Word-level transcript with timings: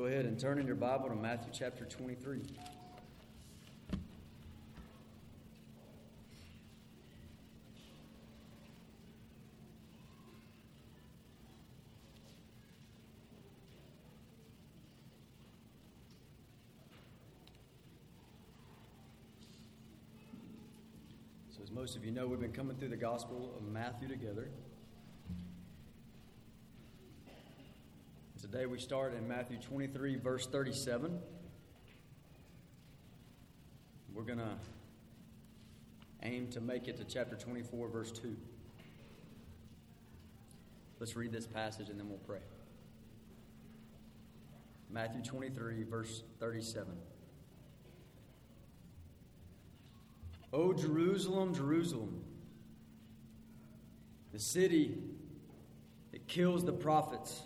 go 0.00 0.06
ahead 0.06 0.24
and 0.24 0.40
turn 0.40 0.58
in 0.58 0.66
your 0.66 0.76
Bible 0.76 1.10
to 1.10 1.14
Matthew 1.14 1.52
chapter 1.52 1.84
23. 1.84 2.40
So, 21.50 21.62
as 21.62 21.70
most 21.70 21.94
of 21.94 22.06
you 22.06 22.10
know, 22.10 22.26
we've 22.26 22.40
been 22.40 22.52
coming 22.52 22.78
through 22.78 22.88
the 22.88 22.96
Gospel 22.96 23.52
of 23.54 23.70
Matthew 23.70 24.08
together. 24.08 24.48
Today 28.50 28.66
we 28.66 28.80
start 28.80 29.14
in 29.14 29.28
Matthew 29.28 29.58
23, 29.58 30.16
verse 30.16 30.44
37. 30.44 31.20
We're 34.12 34.24
going 34.24 34.40
to 34.40 34.56
aim 36.24 36.48
to 36.48 36.60
make 36.60 36.88
it 36.88 36.96
to 36.96 37.04
chapter 37.04 37.36
24, 37.36 37.88
verse 37.88 38.10
2. 38.10 38.36
Let's 40.98 41.14
read 41.14 41.30
this 41.30 41.46
passage 41.46 41.90
and 41.90 42.00
then 42.00 42.08
we'll 42.08 42.18
pray. 42.18 42.40
Matthew 44.90 45.22
23, 45.22 45.84
verse 45.84 46.24
37. 46.40 46.92
O 50.52 50.72
Jerusalem, 50.72 51.54
Jerusalem, 51.54 52.24
the 54.32 54.40
city 54.40 54.98
that 56.10 56.26
kills 56.26 56.64
the 56.64 56.72
prophets 56.72 57.42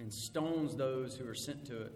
and 0.00 0.12
stones 0.12 0.74
those 0.74 1.14
who 1.14 1.28
are 1.28 1.34
sent 1.34 1.66
to 1.66 1.82
it. 1.82 1.92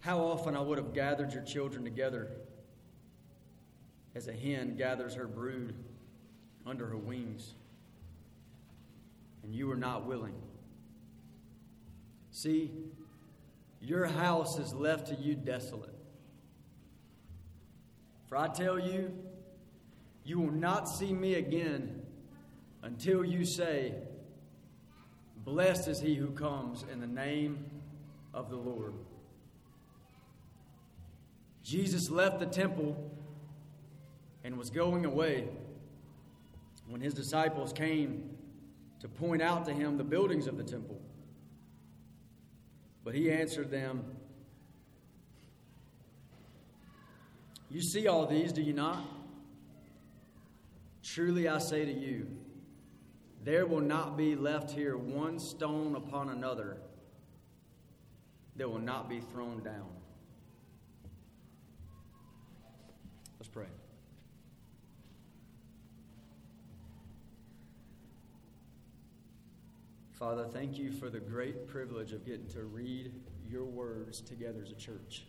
How 0.00 0.18
often 0.18 0.56
I 0.56 0.60
would 0.60 0.78
have 0.78 0.92
gathered 0.92 1.32
your 1.32 1.44
children 1.44 1.84
together 1.84 2.28
as 4.16 4.26
a 4.26 4.32
hen 4.32 4.76
gathers 4.76 5.14
her 5.14 5.28
brood 5.28 5.74
under 6.66 6.86
her 6.86 6.96
wings, 6.96 7.54
and 9.44 9.54
you 9.54 9.68
were 9.68 9.76
not 9.76 10.06
willing. 10.06 10.34
See, 12.32 12.72
your 13.80 14.06
house 14.06 14.58
is 14.58 14.74
left 14.74 15.08
to 15.08 15.14
you 15.14 15.34
desolate. 15.34 15.94
For 18.28 18.36
I 18.36 18.48
tell 18.48 18.78
you, 18.78 19.12
you 20.24 20.40
will 20.40 20.52
not 20.52 20.88
see 20.88 21.12
me 21.12 21.34
again 21.34 22.02
until 22.82 23.24
you 23.24 23.44
say, 23.44 23.94
Blessed 25.46 25.86
is 25.86 26.00
he 26.00 26.16
who 26.16 26.30
comes 26.32 26.84
in 26.92 27.00
the 27.00 27.06
name 27.06 27.64
of 28.34 28.50
the 28.50 28.56
Lord. 28.56 28.92
Jesus 31.62 32.10
left 32.10 32.40
the 32.40 32.46
temple 32.46 32.96
and 34.42 34.58
was 34.58 34.70
going 34.70 35.04
away 35.04 35.48
when 36.88 37.00
his 37.00 37.14
disciples 37.14 37.72
came 37.72 38.28
to 38.98 39.08
point 39.08 39.40
out 39.40 39.64
to 39.66 39.72
him 39.72 39.96
the 39.96 40.04
buildings 40.04 40.48
of 40.48 40.56
the 40.56 40.64
temple. 40.64 41.00
But 43.04 43.14
he 43.14 43.30
answered 43.30 43.70
them, 43.70 44.04
You 47.70 47.82
see 47.82 48.08
all 48.08 48.26
these, 48.26 48.52
do 48.52 48.62
you 48.62 48.72
not? 48.72 48.98
Truly 51.04 51.46
I 51.46 51.58
say 51.58 51.84
to 51.84 51.92
you, 51.92 52.26
there 53.46 53.64
will 53.64 53.80
not 53.80 54.16
be 54.16 54.34
left 54.34 54.72
here 54.72 54.98
one 54.98 55.38
stone 55.38 55.94
upon 55.94 56.30
another 56.30 56.78
that 58.56 58.68
will 58.68 58.80
not 58.80 59.08
be 59.08 59.20
thrown 59.20 59.62
down. 59.62 59.86
Let's 63.38 63.48
pray. 63.48 63.66
Father, 70.10 70.48
thank 70.52 70.76
you 70.76 70.90
for 70.90 71.08
the 71.08 71.20
great 71.20 71.68
privilege 71.68 72.12
of 72.12 72.26
getting 72.26 72.48
to 72.48 72.64
read 72.64 73.12
your 73.48 73.64
words 73.64 74.20
together 74.20 74.62
as 74.64 74.72
a 74.72 74.74
church. 74.74 75.22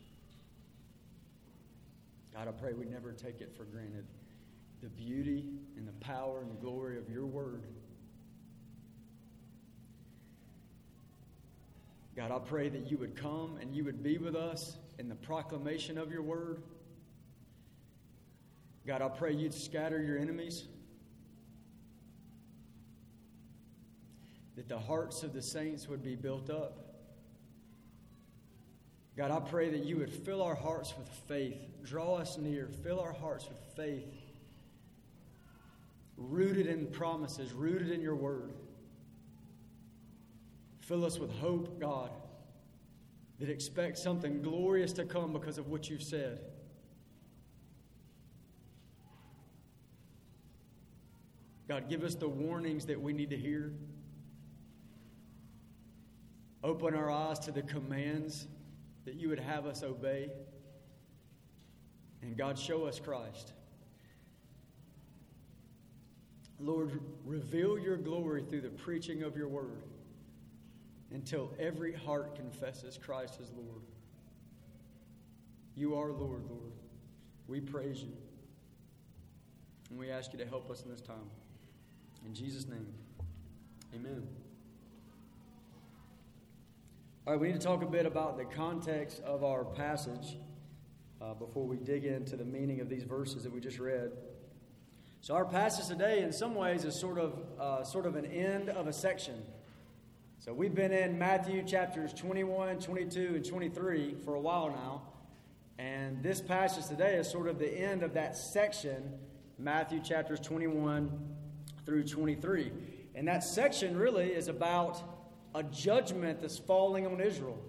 God, 2.33 2.47
I 2.47 2.51
pray 2.51 2.73
we 2.73 2.85
never 2.85 3.11
take 3.11 3.41
it 3.41 3.55
for 3.55 3.65
granted 3.65 4.07
the 4.81 4.89
beauty 4.89 5.45
and 5.75 5.87
the 5.87 6.05
power 6.05 6.41
and 6.41 6.49
the 6.49 6.59
glory 6.59 6.97
of 6.97 7.07
your 7.11 7.27
word. 7.27 7.61
God, 12.17 12.31
I 12.31 12.39
pray 12.39 12.67
that 12.67 12.89
you 12.89 12.97
would 12.97 13.15
come 13.15 13.59
and 13.61 13.75
you 13.75 13.83
would 13.83 14.01
be 14.01 14.17
with 14.17 14.35
us 14.35 14.75
in 14.97 15.07
the 15.07 15.13
proclamation 15.13 15.99
of 15.99 16.11
your 16.11 16.23
word. 16.23 16.63
God, 18.87 19.03
I 19.03 19.07
pray 19.09 19.33
you'd 19.33 19.53
scatter 19.53 20.01
your 20.01 20.17
enemies, 20.17 20.65
that 24.55 24.67
the 24.67 24.79
hearts 24.79 25.21
of 25.21 25.31
the 25.31 25.43
saints 25.43 25.87
would 25.87 26.03
be 26.03 26.15
built 26.15 26.49
up. 26.49 26.79
God, 29.15 29.29
I 29.29 29.39
pray 29.39 29.69
that 29.69 29.83
you 29.83 29.97
would 29.97 30.11
fill 30.11 30.41
our 30.41 30.55
hearts 30.55 30.95
with 30.97 31.09
faith, 31.27 31.59
draw 31.83 32.15
us 32.15 32.39
near, 32.39 32.67
fill 32.83 32.99
our 32.99 33.13
hearts 33.13 33.47
with 33.47 33.59
faith, 33.75 34.11
rooted 36.17 36.65
in 36.65 36.87
promises, 36.87 37.53
rooted 37.53 37.91
in 37.91 38.01
your 38.01 38.15
word. 38.15 38.53
Fill 40.87 41.03
us 41.03 41.19
with 41.19 41.37
hope, 41.39 41.81
God, 41.81 42.11
that 43.39 43.49
expects 43.49 44.01
something 44.01 44.41
glorious 44.41 44.93
to 44.93 45.03
come 45.03 45.33
because 45.33 45.57
of 45.57 45.67
what 45.67 45.89
you've 45.89 46.01
said. 46.01 46.39
God, 51.67 51.89
give 51.89 52.05
us 52.05 52.15
the 52.15 52.29
warnings 52.29 52.85
that 52.85 53.01
we 53.01 53.11
need 53.11 53.29
to 53.31 53.37
hear. 53.37 53.73
Open 56.63 56.95
our 56.95 57.11
eyes 57.11 57.39
to 57.39 57.51
the 57.51 57.63
commands 57.63 58.47
that 59.03 59.15
you 59.15 59.27
would 59.27 59.41
have 59.41 59.65
us 59.65 59.83
obey. 59.83 60.29
And 62.21 62.37
God, 62.37 62.57
show 62.57 62.85
us 62.85 62.97
Christ. 62.97 63.51
Lord, 66.61 67.01
reveal 67.25 67.77
your 67.77 67.97
glory 67.97 68.45
through 68.49 68.61
the 68.61 68.69
preaching 68.69 69.23
of 69.23 69.35
your 69.35 69.49
word 69.49 69.83
until 71.13 71.53
every 71.59 71.93
heart 71.93 72.35
confesses 72.35 72.97
Christ 72.97 73.39
as 73.41 73.51
Lord. 73.51 73.81
You 75.75 75.95
are 75.95 76.11
Lord, 76.11 76.43
Lord. 76.49 76.73
We 77.47 77.61
praise 77.61 78.01
you. 78.01 78.13
And 79.89 79.97
we 79.97 80.09
ask 80.09 80.33
you 80.33 80.39
to 80.39 80.45
help 80.45 80.69
us 80.69 80.83
in 80.83 80.89
this 80.89 81.01
time. 81.01 81.29
In 82.25 82.33
Jesus' 82.33 82.67
name, 82.67 82.87
amen. 83.95 84.27
All 87.25 87.33
right, 87.33 87.39
we 87.39 87.47
need 87.47 87.59
to 87.59 87.65
talk 87.65 87.83
a 87.83 87.85
bit 87.85 88.05
about 88.05 88.37
the 88.37 88.45
context 88.45 89.21
of 89.21 89.43
our 89.43 89.63
passage 89.63 90.37
uh, 91.21 91.33
before 91.33 91.65
we 91.65 91.77
dig 91.77 92.05
into 92.05 92.35
the 92.35 92.45
meaning 92.45 92.79
of 92.79 92.89
these 92.89 93.03
verses 93.03 93.43
that 93.43 93.51
we 93.51 93.59
just 93.59 93.79
read. 93.79 94.11
So, 95.21 95.33
our 95.33 95.45
passage 95.45 95.87
today, 95.87 96.21
in 96.21 96.31
some 96.31 96.55
ways, 96.55 96.85
is 96.85 96.97
sort 96.97 97.17
of, 97.17 97.39
uh, 97.59 97.83
sort 97.83 98.05
of 98.05 98.15
an 98.15 98.25
end 98.25 98.69
of 98.69 98.87
a 98.87 98.93
section. 98.93 99.43
So 100.39 100.53
we've 100.53 100.75
been 100.75 100.91
in 100.91 101.17
Matthew 101.17 101.63
chapters 101.63 102.13
21, 102.13 102.77
22, 102.79 103.33
and 103.35 103.43
23 103.43 104.15
for 104.23 104.35
a 104.35 104.39
while 104.39 104.69
now. 104.69 105.01
And 105.79 106.21
this 106.21 106.41
passage 106.41 106.85
today 106.85 107.15
is 107.15 107.29
sort 107.29 107.47
of 107.47 107.57
the 107.57 107.67
end 107.67 108.03
of 108.03 108.13
that 108.13 108.37
section, 108.37 109.13
Matthew 109.57 109.99
chapters 109.99 110.39
21 110.39 111.11
through 111.85 112.03
23. 112.03 112.71
And 113.15 113.27
that 113.27 113.43
section 113.43 113.97
really 113.97 114.27
is 114.27 114.47
about 114.47 115.01
a 115.55 115.63
judgment 115.63 116.39
that's 116.41 116.59
falling 116.59 117.07
on 117.07 117.19
Israel. 117.19 117.59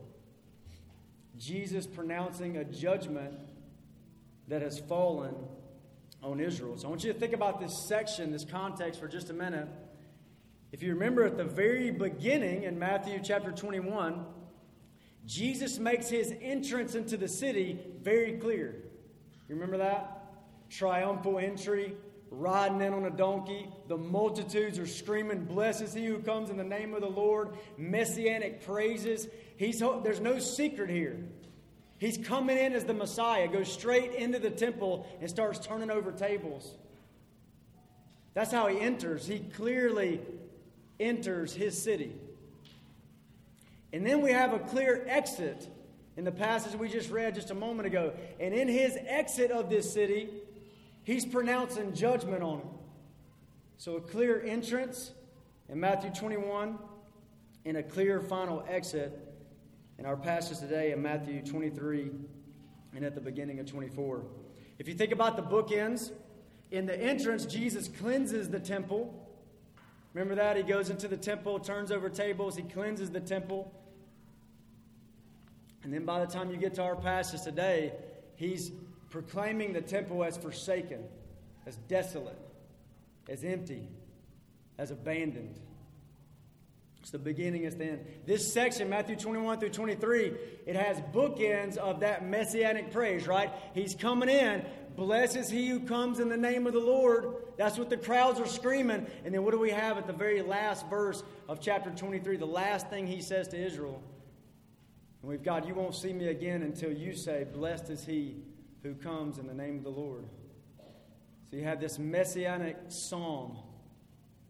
Jesus 1.38 1.86
pronouncing 1.86 2.58
a 2.58 2.64
judgment 2.64 3.34
that 4.48 4.60
has 4.60 4.78
fallen 4.78 5.34
on 6.22 6.38
Israel. 6.38 6.76
So 6.76 6.86
I 6.86 6.90
want 6.90 7.02
you 7.02 7.14
to 7.14 7.18
think 7.18 7.32
about 7.32 7.60
this 7.60 7.86
section, 7.88 8.30
this 8.30 8.44
context 8.44 9.00
for 9.00 9.08
just 9.08 9.30
a 9.30 9.34
minute. 9.34 9.68
If 10.70 10.82
you 10.82 10.92
remember 10.92 11.24
at 11.24 11.38
the 11.38 11.44
very 11.44 11.90
beginning 11.90 12.64
in 12.64 12.78
Matthew 12.78 13.20
chapter 13.22 13.50
21, 13.52 14.24
Jesus 15.24 15.78
makes 15.78 16.10
his 16.10 16.32
entrance 16.42 16.94
into 16.94 17.16
the 17.16 17.28
city 17.28 17.78
very 18.02 18.32
clear. 18.34 18.76
You 19.48 19.54
remember 19.54 19.78
that? 19.78 20.26
Triumphal 20.68 21.38
entry, 21.38 21.96
riding 22.30 22.82
in 22.82 22.92
on 22.92 23.06
a 23.06 23.10
donkey. 23.10 23.70
The 23.88 23.96
multitudes 23.96 24.78
are 24.78 24.86
screaming, 24.86 25.46
Blessed 25.46 25.82
is 25.82 25.94
he 25.94 26.04
who 26.04 26.18
comes 26.18 26.50
in 26.50 26.58
the 26.58 26.64
name 26.64 26.92
of 26.92 27.00
the 27.00 27.08
Lord. 27.08 27.56
Messianic 27.78 28.66
praises. 28.66 29.26
He's, 29.56 29.78
there's 29.78 30.20
no 30.20 30.38
secret 30.38 30.90
here. 30.90 31.18
He's 31.96 32.18
coming 32.18 32.58
in 32.58 32.74
as 32.74 32.84
the 32.84 32.94
Messiah, 32.94 33.48
goes 33.48 33.72
straight 33.72 34.12
into 34.12 34.38
the 34.38 34.50
temple 34.50 35.06
and 35.20 35.30
starts 35.30 35.66
turning 35.66 35.90
over 35.90 36.12
tables. 36.12 36.74
That's 38.34 38.52
how 38.52 38.68
he 38.68 38.78
enters. 38.78 39.26
He 39.26 39.40
clearly 39.40 40.20
enters 41.00 41.52
his 41.52 41.80
city. 41.80 42.12
And 43.92 44.06
then 44.06 44.20
we 44.20 44.32
have 44.32 44.52
a 44.52 44.58
clear 44.58 45.04
exit 45.08 45.68
in 46.16 46.24
the 46.24 46.32
passage 46.32 46.74
we 46.74 46.88
just 46.88 47.10
read 47.10 47.34
just 47.34 47.50
a 47.50 47.54
moment 47.54 47.86
ago. 47.86 48.12
And 48.38 48.52
in 48.52 48.68
his 48.68 48.98
exit 49.06 49.50
of 49.50 49.70
this 49.70 49.92
city, 49.92 50.28
he's 51.04 51.24
pronouncing 51.24 51.94
judgment 51.94 52.42
on 52.42 52.58
it. 52.58 52.66
So 53.78 53.96
a 53.96 54.00
clear 54.00 54.42
entrance 54.44 55.12
in 55.68 55.78
Matthew 55.78 56.10
21 56.10 56.78
and 57.64 57.76
a 57.76 57.82
clear 57.82 58.20
final 58.20 58.64
exit 58.68 59.16
in 59.98 60.06
our 60.06 60.16
passage 60.16 60.58
today 60.58 60.92
in 60.92 61.00
Matthew 61.00 61.42
23 61.44 62.10
and 62.94 63.04
at 63.04 63.14
the 63.14 63.20
beginning 63.20 63.60
of 63.60 63.66
24. 63.66 64.24
If 64.78 64.88
you 64.88 64.94
think 64.94 65.12
about 65.12 65.36
the 65.36 65.42
bookends, 65.42 66.10
in 66.70 66.86
the 66.86 66.98
entrance, 66.98 67.46
Jesus 67.46 67.88
cleanses 67.88 68.50
the 68.50 68.60
temple. 68.60 69.27
Remember 70.14 70.34
that? 70.36 70.56
He 70.56 70.62
goes 70.62 70.90
into 70.90 71.08
the 71.08 71.16
temple, 71.16 71.58
turns 71.60 71.92
over 71.92 72.08
tables, 72.08 72.56
he 72.56 72.62
cleanses 72.62 73.10
the 73.10 73.20
temple. 73.20 73.72
And 75.82 75.92
then 75.92 76.04
by 76.04 76.24
the 76.24 76.30
time 76.30 76.50
you 76.50 76.56
get 76.56 76.74
to 76.74 76.82
our 76.82 76.96
passage 76.96 77.42
today, 77.42 77.92
he's 78.36 78.70
proclaiming 79.10 79.72
the 79.72 79.80
temple 79.80 80.24
as 80.24 80.36
forsaken, 80.36 81.04
as 81.66 81.76
desolate, 81.88 82.38
as 83.28 83.44
empty, 83.44 83.86
as 84.76 84.90
abandoned. 84.90 85.58
It's 87.00 87.10
the 87.10 87.18
beginning, 87.18 87.64
it's 87.64 87.76
the 87.76 87.84
end. 87.84 88.06
This 88.26 88.52
section, 88.52 88.88
Matthew 88.90 89.16
21 89.16 89.60
through 89.60 89.70
23, 89.70 90.32
it 90.66 90.76
has 90.76 91.00
bookends 91.12 91.76
of 91.76 92.00
that 92.00 92.26
messianic 92.26 92.90
praise, 92.92 93.26
right? 93.26 93.50
He's 93.72 93.94
coming 93.94 94.28
in. 94.28 94.64
Blessed 94.98 95.36
is 95.36 95.48
he 95.48 95.68
who 95.68 95.78
comes 95.78 96.18
in 96.18 96.28
the 96.28 96.36
name 96.36 96.66
of 96.66 96.72
the 96.72 96.80
Lord. 96.80 97.32
That's 97.56 97.78
what 97.78 97.88
the 97.88 97.96
crowds 97.96 98.40
are 98.40 98.48
screaming. 98.48 99.06
And 99.24 99.32
then 99.32 99.44
what 99.44 99.52
do 99.52 99.60
we 99.60 99.70
have 99.70 99.96
at 99.96 100.08
the 100.08 100.12
very 100.12 100.42
last 100.42 100.88
verse 100.88 101.22
of 101.48 101.60
chapter 101.60 101.90
23? 101.90 102.36
The 102.36 102.44
last 102.44 102.90
thing 102.90 103.06
he 103.06 103.22
says 103.22 103.46
to 103.48 103.56
Israel. 103.56 104.02
And 105.22 105.30
we've 105.30 105.42
got, 105.42 105.68
You 105.68 105.74
won't 105.74 105.94
see 105.94 106.12
me 106.12 106.26
again 106.26 106.62
until 106.62 106.92
you 106.92 107.14
say, 107.14 107.46
Blessed 107.54 107.90
is 107.90 108.04
he 108.04 108.38
who 108.82 108.94
comes 108.94 109.38
in 109.38 109.46
the 109.46 109.54
name 109.54 109.78
of 109.78 109.84
the 109.84 109.90
Lord. 109.90 110.24
So 111.48 111.56
you 111.56 111.62
have 111.62 111.80
this 111.80 111.96
messianic 112.00 112.76
psalm. 112.88 113.56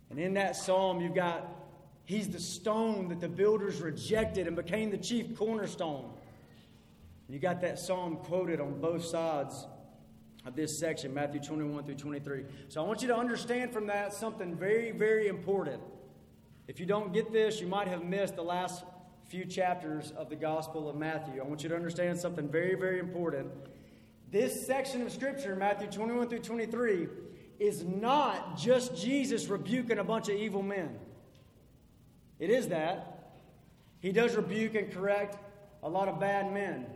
And 0.08 0.18
in 0.18 0.32
that 0.34 0.56
psalm, 0.56 1.02
you've 1.02 1.14
got 1.14 1.46
He's 2.06 2.30
the 2.30 2.40
stone 2.40 3.08
that 3.08 3.20
the 3.20 3.28
builders 3.28 3.82
rejected 3.82 4.46
and 4.46 4.56
became 4.56 4.90
the 4.90 4.96
chief 4.96 5.36
cornerstone. 5.36 6.10
You 7.28 7.38
got 7.38 7.60
that 7.60 7.78
psalm 7.78 8.16
quoted 8.16 8.62
on 8.62 8.80
both 8.80 9.04
sides 9.04 9.66
of 10.48 10.56
this 10.56 10.78
section, 10.78 11.12
Matthew 11.12 11.40
21 11.42 11.84
through 11.84 11.94
23. 11.96 12.44
So 12.68 12.82
I 12.82 12.86
want 12.86 13.02
you 13.02 13.08
to 13.08 13.16
understand 13.16 13.70
from 13.70 13.86
that 13.88 14.14
something 14.14 14.56
very, 14.56 14.92
very 14.92 15.28
important. 15.28 15.82
If 16.66 16.80
you 16.80 16.86
don't 16.86 17.12
get 17.12 17.30
this, 17.30 17.60
you 17.60 17.66
might 17.66 17.86
have 17.86 18.02
missed 18.02 18.34
the 18.34 18.42
last 18.42 18.82
few 19.28 19.44
chapters 19.44 20.10
of 20.16 20.30
the 20.30 20.36
Gospel 20.36 20.88
of 20.88 20.96
Matthew. 20.96 21.38
I 21.38 21.44
want 21.46 21.62
you 21.62 21.68
to 21.68 21.76
understand 21.76 22.18
something 22.18 22.48
very, 22.48 22.76
very 22.76 22.98
important. 22.98 23.48
This 24.32 24.66
section 24.66 25.02
of 25.02 25.12
Scripture, 25.12 25.54
Matthew 25.54 25.88
21 25.88 26.30
through 26.30 26.38
23, 26.38 27.08
is 27.58 27.84
not 27.84 28.56
just 28.56 28.96
Jesus 28.96 29.48
rebuking 29.48 29.98
a 29.98 30.04
bunch 30.04 30.30
of 30.30 30.36
evil 30.36 30.62
men. 30.62 30.98
It 32.38 32.48
is 32.48 32.68
that. 32.68 33.34
He 34.00 34.12
does 34.12 34.34
rebuke 34.34 34.76
and 34.76 34.90
correct 34.90 35.36
a 35.82 35.90
lot 35.90 36.08
of 36.08 36.18
bad 36.18 36.50
men. 36.54 36.86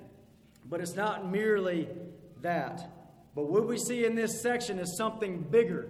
But 0.64 0.80
it's 0.80 0.96
not 0.96 1.30
merely 1.30 1.86
that. 2.40 2.88
But 3.34 3.48
what 3.48 3.66
we 3.66 3.78
see 3.78 4.04
in 4.04 4.14
this 4.14 4.40
section 4.40 4.78
is 4.78 4.96
something 4.96 5.40
bigger, 5.40 5.88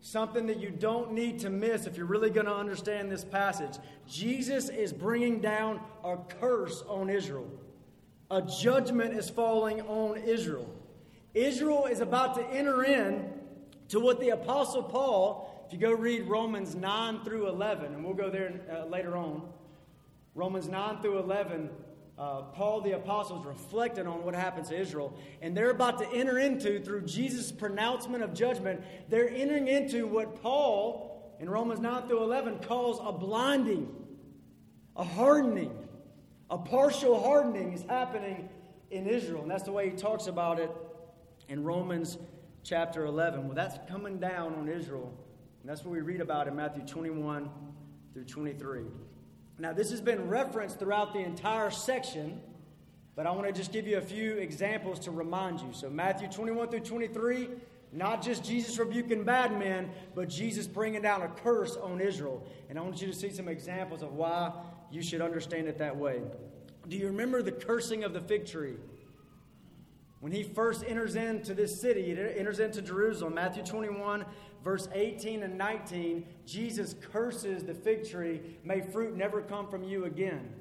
something 0.00 0.46
that 0.46 0.58
you 0.58 0.70
don't 0.70 1.12
need 1.12 1.40
to 1.40 1.50
miss 1.50 1.86
if 1.86 1.96
you're 1.96 2.06
really 2.06 2.30
going 2.30 2.46
to 2.46 2.54
understand 2.54 3.10
this 3.10 3.24
passage. 3.24 3.78
Jesus 4.06 4.68
is 4.68 4.92
bringing 4.92 5.40
down 5.40 5.80
a 6.04 6.16
curse 6.40 6.82
on 6.88 7.10
Israel, 7.10 7.50
a 8.30 8.42
judgment 8.42 9.14
is 9.14 9.28
falling 9.28 9.80
on 9.82 10.18
Israel. 10.18 10.68
Israel 11.34 11.86
is 11.86 12.00
about 12.00 12.34
to 12.36 12.46
enter 12.48 12.84
in 12.84 13.32
to 13.88 14.00
what 14.00 14.20
the 14.20 14.30
Apostle 14.30 14.82
Paul 14.82 15.58
if 15.68 15.74
you 15.74 15.78
go 15.78 15.92
read 15.92 16.22
Romans 16.22 16.74
9 16.74 17.24
through 17.24 17.46
11, 17.48 17.92
and 17.92 18.02
we'll 18.02 18.14
go 18.14 18.30
there 18.30 18.58
uh, 18.72 18.86
later 18.86 19.18
on, 19.18 19.42
Romans 20.34 20.66
9 20.66 21.02
through 21.02 21.18
11, 21.18 21.68
uh, 22.18 22.42
Paul 22.42 22.80
the 22.80 22.92
Apostle 22.92 23.40
is 23.40 23.46
reflecting 23.46 24.06
on 24.06 24.24
what 24.24 24.34
happens 24.34 24.68
to 24.70 24.78
Israel. 24.78 25.16
And 25.40 25.56
they're 25.56 25.70
about 25.70 25.98
to 25.98 26.08
enter 26.12 26.38
into, 26.38 26.82
through 26.82 27.02
Jesus' 27.02 27.52
pronouncement 27.52 28.24
of 28.24 28.34
judgment, 28.34 28.82
they're 29.08 29.28
entering 29.28 29.68
into 29.68 30.06
what 30.06 30.42
Paul 30.42 31.36
in 31.38 31.48
Romans 31.48 31.80
9 31.80 32.08
through 32.08 32.22
11 32.22 32.58
calls 32.60 33.00
a 33.02 33.12
blinding, 33.12 33.94
a 34.96 35.04
hardening. 35.04 35.72
A 36.50 36.58
partial 36.58 37.22
hardening 37.22 37.74
is 37.74 37.82
happening 37.82 38.48
in 38.90 39.06
Israel. 39.06 39.42
And 39.42 39.50
that's 39.50 39.64
the 39.64 39.72
way 39.72 39.90
he 39.90 39.96
talks 39.96 40.26
about 40.26 40.58
it 40.58 40.70
in 41.48 41.62
Romans 41.62 42.18
chapter 42.64 43.04
11. 43.04 43.46
Well, 43.46 43.54
that's 43.54 43.78
coming 43.88 44.18
down 44.18 44.54
on 44.54 44.68
Israel 44.68 45.12
and 45.68 45.76
that's 45.76 45.84
what 45.84 45.92
we 45.92 46.00
read 46.00 46.22
about 46.22 46.48
in 46.48 46.56
Matthew 46.56 46.82
21 46.86 47.50
through 48.14 48.24
23. 48.24 48.84
Now, 49.58 49.72
this 49.72 49.90
has 49.90 50.00
been 50.00 50.28
referenced 50.28 50.78
throughout 50.78 51.12
the 51.12 51.18
entire 51.18 51.70
section, 51.70 52.40
but 53.16 53.26
I 53.26 53.32
want 53.32 53.46
to 53.48 53.52
just 53.52 53.72
give 53.72 53.88
you 53.88 53.98
a 53.98 54.02
few 54.02 54.34
examples 54.34 55.00
to 55.00 55.10
remind 55.10 55.60
you. 55.60 55.72
So, 55.72 55.90
Matthew 55.90 56.28
21 56.28 56.68
through 56.68 56.80
23, 56.80 57.48
not 57.92 58.22
just 58.22 58.44
Jesus 58.44 58.78
rebuking 58.78 59.24
bad 59.24 59.58
men, 59.58 59.90
but 60.14 60.28
Jesus 60.28 60.66
bringing 60.66 61.02
down 61.02 61.22
a 61.22 61.28
curse 61.28 61.76
on 61.76 62.00
Israel. 62.00 62.46
And 62.68 62.78
I 62.78 62.82
want 62.82 63.00
you 63.00 63.08
to 63.08 63.12
see 63.14 63.30
some 63.30 63.48
examples 63.48 64.02
of 64.02 64.12
why 64.12 64.52
you 64.92 65.02
should 65.02 65.20
understand 65.20 65.66
it 65.66 65.78
that 65.78 65.96
way. 65.96 66.20
Do 66.86 66.96
you 66.96 67.06
remember 67.06 67.42
the 67.42 67.52
cursing 67.52 68.04
of 68.04 68.12
the 68.12 68.20
fig 68.20 68.46
tree? 68.46 68.76
When 70.20 70.32
he 70.32 70.42
first 70.42 70.84
enters 70.86 71.14
into 71.14 71.54
this 71.54 71.80
city, 71.80 72.02
he 72.02 72.10
enters 72.12 72.58
into 72.58 72.82
Jerusalem, 72.82 73.34
Matthew 73.34 73.62
21, 73.62 74.24
verse 74.62 74.88
18 74.92 75.42
and 75.42 75.56
19, 75.56 76.24
Jesus 76.46 76.94
curses 77.12 77.64
the 77.64 77.74
fig 77.74 78.08
tree, 78.08 78.40
may 78.64 78.80
fruit 78.80 79.16
never 79.16 79.42
come 79.42 79.68
from 79.68 79.84
you 79.84 80.04
again. 80.04 80.52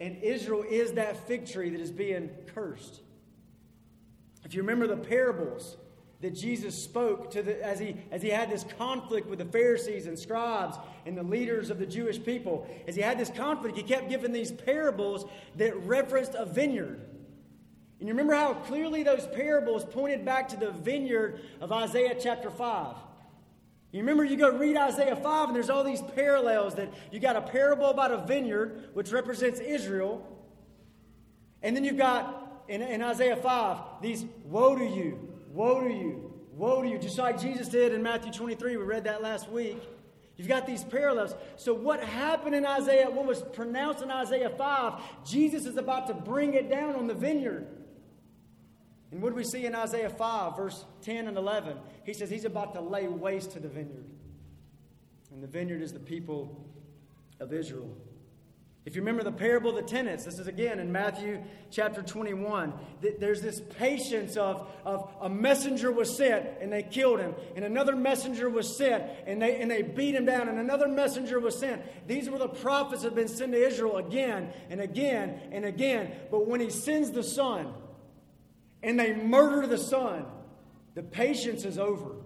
And 0.00 0.22
Israel 0.22 0.64
is 0.68 0.92
that 0.92 1.26
fig 1.26 1.46
tree 1.46 1.70
that 1.70 1.80
is 1.80 1.90
being 1.90 2.30
cursed. 2.54 3.00
If 4.44 4.54
you 4.54 4.62
remember 4.62 4.86
the 4.86 4.96
parables 4.96 5.76
that 6.20 6.34
Jesus 6.34 6.80
spoke 6.80 7.30
to 7.32 7.42
the, 7.42 7.64
as, 7.64 7.78
he, 7.78 7.96
as 8.10 8.22
he 8.22 8.28
had 8.28 8.50
this 8.50 8.64
conflict 8.76 9.28
with 9.28 9.38
the 9.38 9.44
Pharisees 9.44 10.06
and 10.06 10.18
scribes 10.18 10.76
and 11.06 11.16
the 11.16 11.22
leaders 11.22 11.70
of 11.70 11.78
the 11.78 11.86
Jewish 11.86 12.22
people, 12.22 12.68
as 12.88 12.96
he 12.96 13.02
had 13.02 13.18
this 13.18 13.30
conflict, 13.30 13.76
he 13.76 13.82
kept 13.82 14.08
giving 14.08 14.32
these 14.32 14.50
parables 14.50 15.26
that 15.56 15.76
referenced 15.84 16.34
a 16.34 16.44
vineyard. 16.44 17.07
And 17.98 18.08
you 18.08 18.14
remember 18.14 18.34
how 18.34 18.54
clearly 18.54 19.02
those 19.02 19.26
parables 19.26 19.84
pointed 19.84 20.24
back 20.24 20.48
to 20.48 20.56
the 20.56 20.70
vineyard 20.70 21.40
of 21.60 21.72
Isaiah 21.72 22.16
chapter 22.18 22.50
5. 22.50 22.94
You 23.90 24.00
remember 24.00 24.22
you 24.22 24.36
go 24.36 24.50
read 24.50 24.76
Isaiah 24.76 25.16
5, 25.16 25.48
and 25.48 25.56
there's 25.56 25.70
all 25.70 25.82
these 25.82 26.02
parallels 26.14 26.74
that 26.74 26.92
you 27.10 27.20
got 27.20 27.36
a 27.36 27.40
parable 27.40 27.86
about 27.86 28.12
a 28.12 28.18
vineyard, 28.18 28.90
which 28.92 29.10
represents 29.10 29.60
Israel. 29.60 30.26
And 31.62 31.74
then 31.74 31.84
you've 31.84 31.96
got 31.96 32.64
in, 32.68 32.82
in 32.82 33.02
Isaiah 33.02 33.36
5 33.36 33.78
these 34.02 34.26
woe 34.44 34.76
to 34.76 34.84
you, 34.84 35.32
woe 35.52 35.80
to 35.80 35.92
you, 35.92 36.32
woe 36.52 36.82
to 36.82 36.88
you, 36.88 36.98
just 36.98 37.18
like 37.18 37.40
Jesus 37.40 37.68
did 37.68 37.94
in 37.94 38.02
Matthew 38.02 38.30
23. 38.30 38.76
We 38.76 38.84
read 38.84 39.04
that 39.04 39.22
last 39.22 39.50
week. 39.50 39.82
You've 40.36 40.48
got 40.48 40.66
these 40.66 40.84
parallels. 40.84 41.34
So, 41.56 41.74
what 41.74 42.00
happened 42.00 42.54
in 42.54 42.64
Isaiah, 42.64 43.10
what 43.10 43.26
was 43.26 43.42
pronounced 43.42 44.04
in 44.04 44.10
Isaiah 44.10 44.50
5, 44.50 45.24
Jesus 45.26 45.66
is 45.66 45.76
about 45.76 46.06
to 46.06 46.14
bring 46.14 46.54
it 46.54 46.70
down 46.70 46.94
on 46.94 47.08
the 47.08 47.14
vineyard. 47.14 47.66
And 49.10 49.22
what 49.22 49.30
do 49.30 49.36
we 49.36 49.44
see 49.44 49.64
in 49.64 49.74
Isaiah 49.74 50.10
5, 50.10 50.56
verse 50.56 50.84
10 51.02 51.28
and 51.28 51.36
11? 51.36 51.76
He 52.04 52.12
says 52.12 52.28
he's 52.28 52.44
about 52.44 52.74
to 52.74 52.80
lay 52.80 53.08
waste 53.08 53.52
to 53.52 53.60
the 53.60 53.68
vineyard. 53.68 54.04
And 55.32 55.42
the 55.42 55.46
vineyard 55.46 55.82
is 55.82 55.92
the 55.92 55.98
people 55.98 56.64
of 57.40 57.52
Israel. 57.52 57.90
If 58.88 58.96
you 58.96 59.02
remember 59.02 59.22
the 59.22 59.32
parable 59.32 59.68
of 59.68 59.76
the 59.76 59.82
tenants, 59.82 60.24
this 60.24 60.38
is 60.38 60.46
again 60.46 60.78
in 60.78 60.90
Matthew 60.90 61.42
chapter 61.70 62.00
21. 62.00 62.72
There's 63.18 63.42
this 63.42 63.60
patience 63.78 64.38
of, 64.38 64.66
of 64.82 65.12
a 65.20 65.28
messenger 65.28 65.92
was 65.92 66.16
sent 66.16 66.46
and 66.62 66.72
they 66.72 66.84
killed 66.84 67.20
him, 67.20 67.34
and 67.54 67.66
another 67.66 67.94
messenger 67.94 68.48
was 68.48 68.78
sent 68.78 69.04
and 69.26 69.42
they, 69.42 69.60
and 69.60 69.70
they 69.70 69.82
beat 69.82 70.14
him 70.14 70.24
down, 70.24 70.48
and 70.48 70.58
another 70.58 70.88
messenger 70.88 71.38
was 71.38 71.58
sent. 71.58 71.82
These 72.06 72.30
were 72.30 72.38
the 72.38 72.48
prophets 72.48 73.02
that 73.02 73.08
have 73.08 73.14
been 73.14 73.28
sent 73.28 73.52
to 73.52 73.58
Israel 73.62 73.98
again 73.98 74.54
and 74.70 74.80
again 74.80 75.38
and 75.52 75.66
again. 75.66 76.10
But 76.30 76.46
when 76.46 76.60
he 76.60 76.70
sends 76.70 77.10
the 77.10 77.22
Son, 77.22 77.74
and 78.82 78.98
they 78.98 79.14
murder 79.14 79.66
the 79.66 79.78
son, 79.78 80.26
the 80.94 81.02
patience 81.02 81.64
is 81.64 81.78
over. 81.78 82.16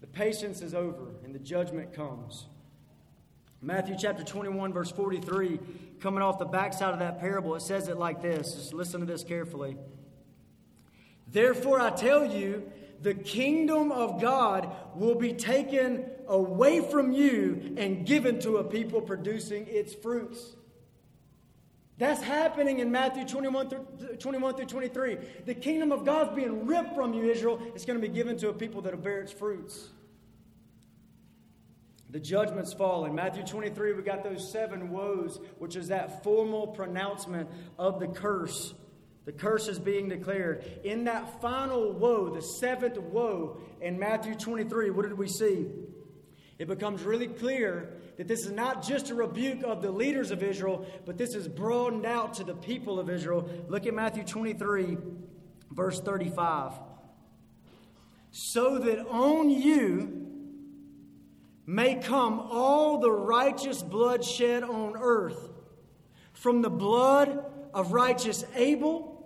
The 0.00 0.06
patience 0.06 0.62
is 0.62 0.74
over, 0.74 1.14
and 1.24 1.34
the 1.34 1.38
judgment 1.38 1.92
comes. 1.92 2.46
Matthew 3.60 3.96
chapter 3.98 4.22
21, 4.22 4.72
verse 4.72 4.90
43, 4.92 5.58
coming 6.00 6.22
off 6.22 6.38
the 6.38 6.44
backside 6.44 6.92
of 6.92 7.00
that 7.00 7.18
parable, 7.18 7.56
it 7.56 7.62
says 7.62 7.88
it 7.88 7.98
like 7.98 8.22
this. 8.22 8.54
Just 8.54 8.72
listen 8.72 9.00
to 9.00 9.06
this 9.06 9.24
carefully. 9.24 9.76
Therefore, 11.26 11.80
I 11.80 11.90
tell 11.90 12.24
you 12.24 12.70
the 13.02 13.14
kingdom 13.14 13.90
of 13.90 14.20
God 14.20 14.72
will 14.94 15.14
be 15.14 15.32
taken 15.32 16.08
away 16.26 16.80
from 16.80 17.12
you 17.12 17.74
and 17.76 18.06
given 18.06 18.40
to 18.40 18.58
a 18.58 18.64
people 18.64 19.00
producing 19.00 19.66
its 19.66 19.94
fruits. 19.94 20.54
That's 21.98 22.22
happening 22.22 22.78
in 22.78 22.92
Matthew 22.92 23.26
21 23.26 23.70
through, 23.70 24.16
21 24.18 24.54
through 24.54 24.66
23. 24.66 25.18
The 25.46 25.54
kingdom 25.54 25.90
of 25.90 26.04
God's 26.04 26.34
being 26.34 26.64
ripped 26.64 26.94
from 26.94 27.12
you, 27.12 27.24
Israel. 27.24 27.60
It's 27.74 27.84
going 27.84 28.00
to 28.00 28.06
be 28.06 28.12
given 28.12 28.38
to 28.38 28.50
a 28.50 28.52
people 28.52 28.82
that 28.82 28.94
will 28.94 29.02
bear 29.02 29.20
its 29.20 29.32
fruits. 29.32 29.88
The 32.10 32.20
judgment's 32.20 32.72
falling. 32.72 33.14
Matthew 33.16 33.44
23, 33.44 33.94
we 33.94 34.02
got 34.02 34.22
those 34.22 34.50
seven 34.50 34.90
woes, 34.90 35.40
which 35.58 35.76
is 35.76 35.88
that 35.88 36.22
formal 36.22 36.68
pronouncement 36.68 37.50
of 37.78 37.98
the 37.98 38.06
curse. 38.06 38.74
The 39.26 39.32
curse 39.32 39.68
is 39.68 39.78
being 39.78 40.08
declared. 40.08 40.64
In 40.84 41.04
that 41.04 41.42
final 41.42 41.92
woe, 41.92 42.30
the 42.30 42.40
seventh 42.40 42.96
woe 42.96 43.60
in 43.80 43.98
Matthew 43.98 44.36
23, 44.36 44.90
what 44.90 45.02
did 45.02 45.18
we 45.18 45.28
see? 45.28 45.66
It 46.58 46.66
becomes 46.66 47.02
really 47.02 47.26
clear 47.26 47.97
that 48.18 48.28
this 48.28 48.44
is 48.44 48.50
not 48.50 48.82
just 48.82 49.08
a 49.08 49.14
rebuke 49.14 49.62
of 49.62 49.80
the 49.80 49.90
leaders 49.90 50.30
of 50.30 50.42
Israel, 50.42 50.84
but 51.06 51.16
this 51.16 51.34
is 51.34 51.48
broadened 51.48 52.04
out 52.04 52.34
to 52.34 52.44
the 52.44 52.54
people 52.54 53.00
of 53.00 53.08
Israel. 53.08 53.48
Look 53.68 53.86
at 53.86 53.94
Matthew 53.94 54.24
23, 54.24 54.98
verse 55.70 56.00
35. 56.00 56.72
So 58.30 58.78
that 58.80 59.06
on 59.08 59.48
you 59.48 60.26
may 61.64 61.94
come 61.94 62.38
all 62.38 62.98
the 62.98 63.10
righteous 63.10 63.82
blood 63.82 64.22
shed 64.22 64.62
on 64.62 64.94
earth, 64.98 65.50
from 66.34 66.60
the 66.60 66.70
blood 66.70 67.42
of 67.72 67.92
righteous 67.92 68.44
Abel 68.54 69.18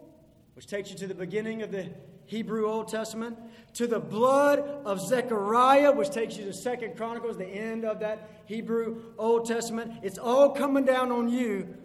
which 0.54 0.66
takes 0.66 0.90
you 0.90 0.96
to 0.96 1.06
the 1.06 1.14
beginning 1.14 1.62
of 1.62 1.72
the 1.72 1.88
Hebrew 2.32 2.66
Old 2.66 2.88
Testament, 2.88 3.38
to 3.74 3.86
the 3.86 4.00
blood 4.00 4.58
of 4.86 5.06
Zechariah, 5.06 5.92
which 5.92 6.08
takes 6.08 6.34
you 6.38 6.46
to 6.46 6.52
Second 6.54 6.96
Chronicles, 6.96 7.36
the 7.36 7.44
end 7.44 7.84
of 7.84 8.00
that 8.00 8.30
Hebrew 8.46 9.02
Old 9.18 9.44
Testament. 9.44 9.92
It's 10.02 10.16
all 10.16 10.48
coming 10.48 10.86
down 10.86 11.12
on 11.12 11.28
you, 11.28 11.76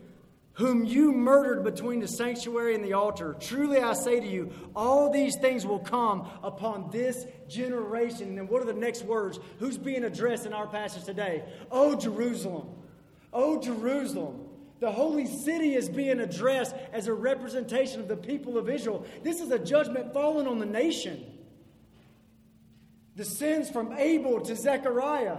whom 0.54 0.86
you 0.86 1.12
murdered 1.12 1.66
between 1.66 2.00
the 2.00 2.08
sanctuary 2.08 2.76
and 2.76 2.86
the 2.86 2.94
altar. 2.94 3.36
Truly 3.42 3.80
I 3.80 3.92
say 3.92 4.22
to 4.22 4.26
you, 4.26 4.54
all 4.74 5.12
these 5.12 5.36
things 5.36 5.66
will 5.66 5.80
come 5.80 6.30
upon 6.42 6.92
this 6.92 7.26
generation. 7.50 8.38
And 8.38 8.48
what 8.48 8.62
are 8.62 8.66
the 8.66 8.74
next 8.74 9.04
words? 9.04 9.42
Who's 9.60 9.78
being 9.78 10.06
addressed 10.06 10.46
in 10.46 10.54
our 10.54 10.68
passage 10.68 11.04
today? 11.04 11.44
Oh, 11.70 11.94
Jerusalem. 11.98 12.70
Oh, 13.34 13.60
Jerusalem. 13.60 14.47
The 14.80 14.92
holy 14.92 15.26
city 15.26 15.74
is 15.74 15.90
being 15.90 16.20
addressed 16.20 16.76
as 16.94 17.08
a 17.08 17.14
representation 17.14 18.00
of 18.00 18.08
the 18.08 18.18
people 18.18 18.58
of 18.58 18.70
Israel. 18.70 19.06
This 19.24 19.42
is 19.42 19.50
a 19.50 19.58
judgment 19.58 20.14
fallen 20.14 20.46
on 20.48 20.60
the 20.60 20.66
nation. 20.66 21.26
The 23.16 23.26
sins 23.26 23.70
from 23.70 23.94
Abel 23.94 24.42
to 24.42 24.56
Zechariah, 24.56 25.38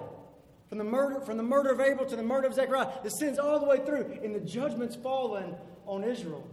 from 0.69 0.79
the 0.79 0.85
murder, 0.85 1.21
from 1.21 1.37
the 1.37 1.45
murder 1.45 1.71
of 1.71 1.81
Abel 1.81 2.05
to 2.07 2.17
the 2.17 2.23
murder 2.23 2.49
of 2.49 2.55
Zechariah, 2.55 2.89
the 3.05 3.11
sins 3.11 3.39
all 3.39 3.61
the 3.61 3.67
way 3.67 3.79
through, 3.87 4.19
and 4.25 4.35
the 4.35 4.41
judgment's 4.41 4.97
fallen 4.97 5.55
on 5.87 6.03
Israel. 6.03 6.45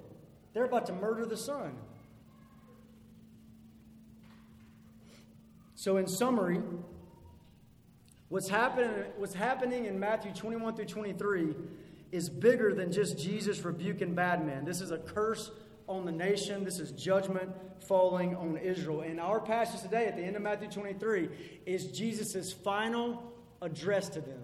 They're 0.54 0.65
about 0.65 0.86
to 0.86 0.94
murder 0.94 1.25
the 1.25 1.38
son. 1.38 1.75
So, 5.74 5.98
in 5.98 6.08
summary, 6.08 6.62
what's 8.30 8.48
happening, 8.48 9.06
what's 9.18 9.34
happening 9.34 9.86
in 9.86 10.00
Matthew 10.00 10.32
21 10.34 10.75
through 10.75 10.86
23 10.86 11.56
is 12.15 12.29
bigger 12.29 12.74
than 12.74 12.93
just 12.93 13.19
Jesus 13.19 13.60
rebuking 13.65 14.15
bad 14.15 14.45
men. 14.45 14.63
This 14.63 14.79
is 14.79 14.91
a 14.91 14.98
curse 14.98 15.51
on 15.86 16.05
the 16.05 16.13
nation. 16.13 16.63
This 16.63 16.79
is 16.79 16.91
judgment 16.91 17.51
falling 17.86 18.34
on 18.38 18.55
Israel. 18.57 19.01
And 19.01 19.19
our 19.19 19.41
passage 19.41 19.81
today, 19.81 20.07
at 20.07 20.15
the 20.15 20.24
end 20.24 20.38
of 20.38 20.41
Matthew 20.41 20.69
23, 20.69 21.27
is 21.65 21.88
Jesus' 21.88 22.53
final 22.53 23.34
address 23.62 24.07
to 24.10 24.22
them. 24.22 24.41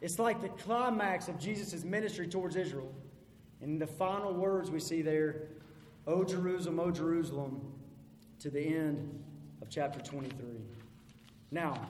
It's 0.00 0.18
like 0.18 0.40
the 0.40 0.48
climax 0.48 1.28
of 1.28 1.38
Jesus' 1.38 1.84
ministry 1.84 2.26
towards 2.26 2.56
Israel. 2.56 2.90
And 3.60 3.78
the 3.78 3.86
final 3.86 4.32
words 4.32 4.70
we 4.70 4.80
see 4.80 5.02
there, 5.02 5.48
O 6.06 6.24
Jerusalem, 6.24 6.80
O 6.80 6.90
Jerusalem, 6.90 7.70
to 8.40 8.48
the 8.48 8.60
end 8.60 9.22
of 9.60 9.68
chapter 9.68 10.00
23. 10.00 10.38
Now, 11.50 11.86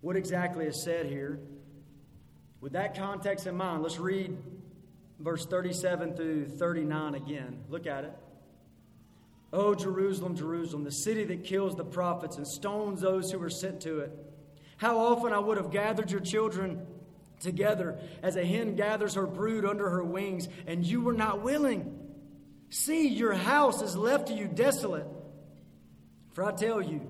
what 0.00 0.16
exactly 0.16 0.66
is 0.66 0.82
said 0.82 1.06
here? 1.06 1.38
With 2.60 2.72
that 2.72 2.96
context 2.96 3.46
in 3.46 3.56
mind, 3.56 3.82
let's 3.82 3.98
read 3.98 4.36
verse 5.20 5.46
37 5.46 6.14
through 6.14 6.48
39 6.48 7.14
again. 7.14 7.64
Look 7.68 7.86
at 7.86 8.04
it. 8.04 8.12
Oh, 9.52 9.74
Jerusalem, 9.74 10.36
Jerusalem, 10.36 10.84
the 10.84 10.92
city 10.92 11.24
that 11.24 11.44
kills 11.44 11.74
the 11.74 11.84
prophets 11.84 12.36
and 12.36 12.46
stones 12.46 13.00
those 13.00 13.30
who 13.30 13.42
are 13.42 13.50
sent 13.50 13.80
to 13.82 14.00
it. 14.00 14.12
How 14.76 14.98
often 14.98 15.32
I 15.32 15.38
would 15.38 15.56
have 15.56 15.70
gathered 15.70 16.10
your 16.10 16.20
children 16.20 16.86
together 17.40 17.98
as 18.22 18.36
a 18.36 18.44
hen 18.44 18.74
gathers 18.74 19.14
her 19.14 19.26
brood 19.26 19.64
under 19.64 19.88
her 19.88 20.04
wings, 20.04 20.48
and 20.66 20.84
you 20.84 21.00
were 21.00 21.14
not 21.14 21.42
willing. 21.42 21.98
See, 22.70 23.08
your 23.08 23.32
house 23.32 23.80
is 23.80 23.96
left 23.96 24.28
to 24.28 24.34
you 24.34 24.46
desolate. 24.46 25.06
For 26.34 26.44
I 26.44 26.52
tell 26.52 26.82
you, 26.82 27.00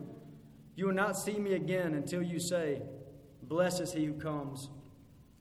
you 0.77 0.87
will 0.87 0.95
not 0.95 1.19
see 1.19 1.39
me 1.39 1.55
again 1.55 1.95
until 1.95 2.23
you 2.23 2.39
say, 2.39 2.83
Blessed 3.43 3.81
is 3.81 3.93
he 3.93 4.05
who 4.05 4.15
comes 4.15 4.69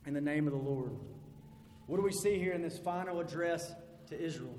in 0.08 0.14
the 0.14 0.22
name 0.22 0.48
of 0.48 0.54
the 0.54 0.60
Lord. 0.60 0.92
What 1.86 1.98
do 1.98 2.02
we 2.02 2.14
see 2.14 2.40
here 2.40 2.54
in 2.54 2.62
this 2.62 2.80
final 2.80 3.20
address 3.20 3.74
to 4.08 4.20
Israel? 4.20 4.56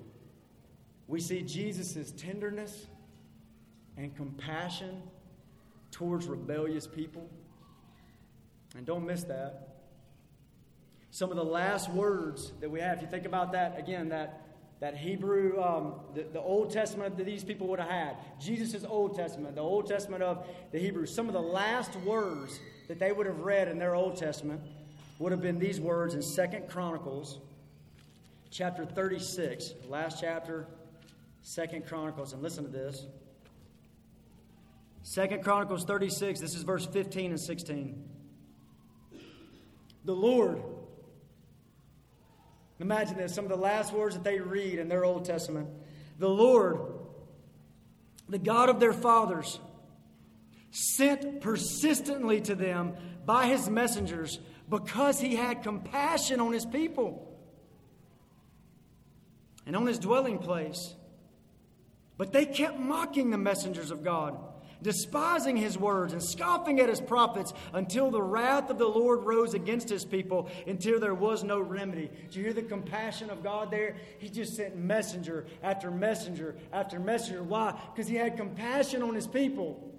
We 1.06 1.20
see 1.20 1.40
Jesus' 1.40 2.12
tenderness 2.12 2.86
and 3.96 4.14
compassion 4.14 5.02
towards 5.90 6.26
rebellious 6.26 6.86
people. 6.86 7.28
And 8.76 8.84
don't 8.84 9.06
miss 9.06 9.24
that. 9.24 9.76
Some 11.10 11.30
of 11.30 11.36
the 11.36 11.44
last 11.44 11.90
words 11.90 12.52
that 12.60 12.70
we 12.70 12.80
have, 12.80 12.98
if 12.98 13.02
you 13.02 13.08
think 13.08 13.24
about 13.24 13.52
that, 13.52 13.78
again, 13.78 14.10
that, 14.10 14.42
that 14.80 14.98
Hebrew, 14.98 15.62
um, 15.62 15.94
the, 16.14 16.24
the 16.30 16.40
Old 16.40 16.70
Testament 16.70 17.16
that 17.16 17.24
these 17.24 17.42
people 17.42 17.68
would 17.68 17.80
have 17.80 17.88
had, 17.88 18.16
Jesus' 18.38 18.84
Old 18.86 19.16
Testament, 19.16 19.54
the 19.54 19.62
Old 19.62 19.86
Testament 19.86 20.22
of 20.22 20.46
the 20.72 20.78
Hebrews, 20.78 21.14
some 21.14 21.26
of 21.26 21.32
the 21.32 21.40
last 21.40 21.96
words 21.96 22.60
that 22.88 22.98
they 22.98 23.12
would 23.12 23.26
have 23.26 23.40
read 23.40 23.68
in 23.68 23.78
their 23.78 23.94
Old 23.94 24.16
Testament 24.16 24.60
would 25.18 25.32
have 25.32 25.40
been 25.42 25.58
these 25.58 25.80
words 25.80 26.14
in 26.14 26.22
Second 26.22 26.68
Chronicles 26.68 27.38
chapter 28.50 28.84
36, 28.84 29.74
last 29.88 30.20
chapter, 30.20 30.66
Second 31.42 31.86
Chronicles, 31.86 32.32
and 32.32 32.42
listen 32.42 32.64
to 32.64 32.70
this. 32.70 33.06
Second 35.02 35.42
Chronicles 35.42 35.84
36, 35.84 36.40
this 36.40 36.54
is 36.54 36.62
verse 36.62 36.86
15 36.86 37.30
and 37.30 37.40
16. 37.40 38.04
The 40.04 40.12
Lord, 40.14 40.62
imagine 42.78 43.16
this, 43.16 43.34
some 43.34 43.44
of 43.44 43.50
the 43.50 43.56
last 43.56 43.92
words 43.92 44.14
that 44.14 44.24
they 44.24 44.38
read 44.38 44.78
in 44.78 44.88
their 44.88 45.04
Old 45.04 45.24
Testament. 45.24 45.68
The 46.18 46.28
Lord, 46.28 46.80
the 48.28 48.38
God 48.38 48.68
of 48.68 48.80
their 48.80 48.92
fathers, 48.92 49.58
sent 50.70 51.40
persistently 51.40 52.40
to 52.42 52.54
them 52.54 52.94
by 53.24 53.46
his 53.46 53.68
messengers 53.68 54.38
because 54.68 55.20
he 55.20 55.36
had 55.36 55.62
compassion 55.62 56.40
on 56.40 56.52
his 56.52 56.66
people 56.66 57.24
and 59.66 59.76
on 59.76 59.86
his 59.86 59.98
dwelling 59.98 60.38
place. 60.38 60.94
But 62.16 62.32
they 62.32 62.46
kept 62.46 62.78
mocking 62.78 63.30
the 63.30 63.38
messengers 63.38 63.90
of 63.90 64.02
God, 64.02 64.36
despising 64.82 65.56
his 65.56 65.78
words 65.78 66.12
and 66.12 66.22
scoffing 66.22 66.80
at 66.80 66.88
his 66.88 67.00
prophets 67.00 67.52
until 67.72 68.10
the 68.10 68.22
wrath 68.22 68.70
of 68.70 68.78
the 68.78 68.88
Lord 68.88 69.24
rose 69.24 69.54
against 69.54 69.88
his 69.88 70.04
people 70.04 70.50
until 70.66 70.98
there 70.98 71.14
was 71.14 71.44
no 71.44 71.60
remedy. 71.60 72.10
Do 72.30 72.38
you 72.38 72.46
hear 72.46 72.54
the 72.54 72.62
compassion 72.62 73.30
of 73.30 73.42
God 73.42 73.70
there? 73.70 73.96
He 74.18 74.28
just 74.28 74.56
sent 74.56 74.76
messenger 74.76 75.46
after 75.62 75.90
messenger 75.90 76.56
after 76.72 76.98
messenger. 76.98 77.42
Why? 77.42 77.78
Because 77.94 78.08
he 78.08 78.16
had 78.16 78.36
compassion 78.36 79.02
on 79.02 79.14
his 79.14 79.26
people. 79.26 79.94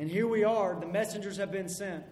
And 0.00 0.10
here 0.10 0.26
we 0.26 0.44
are, 0.44 0.80
the 0.80 0.86
messengers 0.86 1.36
have 1.36 1.52
been 1.52 1.68
sent. 1.68 2.04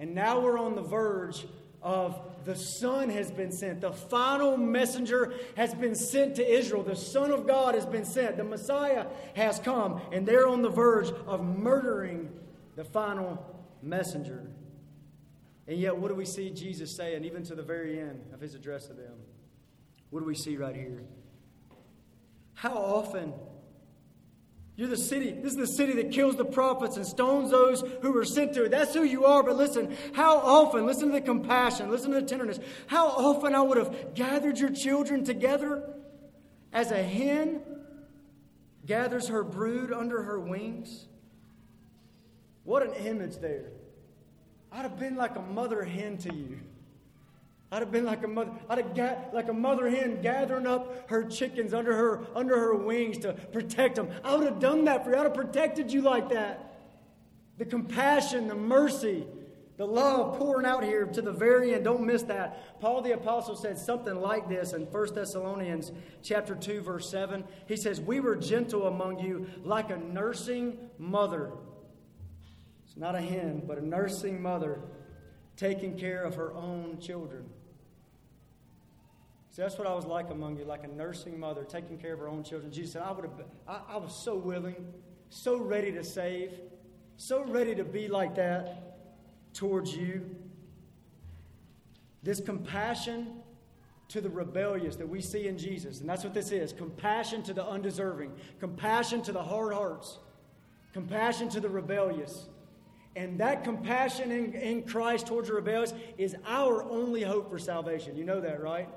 And 0.00 0.16
now 0.16 0.40
we're 0.40 0.58
on 0.58 0.74
the 0.74 0.82
verge 0.82 1.46
of 1.80 2.20
the 2.44 2.56
Son 2.56 3.08
has 3.08 3.30
been 3.30 3.52
sent. 3.52 3.82
The 3.82 3.92
final 3.92 4.56
messenger 4.56 5.32
has 5.56 5.72
been 5.74 5.94
sent 5.94 6.34
to 6.36 6.44
Israel. 6.46 6.82
The 6.82 6.96
Son 6.96 7.30
of 7.30 7.46
God 7.46 7.76
has 7.76 7.86
been 7.86 8.04
sent. 8.04 8.36
The 8.36 8.42
Messiah 8.42 9.06
has 9.36 9.60
come. 9.60 10.00
And 10.10 10.26
they're 10.26 10.48
on 10.48 10.62
the 10.62 10.68
verge 10.68 11.08
of 11.28 11.44
murdering 11.44 12.30
the 12.74 12.82
final 12.82 13.62
messenger. 13.80 14.50
And 15.68 15.78
yet, 15.78 15.96
what 15.96 16.08
do 16.08 16.16
we 16.16 16.24
see 16.24 16.50
Jesus 16.50 16.96
saying, 16.96 17.24
even 17.24 17.44
to 17.44 17.54
the 17.54 17.62
very 17.62 18.00
end 18.00 18.24
of 18.32 18.40
his 18.40 18.56
address 18.56 18.86
to 18.86 18.92
them? 18.92 19.14
What 20.10 20.18
do 20.18 20.26
we 20.26 20.34
see 20.34 20.56
right 20.56 20.74
here? 20.74 21.04
How 22.54 22.76
often 22.76 23.34
you're 24.76 24.88
the 24.88 24.96
city. 24.96 25.30
This 25.30 25.52
is 25.52 25.58
the 25.58 25.66
city 25.66 25.92
that 25.94 26.10
kills 26.10 26.36
the 26.36 26.44
prophets 26.44 26.96
and 26.96 27.06
stones 27.06 27.50
those 27.50 27.84
who 28.02 28.12
were 28.12 28.24
sent 28.24 28.54
to 28.54 28.64
it. 28.64 28.70
That's 28.72 28.92
who 28.92 29.04
you 29.04 29.24
are. 29.24 29.42
But 29.42 29.56
listen, 29.56 29.96
how 30.14 30.38
often, 30.38 30.84
listen 30.84 31.08
to 31.08 31.12
the 31.12 31.20
compassion, 31.20 31.90
listen 31.90 32.10
to 32.10 32.20
the 32.20 32.26
tenderness. 32.26 32.58
How 32.88 33.06
often 33.06 33.54
I 33.54 33.60
would 33.60 33.78
have 33.78 34.14
gathered 34.14 34.58
your 34.58 34.70
children 34.70 35.24
together 35.24 35.94
as 36.72 36.90
a 36.90 37.02
hen 37.02 37.60
gathers 38.84 39.28
her 39.28 39.44
brood 39.44 39.92
under 39.92 40.22
her 40.22 40.40
wings. 40.40 41.06
What 42.64 42.82
an 42.82 42.94
image 42.94 43.38
there. 43.38 43.70
I'd 44.72 44.82
have 44.82 44.98
been 44.98 45.14
like 45.14 45.36
a 45.36 45.42
mother 45.42 45.84
hen 45.84 46.18
to 46.18 46.34
you. 46.34 46.58
I'd 47.74 47.80
have 47.80 47.90
been 47.90 48.04
like 48.04 48.22
a 48.22 48.28
mother, 48.28 48.52
I'd 48.70 48.78
have 48.78 48.94
got 48.94 49.34
like 49.34 49.48
a 49.48 49.52
mother 49.52 49.90
hen 49.90 50.22
gathering 50.22 50.64
up 50.64 51.10
her 51.10 51.24
chickens 51.24 51.74
under 51.74 51.92
her 51.92 52.24
under 52.36 52.56
her 52.56 52.76
wings 52.76 53.18
to 53.18 53.32
protect 53.32 53.96
them. 53.96 54.10
I 54.22 54.36
would 54.36 54.46
have 54.46 54.60
done 54.60 54.84
that 54.84 55.02
for 55.02 55.10
you. 55.10 55.16
I'd 55.16 55.24
have 55.24 55.34
protected 55.34 55.92
you 55.92 56.00
like 56.00 56.28
that. 56.28 56.72
The 57.58 57.64
compassion, 57.64 58.46
the 58.46 58.54
mercy, 58.54 59.26
the 59.76 59.88
love 59.88 60.38
pouring 60.38 60.64
out 60.64 60.84
here 60.84 61.04
to 61.04 61.20
the 61.20 61.32
very 61.32 61.74
end. 61.74 61.82
Don't 61.82 62.06
miss 62.06 62.22
that. 62.22 62.80
Paul 62.80 63.02
the 63.02 63.10
apostle 63.10 63.56
said 63.56 63.76
something 63.76 64.20
like 64.20 64.48
this 64.48 64.72
in 64.72 64.82
1 64.82 65.06
Thessalonians 65.12 65.90
chapter 66.22 66.54
2 66.54 66.80
verse 66.80 67.10
7. 67.10 67.42
He 67.66 67.74
says, 67.74 68.00
"We 68.00 68.20
were 68.20 68.36
gentle 68.36 68.86
among 68.86 69.18
you 69.18 69.48
like 69.64 69.90
a 69.90 69.96
nursing 69.96 70.78
mother." 70.96 71.50
It's 72.84 72.96
not 72.96 73.16
a 73.16 73.20
hen, 73.20 73.64
but 73.66 73.78
a 73.78 73.84
nursing 73.84 74.40
mother 74.40 74.80
taking 75.56 75.98
care 75.98 76.22
of 76.22 76.36
her 76.36 76.54
own 76.54 77.00
children. 77.00 77.50
That's 79.62 79.78
what 79.78 79.86
I 79.86 79.94
was 79.94 80.04
like 80.04 80.30
among 80.30 80.56
you, 80.56 80.64
like 80.64 80.82
a 80.82 80.88
nursing 80.88 81.38
mother 81.38 81.64
taking 81.64 81.96
care 81.96 82.12
of 82.12 82.18
her 82.18 82.28
own 82.28 82.42
children. 82.42 82.72
Jesus 82.72 82.94
said, 82.94 83.02
I 83.02 83.12
would 83.12 83.24
have 83.24 83.40
I, 83.68 83.94
I 83.94 83.96
was 83.98 84.14
so 84.14 84.34
willing, 84.34 84.92
so 85.30 85.56
ready 85.56 85.92
to 85.92 86.02
save, 86.02 86.50
so 87.16 87.44
ready 87.44 87.74
to 87.76 87.84
be 87.84 88.08
like 88.08 88.34
that 88.34 88.98
towards 89.54 89.96
you. 89.96 90.28
This 92.24 92.40
compassion 92.40 93.42
to 94.08 94.20
the 94.20 94.28
rebellious 94.28 94.96
that 94.96 95.08
we 95.08 95.20
see 95.20 95.46
in 95.46 95.56
Jesus, 95.56 96.00
and 96.00 96.08
that's 96.08 96.24
what 96.24 96.34
this 96.34 96.50
is 96.50 96.72
compassion 96.72 97.42
to 97.44 97.54
the 97.54 97.64
undeserving, 97.64 98.32
compassion 98.58 99.22
to 99.22 99.32
the 99.32 99.42
hard 99.42 99.72
hearts, 99.72 100.18
compassion 100.92 101.48
to 101.50 101.60
the 101.60 101.68
rebellious. 101.68 102.48
And 103.16 103.38
that 103.38 103.62
compassion 103.62 104.32
in, 104.32 104.54
in 104.54 104.82
Christ 104.82 105.28
towards 105.28 105.46
the 105.46 105.54
rebellious 105.54 105.94
is 106.18 106.34
our 106.44 106.82
only 106.82 107.22
hope 107.22 107.48
for 107.48 107.60
salvation. 107.60 108.16
You 108.16 108.24
know 108.24 108.40
that, 108.40 108.60
right? 108.60 108.88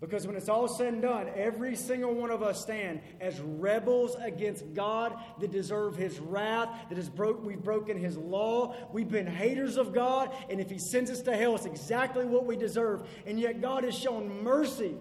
Because 0.00 0.26
when 0.26 0.34
it's 0.34 0.48
all 0.48 0.66
said 0.66 0.94
and 0.94 1.02
done, 1.02 1.28
every 1.34 1.76
single 1.76 2.14
one 2.14 2.30
of 2.30 2.42
us 2.42 2.62
stand 2.62 3.02
as 3.20 3.38
rebels 3.38 4.16
against 4.18 4.72
God 4.72 5.14
that 5.40 5.50
deserve 5.50 5.94
His 5.94 6.18
wrath, 6.18 6.70
that 6.88 6.96
has 6.96 7.10
broke, 7.10 7.44
we've 7.44 7.62
broken 7.62 7.98
His 7.98 8.16
law. 8.16 8.74
We've 8.92 9.10
been 9.10 9.26
haters 9.26 9.76
of 9.76 9.92
God, 9.92 10.34
and 10.48 10.58
if 10.58 10.70
He 10.70 10.78
sends 10.78 11.10
us 11.10 11.20
to 11.22 11.36
hell, 11.36 11.54
it's 11.54 11.66
exactly 11.66 12.24
what 12.24 12.46
we 12.46 12.56
deserve. 12.56 13.06
And 13.26 13.38
yet 13.38 13.60
God 13.60 13.84
has 13.84 13.94
shown 13.94 14.42
mercy 14.42 14.94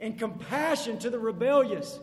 and 0.00 0.18
compassion 0.18 0.98
to 0.98 1.10
the 1.10 1.18
rebellious. 1.18 2.00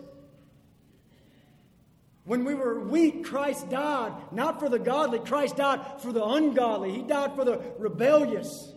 When 2.24 2.46
we 2.46 2.54
were 2.54 2.80
weak, 2.80 3.26
Christ 3.26 3.70
died, 3.70 4.14
not 4.32 4.62
for 4.62 4.70
the 4.70 4.80
godly, 4.80 5.20
Christ 5.20 5.58
died 5.58 5.82
for 6.00 6.14
the 6.14 6.24
ungodly. 6.24 6.94
He 6.94 7.02
died 7.02 7.36
for 7.36 7.44
the 7.44 7.62
rebellious. 7.78 8.71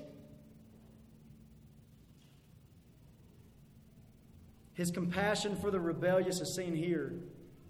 His 4.75 4.91
compassion 4.91 5.57
for 5.57 5.71
the 5.71 5.81
rebellious 5.81 6.41
is 6.41 6.55
seen 6.55 6.75
here, 6.75 7.15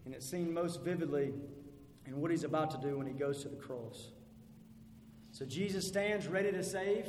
and 0.05 0.15
it's 0.15 0.29
seen 0.29 0.53
most 0.53 0.83
vividly 0.83 1.33
in 2.07 2.21
what 2.21 2.31
he's 2.31 2.45
about 2.45 2.71
to 2.73 2.79
do 2.79 2.99
when 2.99 3.07
he 3.07 3.13
goes 3.13 3.43
to 3.43 3.49
the 3.49 3.57
cross. 3.57 4.09
So 5.31 5.45
Jesus 5.45 5.87
stands 5.87 6.27
ready 6.27 6.51
to 6.53 6.63
save. 6.63 7.07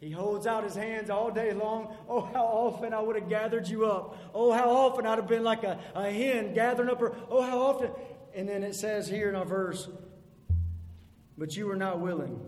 He 0.00 0.10
holds 0.10 0.46
out 0.46 0.64
his 0.64 0.74
hands 0.74 1.10
all 1.10 1.30
day 1.30 1.52
long. 1.52 1.94
Oh, 2.08 2.20
how 2.20 2.44
often 2.44 2.92
I 2.92 3.00
would 3.00 3.16
have 3.16 3.28
gathered 3.28 3.68
you 3.68 3.86
up. 3.86 4.16
Oh, 4.32 4.52
how 4.52 4.70
often 4.70 5.06
I'd 5.06 5.18
have 5.18 5.28
been 5.28 5.44
like 5.44 5.64
a, 5.64 5.78
a 5.94 6.10
hen 6.10 6.54
gathering 6.54 6.88
up 6.88 7.00
her. 7.00 7.14
Oh, 7.28 7.42
how 7.42 7.60
often. 7.60 7.90
And 8.34 8.48
then 8.48 8.62
it 8.62 8.74
says 8.74 9.08
here 9.08 9.28
in 9.28 9.34
our 9.34 9.44
verse, 9.44 9.88
but 11.36 11.56
you 11.56 11.66
were 11.66 11.76
not 11.76 12.00
willing. 12.00 12.40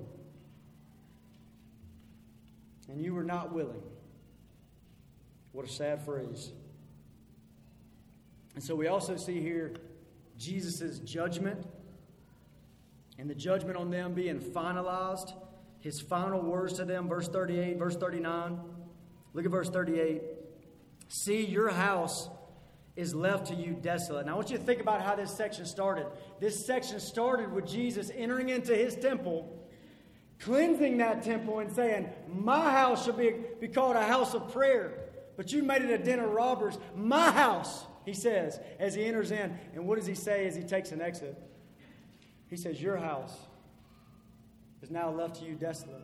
And 2.88 3.00
you 3.00 3.14
were 3.14 3.24
not 3.24 3.52
willing. 3.52 3.82
What 5.52 5.66
a 5.66 5.68
sad 5.68 6.02
phrase. 6.02 6.52
And 8.60 8.66
so 8.66 8.74
we 8.74 8.88
also 8.88 9.16
see 9.16 9.40
here 9.40 9.72
Jesus' 10.36 10.98
judgment 10.98 11.64
and 13.18 13.30
the 13.30 13.34
judgment 13.34 13.78
on 13.78 13.90
them 13.90 14.12
being 14.12 14.38
finalized. 14.38 15.32
His 15.78 15.98
final 15.98 16.42
words 16.42 16.74
to 16.74 16.84
them, 16.84 17.08
verse 17.08 17.26
38, 17.26 17.78
verse 17.78 17.96
39. 17.96 18.60
Look 19.32 19.46
at 19.46 19.50
verse 19.50 19.70
38. 19.70 20.20
See, 21.08 21.46
your 21.46 21.70
house 21.70 22.28
is 22.96 23.14
left 23.14 23.46
to 23.46 23.54
you 23.54 23.72
desolate. 23.72 24.26
Now, 24.26 24.32
I 24.32 24.34
want 24.34 24.50
you 24.50 24.58
to 24.58 24.62
think 24.62 24.82
about 24.82 25.00
how 25.00 25.14
this 25.14 25.34
section 25.34 25.64
started. 25.64 26.04
This 26.38 26.66
section 26.66 27.00
started 27.00 27.54
with 27.54 27.66
Jesus 27.66 28.10
entering 28.14 28.50
into 28.50 28.76
his 28.76 28.94
temple, 28.94 29.58
cleansing 30.38 30.98
that 30.98 31.22
temple, 31.22 31.60
and 31.60 31.72
saying, 31.72 32.10
My 32.30 32.70
house 32.70 33.06
shall 33.06 33.14
be, 33.14 33.36
be 33.58 33.68
called 33.68 33.96
a 33.96 34.06
house 34.06 34.34
of 34.34 34.52
prayer, 34.52 34.98
but 35.38 35.50
you 35.50 35.62
made 35.62 35.80
it 35.80 35.98
a 35.98 36.04
den 36.04 36.18
of 36.18 36.30
robbers. 36.30 36.78
My 36.94 37.30
house 37.30 37.86
he 38.04 38.14
says 38.14 38.58
as 38.78 38.94
he 38.94 39.04
enters 39.04 39.30
in. 39.30 39.58
And 39.74 39.86
what 39.86 39.98
does 39.98 40.06
he 40.06 40.14
say 40.14 40.46
as 40.46 40.56
he 40.56 40.62
takes 40.62 40.92
an 40.92 41.00
exit? 41.00 41.36
He 42.48 42.56
says, 42.56 42.80
Your 42.80 42.96
house 42.96 43.36
is 44.82 44.90
now 44.90 45.10
left 45.10 45.36
to 45.36 45.44
you 45.44 45.54
desolate. 45.54 46.02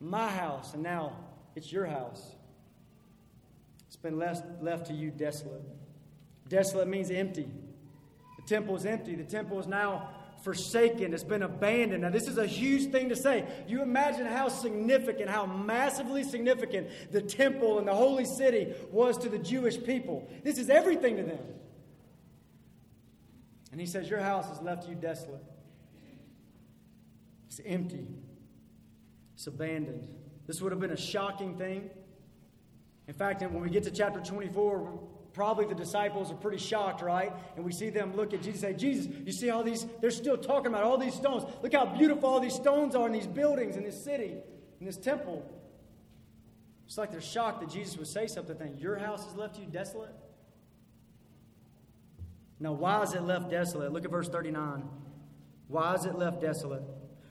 My 0.00 0.28
house, 0.28 0.74
and 0.74 0.82
now 0.82 1.16
it's 1.56 1.72
your 1.72 1.86
house. 1.86 2.34
It's 3.86 3.96
been 3.96 4.18
left, 4.18 4.62
left 4.62 4.86
to 4.86 4.92
you 4.92 5.10
desolate. 5.10 5.62
Desolate 6.48 6.88
means 6.88 7.10
empty. 7.10 7.48
The 8.36 8.42
temple 8.42 8.76
is 8.76 8.84
empty. 8.84 9.14
The 9.14 9.24
temple 9.24 9.58
is 9.60 9.66
now 9.66 10.10
forsaken, 10.44 11.14
it's 11.14 11.24
been 11.24 11.42
abandoned. 11.42 12.02
Now, 12.02 12.10
this 12.10 12.28
is 12.28 12.36
a 12.36 12.46
huge 12.46 12.92
thing 12.92 13.08
to 13.08 13.16
say. 13.16 13.46
You 13.66 13.82
imagine 13.82 14.26
how 14.26 14.48
significant, 14.48 15.30
how 15.30 15.46
massively 15.46 16.22
significant 16.22 16.88
the 17.10 17.22
temple 17.22 17.78
and 17.78 17.88
the 17.88 17.94
holy 17.94 18.26
city 18.26 18.74
was 18.92 19.16
to 19.18 19.30
the 19.30 19.38
Jewish 19.38 19.82
people. 19.82 20.28
This 20.44 20.58
is 20.58 20.68
everything 20.68 21.16
to 21.16 21.22
them. 21.22 21.38
And 23.72 23.80
he 23.80 23.86
says, 23.86 24.08
Your 24.08 24.20
house 24.20 24.46
has 24.48 24.60
left 24.60 24.86
you 24.86 24.94
desolate. 24.94 25.42
It's 27.48 27.60
empty, 27.64 28.06
it's 29.34 29.46
abandoned. 29.46 30.06
This 30.46 30.60
would 30.60 30.72
have 30.72 30.80
been 30.80 30.90
a 30.90 30.96
shocking 30.96 31.56
thing. 31.56 31.88
In 33.08 33.14
fact, 33.14 33.40
when 33.40 33.62
we 33.62 33.70
get 33.70 33.84
to 33.84 33.90
chapter 33.90 34.20
24, 34.20 35.00
probably 35.34 35.66
the 35.66 35.74
disciples 35.74 36.30
are 36.30 36.36
pretty 36.36 36.58
shocked, 36.58 37.02
right? 37.02 37.32
And 37.56 37.64
we 37.64 37.72
see 37.72 37.90
them 37.90 38.16
look 38.16 38.32
at 38.32 38.40
Jesus 38.40 38.62
and 38.62 38.78
say, 38.78 38.78
Jesus, 38.78 39.12
you 39.26 39.32
see 39.32 39.50
all 39.50 39.64
these, 39.64 39.84
they're 40.00 40.10
still 40.10 40.38
talking 40.38 40.68
about 40.68 40.84
all 40.84 40.96
these 40.96 41.14
stones. 41.14 41.44
Look 41.62 41.74
how 41.74 41.84
beautiful 41.84 42.30
all 42.30 42.40
these 42.40 42.54
stones 42.54 42.94
are 42.94 43.06
in 43.06 43.12
these 43.12 43.26
buildings, 43.26 43.76
in 43.76 43.82
this 43.82 44.02
city, 44.02 44.36
in 44.80 44.86
this 44.86 44.96
temple. 44.96 45.44
It's 46.86 46.96
like 46.96 47.10
they're 47.10 47.20
shocked 47.20 47.60
that 47.60 47.70
Jesus 47.70 47.98
would 47.98 48.06
say 48.06 48.28
something, 48.28 48.56
think, 48.56 48.80
Your 48.80 48.96
house 48.96 49.24
has 49.24 49.34
left 49.34 49.58
you 49.58 49.66
desolate? 49.66 50.14
Now, 52.60 52.72
why 52.72 53.02
is 53.02 53.14
it 53.14 53.22
left 53.22 53.50
desolate? 53.50 53.92
Look 53.92 54.04
at 54.04 54.10
verse 54.10 54.28
39. 54.28 54.84
Why 55.66 55.94
is 55.94 56.04
it 56.04 56.14
left 56.14 56.40
desolate? 56.40 56.82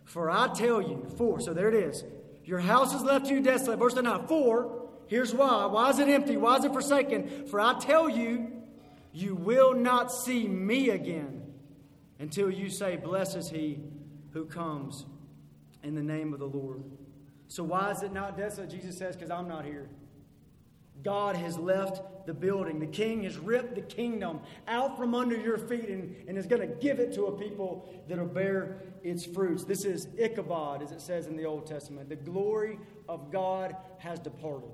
For 0.04 0.30
I 0.30 0.50
tell 0.54 0.82
you, 0.82 1.08
for, 1.18 1.40
so 1.40 1.54
there 1.54 1.70
it 1.70 1.76
is. 1.76 2.04
Your 2.44 2.60
house 2.60 2.94
is 2.94 3.02
left 3.02 3.28
you 3.28 3.42
desolate. 3.42 3.80
Verse 3.80 3.94
39, 3.94 4.28
for 4.28 4.83
Here's 5.08 5.34
why. 5.34 5.66
Why 5.66 5.90
is 5.90 6.00
it 6.00 6.08
empty? 6.08 6.38
Why 6.38 6.58
is 6.58 6.66
it 6.66 6.74
forsaken? 6.74 7.48
For 7.48 7.60
I 7.60 7.78
tell 7.80 8.10
you, 8.10 8.52
you 9.14 9.36
will 9.36 9.74
not 9.74 10.12
see 10.12 10.48
me 10.48 10.90
again 10.90 11.44
until 12.20 12.50
you 12.50 12.70
say, 12.70 12.96
Blessed 12.96 13.38
is 13.38 13.50
he 13.50 13.80
who 14.32 14.46
comes 14.46 15.06
in 15.84 15.96
the 15.96 16.04
name 16.04 16.34
of 16.34 16.40
the 16.40 16.48
Lord. 16.48 16.84
So, 17.48 17.64
why 17.64 17.92
is 17.92 18.02
it 18.02 18.12
not 18.12 18.38
desolate? 18.38 18.72
Jesus 18.72 18.98
says, 18.98 19.16
Because 19.16 19.30
I'm 19.30 19.48
not 19.48 19.66
here. 19.66 19.90
God 21.04 21.36
has 21.36 21.58
left 21.58 22.26
the 22.26 22.34
building. 22.34 22.80
The 22.80 22.88
king 22.88 23.24
has 23.24 23.38
ripped 23.38 23.76
the 23.76 23.82
kingdom 23.82 24.40
out 24.68 24.98
from 24.98 25.14
under 25.14 25.36
your 25.36 25.58
feet 25.58 25.90
and, 25.90 26.16
and 26.28 26.38
is 26.38 26.48
going 26.48 26.62
to 26.62 26.76
give 26.76 27.00
it 27.00 27.14
to 27.16 27.26
a 27.26 27.38
people 27.38 27.90
that 28.08 28.18
will 28.18 28.26
bear 28.26 28.78
its 29.04 29.26
fruits. 29.26 29.66
This 29.66 29.86
is 29.86 30.08
Ichabod, 30.18 30.82
as 30.82 30.92
it 30.92 31.02
says 31.02 31.28
in 31.28 31.36
the 31.36 31.46
Old 31.46 31.68
Testament. 31.68 32.10
The 32.10 32.16
glory 32.16 32.80
of 33.10 33.32
God 33.32 33.76
has 33.98 34.20
departed. 34.20 34.70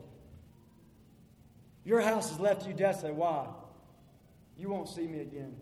Your 1.90 2.02
house 2.02 2.30
has 2.30 2.40
left 2.40 2.68
you 2.68 2.74
desolate. 2.74 3.16
Why? 3.16 3.48
You 4.56 4.70
won't 4.70 4.88
see 4.88 5.08
me 5.08 5.22
again. 5.22 5.56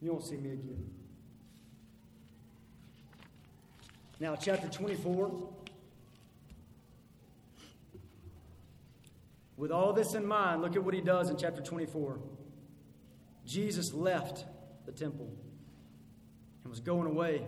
You 0.00 0.10
won't 0.10 0.24
see 0.24 0.36
me 0.36 0.50
again. 0.50 0.84
Now, 4.18 4.34
chapter 4.34 4.66
24. 4.66 5.30
With 9.56 9.70
all 9.70 9.92
this 9.92 10.14
in 10.14 10.26
mind, 10.26 10.60
look 10.60 10.74
at 10.74 10.82
what 10.82 10.94
he 10.94 11.00
does 11.00 11.30
in 11.30 11.36
chapter 11.36 11.62
24. 11.62 12.18
Jesus 13.46 13.94
left 13.94 14.44
the 14.86 14.90
temple 14.90 15.32
and 16.64 16.68
was 16.68 16.80
going 16.80 17.06
away. 17.06 17.46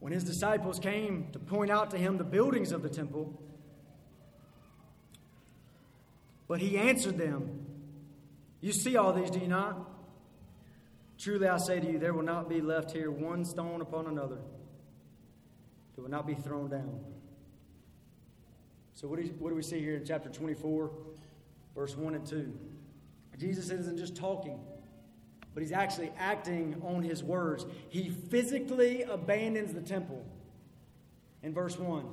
When 0.00 0.14
his 0.14 0.24
disciples 0.24 0.78
came 0.78 1.28
to 1.32 1.38
point 1.38 1.70
out 1.70 1.90
to 1.90 1.98
him 1.98 2.16
the 2.16 2.24
buildings 2.24 2.72
of 2.72 2.82
the 2.82 2.88
temple, 2.88 3.38
But 6.48 6.60
he 6.60 6.78
answered 6.78 7.18
them, 7.18 7.66
You 8.60 8.72
see 8.72 8.96
all 8.96 9.12
these, 9.12 9.30
do 9.30 9.38
you 9.38 9.46
not? 9.46 9.88
Truly 11.18 11.46
I 11.46 11.58
say 11.58 11.78
to 11.78 11.86
you, 11.86 11.98
there 11.98 12.14
will 12.14 12.22
not 12.22 12.48
be 12.48 12.60
left 12.60 12.92
here 12.92 13.10
one 13.10 13.44
stone 13.44 13.80
upon 13.80 14.06
another 14.06 14.38
that 15.94 16.02
will 16.02 16.10
not 16.10 16.26
be 16.26 16.34
thrown 16.34 16.70
down. 16.70 17.00
So, 18.94 19.06
what 19.06 19.20
do, 19.20 19.26
what 19.38 19.50
do 19.50 19.54
we 19.54 19.62
see 19.62 19.80
here 19.80 19.96
in 19.96 20.04
chapter 20.04 20.28
24, 20.28 20.90
verse 21.74 21.96
1 21.96 22.14
and 22.14 22.26
2? 22.26 22.58
Jesus 23.36 23.70
isn't 23.70 23.98
just 23.98 24.16
talking, 24.16 24.58
but 25.54 25.62
he's 25.62 25.72
actually 25.72 26.10
acting 26.18 26.80
on 26.84 27.02
his 27.02 27.22
words. 27.22 27.64
He 27.88 28.10
physically 28.10 29.02
abandons 29.02 29.72
the 29.72 29.80
temple 29.80 30.24
in 31.42 31.54
verse 31.54 31.78
1. 31.78 32.06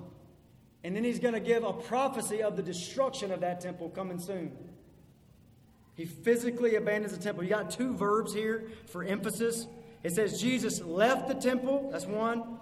And 0.85 0.95
then 0.95 1.03
he's 1.03 1.17
going 1.17 1.33
to 1.33 1.39
give 1.39 1.63
a 1.63 1.73
prophecy 1.73 2.43
of 2.43 2.55
the 2.55 2.61
destruction 2.61 3.31
of 3.31 3.39
that 3.39 3.59
temple 3.59 3.89
coming 3.89 4.19
soon. 4.19 4.51
He 5.95 6.05
physically 6.05 6.75
abandons 6.75 7.17
the 7.17 7.23
temple. 7.23 7.43
You 7.43 7.49
got 7.49 7.71
two 7.71 7.95
verbs 7.95 8.35
here 8.35 8.65
for 8.85 9.03
emphasis. 9.03 9.65
It 10.03 10.13
says 10.13 10.39
Jesus 10.39 10.81
left 10.81 11.27
the 11.27 11.33
temple, 11.33 11.89
that's 11.91 12.05
one, 12.05 12.59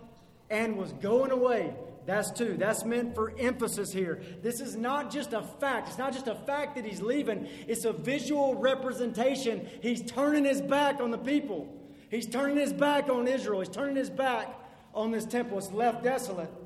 and 0.49 0.77
was 0.77 0.93
going 0.93 1.31
away. 1.31 1.73
That's 2.05 2.31
two. 2.31 2.55
That's 2.55 2.85
meant 2.85 3.13
for 3.13 3.33
emphasis 3.37 3.91
here. 3.91 4.21
This 4.41 4.61
is 4.61 4.77
not 4.77 5.11
just 5.11 5.33
a 5.33 5.41
fact. 5.41 5.89
It's 5.89 5.97
not 5.97 6.13
just 6.13 6.29
a 6.29 6.35
fact 6.35 6.75
that 6.75 6.85
he's 6.85 7.01
leaving, 7.01 7.49
it's 7.67 7.83
a 7.83 7.91
visual 7.91 8.55
representation. 8.55 9.67
He's 9.81 10.01
turning 10.01 10.45
his 10.45 10.61
back 10.61 11.01
on 11.01 11.11
the 11.11 11.17
people, 11.17 11.67
he's 12.09 12.25
turning 12.25 12.55
his 12.55 12.71
back 12.71 13.09
on 13.09 13.27
Israel, 13.27 13.59
he's 13.59 13.67
turning 13.67 13.97
his 13.97 14.09
back 14.09 14.47
on 14.93 15.11
this 15.11 15.25
temple. 15.25 15.57
It's 15.57 15.73
left 15.73 16.05
desolate. 16.05 16.62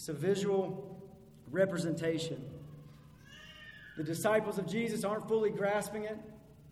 It's 0.00 0.08
a 0.08 0.14
visual 0.14 0.98
representation. 1.50 2.42
The 3.98 4.02
disciples 4.02 4.56
of 4.56 4.66
Jesus 4.66 5.04
aren't 5.04 5.28
fully 5.28 5.50
grasping 5.50 6.04
it. 6.04 6.16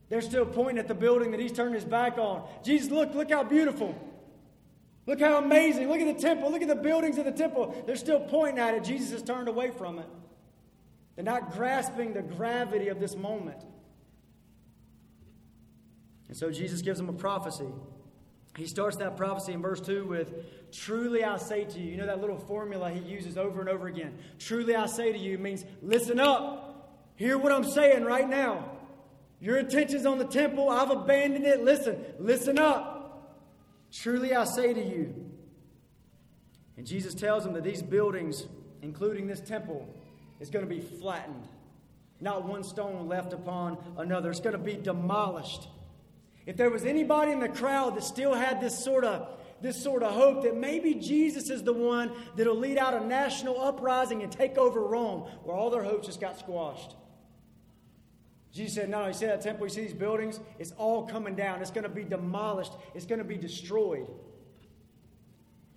They're 0.09 0.23
still 0.23 0.47
pointing 0.47 0.79
at 0.79 0.89
the 0.89 0.95
building 0.95 1.33
that 1.33 1.41
he's 1.41 1.53
turned 1.53 1.75
his 1.75 1.85
back 1.85 2.17
on. 2.17 2.49
Jesus, 2.65 2.91
look, 2.91 3.15
look 3.15 3.31
how 3.31 3.45
beautiful. 3.45 3.95
Look 5.05 5.21
how 5.21 5.37
amazing. 5.37 5.91
Look 5.91 6.01
at 6.01 6.17
the 6.17 6.23
temple. 6.23 6.51
Look 6.51 6.63
at 6.63 6.69
the 6.69 6.75
buildings 6.75 7.19
of 7.19 7.27
the 7.27 7.33
temple. 7.33 7.75
They're 7.87 7.97
still 7.97 8.21
pointing 8.21 8.59
at 8.61 8.73
it. 8.73 8.83
Jesus 8.83 9.11
has 9.11 9.23
turned 9.23 9.49
away 9.49 9.73
from 9.73 9.99
it. 9.99 10.09
They're 11.15 11.23
not 11.23 11.53
grasping 11.53 12.15
the 12.15 12.23
gravity 12.23 12.89
of 12.89 12.99
this 12.99 13.15
moment. 13.15 13.63
And 16.29 16.37
so 16.37 16.51
Jesus 16.51 16.81
gives 16.81 16.99
them 16.99 17.11
a 17.11 17.13
prophecy. 17.13 17.69
He 18.59 18.67
starts 18.67 18.97
that 18.97 19.17
prophecy 19.17 19.53
in 19.53 19.63
verse 19.63 19.81
2 19.81 20.05
with, 20.05 20.73
Truly 20.73 21.23
I 21.23 21.37
say 21.37 21.65
to 21.65 21.79
you. 21.79 21.93
You 21.93 21.97
know 21.97 22.07
that 22.07 22.21
little 22.21 22.37
formula 22.37 22.91
he 22.91 22.99
uses 22.99 23.39
over 23.39 23.61
and 23.61 23.69
over 23.69 23.87
again. 23.87 24.19
Truly 24.41 24.75
I 24.75 24.87
say 24.87 25.13
to 25.13 25.19
you 25.19 25.39
means, 25.39 25.65
Listen 25.81 26.19
up. 26.19 27.15
Hear 27.15 27.39
what 27.39 27.53
I'm 27.53 27.63
saying 27.63 28.05
right 28.05 28.29
now. 28.29 28.69
Your 29.41 29.59
attention's 29.59 30.07
on 30.07 30.19
the 30.19 30.25
temple. 30.25 30.69
I've 30.69 30.91
abandoned 30.91 31.47
it. 31.47 31.63
Listen. 31.63 32.05
Listen 32.19 32.59
up. 32.59 33.39
Truly 33.93 34.35
I 34.35 34.43
say 34.45 34.75
to 34.75 34.83
you. 34.83 35.15
And 36.77 36.85
Jesus 36.85 37.15
tells 37.15 37.45
them 37.45 37.53
that 37.55 37.63
these 37.63 37.83
buildings, 37.83 38.45
including 38.83 39.29
this 39.29 39.41
temple, 39.41 39.89
is 40.41 40.51
going 40.51 40.69
to 40.69 40.69
be 40.69 40.81
flattened. 40.81 41.47
Not 42.21 42.45
one 42.45 42.65
stone 42.65 43.07
left 43.07 43.33
upon 43.33 43.79
another. 43.97 44.31
It's 44.31 44.41
going 44.41 44.57
to 44.57 44.63
be 44.63 44.75
demolished. 44.75 45.69
If 46.49 46.57
there 46.57 46.71
was 46.71 46.87
anybody 46.87 47.31
in 47.31 47.41
the 47.41 47.49
crowd 47.51 47.95
that 47.97 48.05
still 48.05 48.33
had 48.33 48.59
this 48.59 48.83
sort 48.83 49.05
of 49.05 49.37
this 49.61 49.83
sort 49.83 50.03
of 50.03 50.15
hope 50.15 50.45
that 50.45 50.57
maybe 50.57 50.95
Jesus 50.95 51.51
is 51.51 51.63
the 51.63 51.75
one 51.75 52.11
that'll 52.37 52.57
lead 52.57 52.79
out 52.79 52.95
a 52.95 53.05
national 53.05 53.61
uprising 53.61 54.23
and 54.23 54.33
take 54.33 54.57
over 54.57 54.81
Rome, 54.81 55.29
where 55.43 55.55
all 55.55 55.69
their 55.69 55.83
hopes 55.83 56.07
just 56.07 56.23
got 56.23 56.39
squashed. 56.39 56.95
Jesus 58.51 58.77
said, 58.77 58.89
No, 58.89 59.05
he 59.05 59.13
said 59.13 59.29
that 59.29 59.43
temple, 59.43 59.67
you 59.67 59.71
see 59.71 59.83
these 59.83 59.93
buildings, 59.93 60.41
it's 60.59 60.71
all 60.79 61.07
coming 61.07 61.35
down. 61.35 61.61
It's 61.61 61.71
going 61.71 61.83
to 61.83 61.91
be 61.91 62.03
demolished, 62.05 62.73
it's 62.95 63.05
going 63.05 63.19
to 63.19 63.27
be 63.27 63.37
destroyed. 63.37 64.09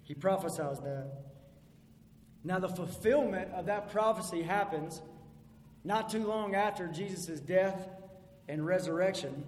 He 0.03 0.13
prophesies 0.13 0.79
that. 0.79 1.11
Now, 2.45 2.59
the 2.59 2.69
fulfillment 2.69 3.51
of 3.51 3.65
that 3.65 3.91
prophecy 3.91 4.41
happens 4.41 5.01
not 5.83 6.09
too 6.09 6.25
long 6.25 6.55
after 6.55 6.87
Jesus' 6.87 7.41
death 7.41 7.89
and 8.47 8.65
resurrection. 8.65 9.43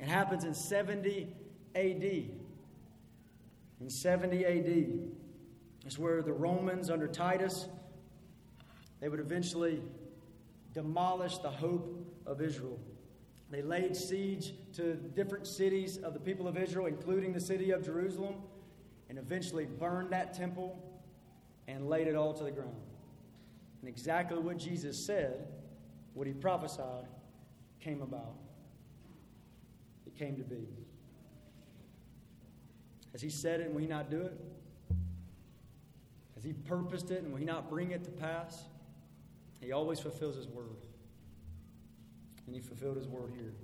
It 0.00 0.08
happens 0.08 0.44
in 0.44 0.54
70 0.54 1.28
AD. 1.74 2.02
In 3.80 3.88
70 3.88 4.44
AD. 4.44 5.10
It's 5.86 5.98
where 5.98 6.22
the 6.22 6.32
Romans 6.32 6.90
under 6.90 7.06
Titus 7.06 7.68
they 9.00 9.08
would 9.08 9.20
eventually 9.20 9.82
demolish 10.74 11.38
the 11.38 11.50
hope 11.50 12.06
of 12.26 12.40
Israel. 12.40 12.78
They 13.50 13.62
laid 13.62 13.96
siege 13.96 14.52
to 14.74 14.94
different 14.94 15.46
cities 15.46 15.96
of 15.96 16.12
the 16.12 16.20
people 16.20 16.46
of 16.46 16.56
Israel, 16.56 16.86
including 16.86 17.32
the 17.32 17.40
city 17.40 17.70
of 17.70 17.82
Jerusalem, 17.82 18.34
and 19.08 19.18
eventually 19.18 19.64
burned 19.64 20.10
that 20.10 20.34
temple 20.34 20.78
and 21.66 21.88
laid 21.88 22.06
it 22.06 22.14
all 22.14 22.34
to 22.34 22.44
the 22.44 22.50
ground. 22.50 22.76
And 23.80 23.88
exactly 23.88 24.38
what 24.38 24.58
Jesus 24.58 25.04
said, 25.04 25.48
what 26.12 26.26
he 26.26 26.34
prophesied, 26.34 27.06
came 27.80 28.02
about 28.02 28.34
came 30.20 30.36
to 30.36 30.44
be. 30.44 30.68
Has 33.12 33.22
He 33.22 33.30
said 33.30 33.60
it 33.60 33.68
and 33.68 33.74
we 33.74 33.86
not 33.86 34.10
do 34.10 34.20
it? 34.20 34.38
Has 36.34 36.44
He 36.44 36.52
purposed 36.52 37.10
it 37.10 37.22
and 37.22 37.32
we 37.32 37.42
not 37.42 37.70
bring 37.70 37.92
it 37.92 38.04
to 38.04 38.10
pass? 38.10 38.64
He 39.60 39.72
always 39.72 39.98
fulfills 39.98 40.36
His 40.36 40.46
word. 40.46 40.84
And 42.46 42.54
He 42.54 42.60
fulfilled 42.60 42.96
His 42.96 43.08
word 43.08 43.32
here. 43.34 43.54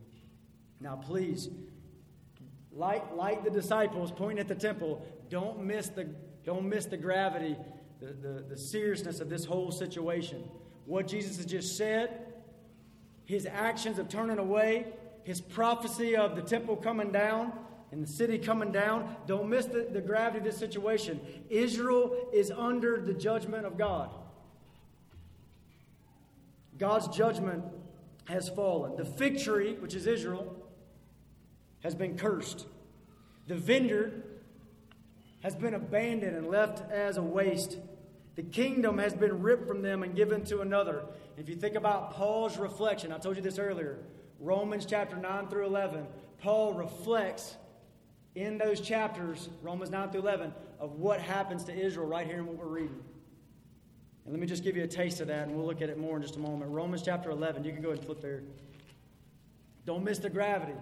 Now, 0.80 0.96
please, 0.96 1.50
like, 2.72 3.14
like 3.14 3.44
the 3.44 3.50
disciples 3.50 4.10
pointing 4.10 4.38
at 4.38 4.48
the 4.48 4.54
temple, 4.54 5.06
don't 5.28 5.62
miss 5.62 5.88
the, 5.88 6.08
don't 6.44 6.66
miss 6.66 6.86
the 6.86 6.96
gravity, 6.96 7.56
the, 8.00 8.14
the, 8.14 8.44
the 8.48 8.56
seriousness 8.56 9.20
of 9.20 9.28
this 9.28 9.44
whole 9.44 9.70
situation. 9.70 10.42
What 10.86 11.06
Jesus 11.06 11.36
has 11.36 11.46
just 11.46 11.76
said, 11.76 12.32
his 13.26 13.44
actions 13.44 13.98
of 13.98 14.08
turning 14.08 14.38
away, 14.38 14.86
his 15.26 15.40
prophecy 15.40 16.14
of 16.14 16.36
the 16.36 16.40
temple 16.42 16.76
coming 16.76 17.10
down 17.10 17.52
and 17.90 18.00
the 18.00 18.06
city 18.06 18.38
coming 18.38 18.70
down. 18.70 19.16
Don't 19.26 19.48
miss 19.50 19.66
the, 19.66 19.88
the 19.92 20.00
gravity 20.00 20.38
of 20.38 20.44
this 20.44 20.56
situation. 20.56 21.20
Israel 21.50 22.28
is 22.32 22.52
under 22.52 23.00
the 23.00 23.12
judgment 23.12 23.66
of 23.66 23.76
God. 23.76 24.14
God's 26.78 27.08
judgment 27.08 27.64
has 28.26 28.48
fallen. 28.48 28.94
The 28.96 29.04
fig 29.04 29.40
tree, 29.40 29.74
which 29.74 29.96
is 29.96 30.06
Israel, 30.06 30.56
has 31.82 31.96
been 31.96 32.16
cursed. 32.16 32.66
The 33.48 33.56
vineyard 33.56 34.22
has 35.40 35.56
been 35.56 35.74
abandoned 35.74 36.36
and 36.36 36.46
left 36.46 36.88
as 36.88 37.16
a 37.16 37.22
waste. 37.22 37.78
The 38.36 38.44
kingdom 38.44 38.98
has 38.98 39.12
been 39.12 39.42
ripped 39.42 39.66
from 39.66 39.82
them 39.82 40.04
and 40.04 40.14
given 40.14 40.44
to 40.44 40.60
another. 40.60 41.02
If 41.36 41.48
you 41.48 41.56
think 41.56 41.74
about 41.74 42.12
Paul's 42.12 42.58
reflection, 42.58 43.10
I 43.10 43.18
told 43.18 43.34
you 43.34 43.42
this 43.42 43.58
earlier. 43.58 43.98
Romans 44.40 44.86
chapter 44.86 45.16
9 45.16 45.48
through 45.48 45.66
11, 45.66 46.06
Paul 46.38 46.74
reflects 46.74 47.56
in 48.34 48.58
those 48.58 48.80
chapters, 48.80 49.48
Romans 49.62 49.90
9 49.90 50.10
through 50.10 50.20
11, 50.20 50.52
of 50.78 50.92
what 50.92 51.20
happens 51.20 51.64
to 51.64 51.74
Israel 51.74 52.06
right 52.06 52.26
here 52.26 52.38
in 52.38 52.46
what 52.46 52.56
we're 52.56 52.66
reading. 52.66 53.02
And 54.24 54.32
let 54.32 54.40
me 54.40 54.46
just 54.46 54.62
give 54.62 54.76
you 54.76 54.84
a 54.84 54.88
taste 54.88 55.20
of 55.20 55.28
that, 55.28 55.48
and 55.48 55.56
we'll 55.56 55.66
look 55.66 55.80
at 55.80 55.88
it 55.88 55.98
more 55.98 56.16
in 56.16 56.22
just 56.22 56.36
a 56.36 56.40
moment. 56.40 56.70
Romans 56.70 57.02
chapter 57.02 57.30
11, 57.30 57.64
you 57.64 57.72
can 57.72 57.80
go 57.80 57.88
ahead 57.88 57.98
and 57.98 58.06
flip 58.06 58.20
there. 58.20 58.42
Don't 59.86 60.04
miss 60.04 60.18
the 60.18 60.28
gravity. 60.28 60.74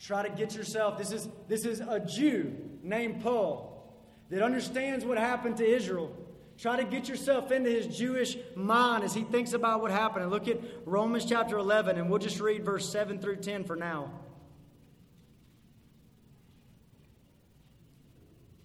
Try 0.00 0.26
to 0.26 0.34
get 0.34 0.54
yourself. 0.54 0.96
This 0.96 1.12
is, 1.12 1.28
this 1.48 1.66
is 1.66 1.80
a 1.80 2.00
Jew 2.00 2.56
named 2.82 3.20
Paul 3.22 3.92
that 4.30 4.42
understands 4.42 5.04
what 5.04 5.18
happened 5.18 5.58
to 5.58 5.68
Israel 5.68 6.16
Try 6.60 6.76
to 6.76 6.84
get 6.84 7.08
yourself 7.08 7.50
into 7.52 7.70
his 7.70 7.86
Jewish 7.86 8.36
mind 8.54 9.02
as 9.02 9.14
he 9.14 9.22
thinks 9.22 9.54
about 9.54 9.80
what 9.80 9.90
happened. 9.90 10.24
And 10.24 10.30
look 10.30 10.46
at 10.46 10.60
Romans 10.84 11.24
chapter 11.24 11.56
11, 11.56 11.96
and 11.96 12.10
we'll 12.10 12.18
just 12.18 12.38
read 12.38 12.66
verse 12.66 12.86
7 12.86 13.18
through 13.18 13.36
10 13.36 13.64
for 13.64 13.76
now. 13.76 14.12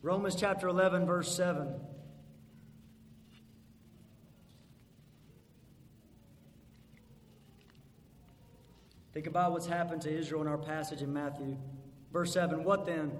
Romans 0.01 0.35
chapter 0.35 0.67
11, 0.67 1.05
verse 1.05 1.33
7. 1.33 1.73
Think 9.13 9.27
about 9.27 9.53
what's 9.53 9.67
happened 9.67 10.01
to 10.01 10.13
Israel 10.13 10.41
in 10.41 10.49
our 10.49 10.57
passage 10.57 11.01
in 11.01 11.13
Matthew. 11.13 11.55
Verse 12.11 12.33
7 12.33 12.65
What 12.65 12.85
then? 12.85 13.13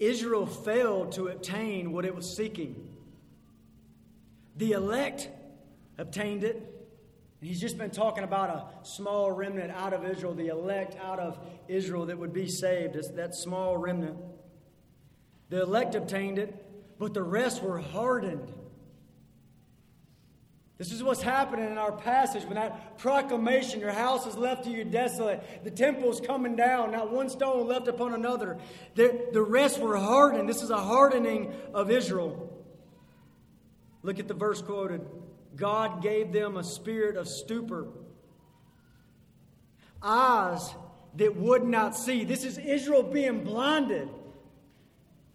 Israel 0.00 0.44
failed 0.44 1.12
to 1.12 1.28
obtain 1.28 1.92
what 1.92 2.04
it 2.04 2.12
was 2.12 2.36
seeking. 2.36 2.85
The 4.56 4.72
elect 4.72 5.28
obtained 5.98 6.44
it. 6.44 6.72
He's 7.42 7.60
just 7.60 7.76
been 7.76 7.90
talking 7.90 8.24
about 8.24 8.50
a 8.50 8.86
small 8.86 9.30
remnant 9.30 9.70
out 9.70 9.92
of 9.92 10.04
Israel, 10.04 10.34
the 10.34 10.48
elect 10.48 10.96
out 11.02 11.20
of 11.20 11.38
Israel 11.68 12.06
that 12.06 12.18
would 12.18 12.32
be 12.32 12.48
saved. 12.48 12.96
It's 12.96 13.10
that 13.10 13.34
small 13.34 13.76
remnant. 13.76 14.16
The 15.50 15.62
elect 15.62 15.94
obtained 15.94 16.38
it, 16.38 16.54
but 16.98 17.14
the 17.14 17.22
rest 17.22 17.62
were 17.62 17.78
hardened. 17.78 18.52
This 20.78 20.92
is 20.92 21.02
what's 21.02 21.22
happening 21.22 21.70
in 21.70 21.78
our 21.78 21.92
passage 21.92 22.44
when 22.44 22.54
that 22.54 22.98
proclamation, 22.98 23.80
your 23.80 23.92
house 23.92 24.26
is 24.26 24.36
left 24.36 24.64
to 24.64 24.70
you 24.70 24.84
desolate, 24.84 25.64
the 25.64 25.70
temple's 25.70 26.20
coming 26.20 26.54
down, 26.54 26.90
not 26.90 27.10
one 27.10 27.30
stone 27.30 27.66
left 27.66 27.88
upon 27.88 28.12
another. 28.12 28.58
The, 28.94 29.28
the 29.32 29.40
rest 29.40 29.78
were 29.78 29.96
hardened. 29.96 30.48
This 30.48 30.62
is 30.62 30.70
a 30.70 30.76
hardening 30.76 31.54
of 31.72 31.90
Israel. 31.90 32.52
Look 34.06 34.20
at 34.20 34.28
the 34.28 34.34
verse 34.34 34.62
quoted 34.62 35.04
God 35.56 36.00
gave 36.00 36.32
them 36.32 36.56
a 36.56 36.62
spirit 36.62 37.16
of 37.16 37.26
stupor, 37.26 37.88
eyes 40.00 40.72
that 41.16 41.34
would 41.34 41.64
not 41.64 41.96
see. 41.96 42.22
This 42.22 42.44
is 42.44 42.56
Israel 42.56 43.02
being 43.02 43.42
blinded. 43.42 44.08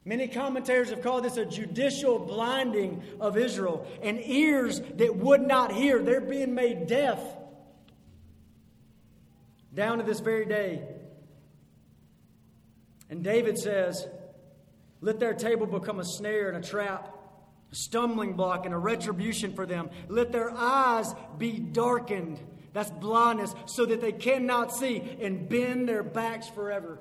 Many 0.06 0.30
commentators 0.30 0.90
have 0.90 1.02
called 1.02 1.26
this 1.26 1.36
a 1.36 1.46
judicial 1.46 2.18
blinding 2.18 3.04
of 3.20 3.36
Israel, 3.36 3.86
and 4.02 4.22
ears 4.24 4.80
that 4.96 5.18
would 5.18 5.42
not 5.42 5.74
hear. 5.74 6.02
They're 6.02 6.22
being 6.22 6.56
made 6.56 6.88
deaf 6.88 7.20
down 9.74 9.98
to 9.98 10.06
this 10.06 10.22
very 10.22 10.46
day. 10.46 10.82
And 13.10 13.22
David 13.22 13.60
says, 13.60 14.08
Let 15.02 15.20
their 15.20 15.34
table 15.34 15.68
become 15.68 16.00
a 16.00 16.06
snare 16.06 16.48
and 16.48 16.64
a 16.64 16.68
trap, 16.68 17.18
stumbling 17.72 18.34
block 18.34 18.66
and 18.66 18.74
a 18.74 18.78
retribution 18.78 19.54
for 19.54 19.66
them. 19.66 19.90
Let 20.08 20.32
their 20.32 20.52
eyes 20.52 21.14
be 21.38 21.60
darkened. 21.60 22.40
That's 22.74 22.92
blindness, 22.92 23.54
so 23.66 23.86
that 23.86 24.00
they 24.00 24.14
cannot 24.14 24.74
see 24.74 25.18
and 25.22 25.50
bend 25.50 25.90
their 25.90 26.04
backs 26.04 26.48
forever. 26.48 27.00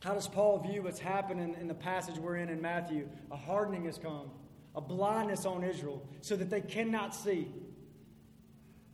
How 0.00 0.14
does 0.14 0.28
Paul 0.28 0.58
view 0.58 0.82
what's 0.82 1.00
happening 1.00 1.56
in 1.60 1.68
the 1.68 1.74
passage 1.74 2.16
we're 2.16 2.36
in 2.36 2.48
in 2.48 2.62
Matthew? 2.62 3.08
A 3.30 3.36
hardening 3.36 3.84
has 3.84 3.98
come, 3.98 4.30
a 4.74 4.80
blindness 4.80 5.44
on 5.44 5.62
Israel, 5.62 6.06
so 6.22 6.36
that 6.36 6.48
they 6.48 6.62
cannot 6.62 7.14
see. 7.14 7.48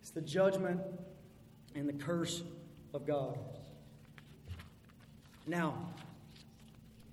It's 0.00 0.10
the 0.10 0.20
judgment 0.20 0.80
and 1.74 1.88
the 1.88 1.92
curse 1.92 2.42
of 2.92 3.06
God. 3.06 3.38
Now, 5.46 5.90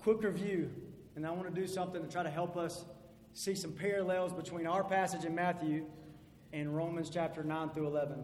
quick 0.03 0.21
review, 0.21 0.69
and 1.15 1.25
I 1.25 1.31
want 1.31 1.53
to 1.53 1.61
do 1.61 1.65
something 1.65 2.01
to 2.01 2.09
try 2.09 2.23
to 2.23 2.29
help 2.29 2.57
us 2.57 2.83
see 3.31 3.55
some 3.55 3.71
parallels 3.71 4.33
between 4.33 4.67
our 4.67 4.83
passage 4.83 5.23
in 5.23 5.33
Matthew 5.33 5.85
and 6.51 6.75
Romans 6.75 7.09
chapter 7.09 7.41
9 7.41 7.69
through 7.69 7.87
11. 7.87 8.21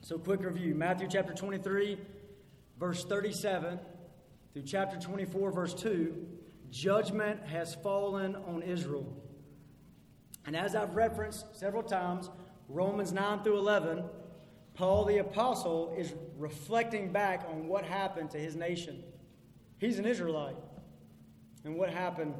So, 0.00 0.18
quick 0.18 0.40
review 0.44 0.74
Matthew 0.74 1.06
chapter 1.08 1.32
23, 1.32 1.98
verse 2.80 3.04
37 3.04 3.78
through 4.52 4.62
chapter 4.62 4.98
24, 4.98 5.52
verse 5.52 5.72
2, 5.74 6.16
judgment 6.70 7.46
has 7.46 7.76
fallen 7.76 8.34
on 8.34 8.62
Israel. 8.62 9.06
And 10.46 10.56
as 10.56 10.74
I've 10.74 10.96
referenced 10.96 11.56
several 11.56 11.84
times, 11.84 12.28
Romans 12.68 13.12
9 13.12 13.44
through 13.44 13.58
11, 13.58 14.02
Paul 14.74 15.04
the 15.04 15.18
Apostle 15.18 15.94
is 15.96 16.12
reflecting 16.36 17.12
back 17.12 17.46
on 17.48 17.68
what 17.68 17.84
happened 17.84 18.32
to 18.32 18.38
his 18.38 18.56
nation. 18.56 19.04
He's 19.78 20.00
an 20.00 20.06
Israelite. 20.06 20.56
And 21.64 21.76
what 21.76 21.90
happened 21.90 22.34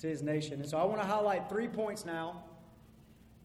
to 0.00 0.08
his 0.08 0.22
nation. 0.22 0.60
And 0.60 0.68
so 0.68 0.78
I 0.78 0.84
want 0.84 1.00
to 1.00 1.06
highlight 1.06 1.48
three 1.48 1.68
points 1.68 2.04
now 2.04 2.42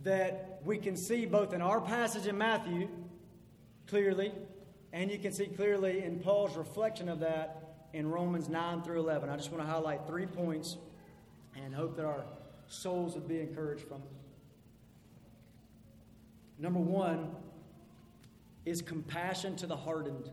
that 0.03 0.61
we 0.63 0.77
can 0.77 0.95
see 0.95 1.25
both 1.25 1.53
in 1.53 1.61
our 1.61 1.79
passage 1.79 2.27
in 2.27 2.37
Matthew 2.37 2.87
clearly, 3.87 4.31
and 4.93 5.11
you 5.11 5.19
can 5.19 5.31
see 5.31 5.47
clearly 5.47 6.03
in 6.03 6.19
Paul's 6.19 6.55
reflection 6.55 7.09
of 7.09 7.19
that 7.19 7.85
in 7.93 8.09
Romans 8.09 8.49
9 8.49 8.81
through 8.81 8.99
11. 8.99 9.29
I 9.29 9.37
just 9.37 9.51
want 9.51 9.63
to 9.63 9.69
highlight 9.69 10.07
three 10.07 10.25
points 10.25 10.77
and 11.55 11.73
hope 11.73 11.95
that 11.95 12.05
our 12.05 12.23
souls 12.67 13.15
would 13.15 13.27
be 13.27 13.39
encouraged 13.39 13.83
from 13.83 13.99
them. 13.99 14.09
Number 16.59 16.79
one 16.79 17.35
is 18.65 18.81
compassion 18.81 19.55
to 19.57 19.67
the 19.67 19.75
hardened. 19.75 20.29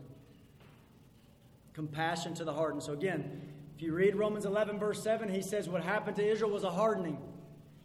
Compassion 1.73 2.33
to 2.35 2.43
the 2.43 2.53
hardened. 2.53 2.83
So, 2.83 2.93
again, 2.93 3.41
if 3.75 3.81
you 3.81 3.93
read 3.93 4.15
Romans 4.15 4.45
11, 4.45 4.79
verse 4.79 5.03
7, 5.03 5.27
he 5.27 5.41
says 5.41 5.67
what 5.67 5.83
happened 5.83 6.15
to 6.15 6.25
Israel 6.25 6.51
was 6.51 6.63
a 6.63 6.71
hardening. 6.71 7.17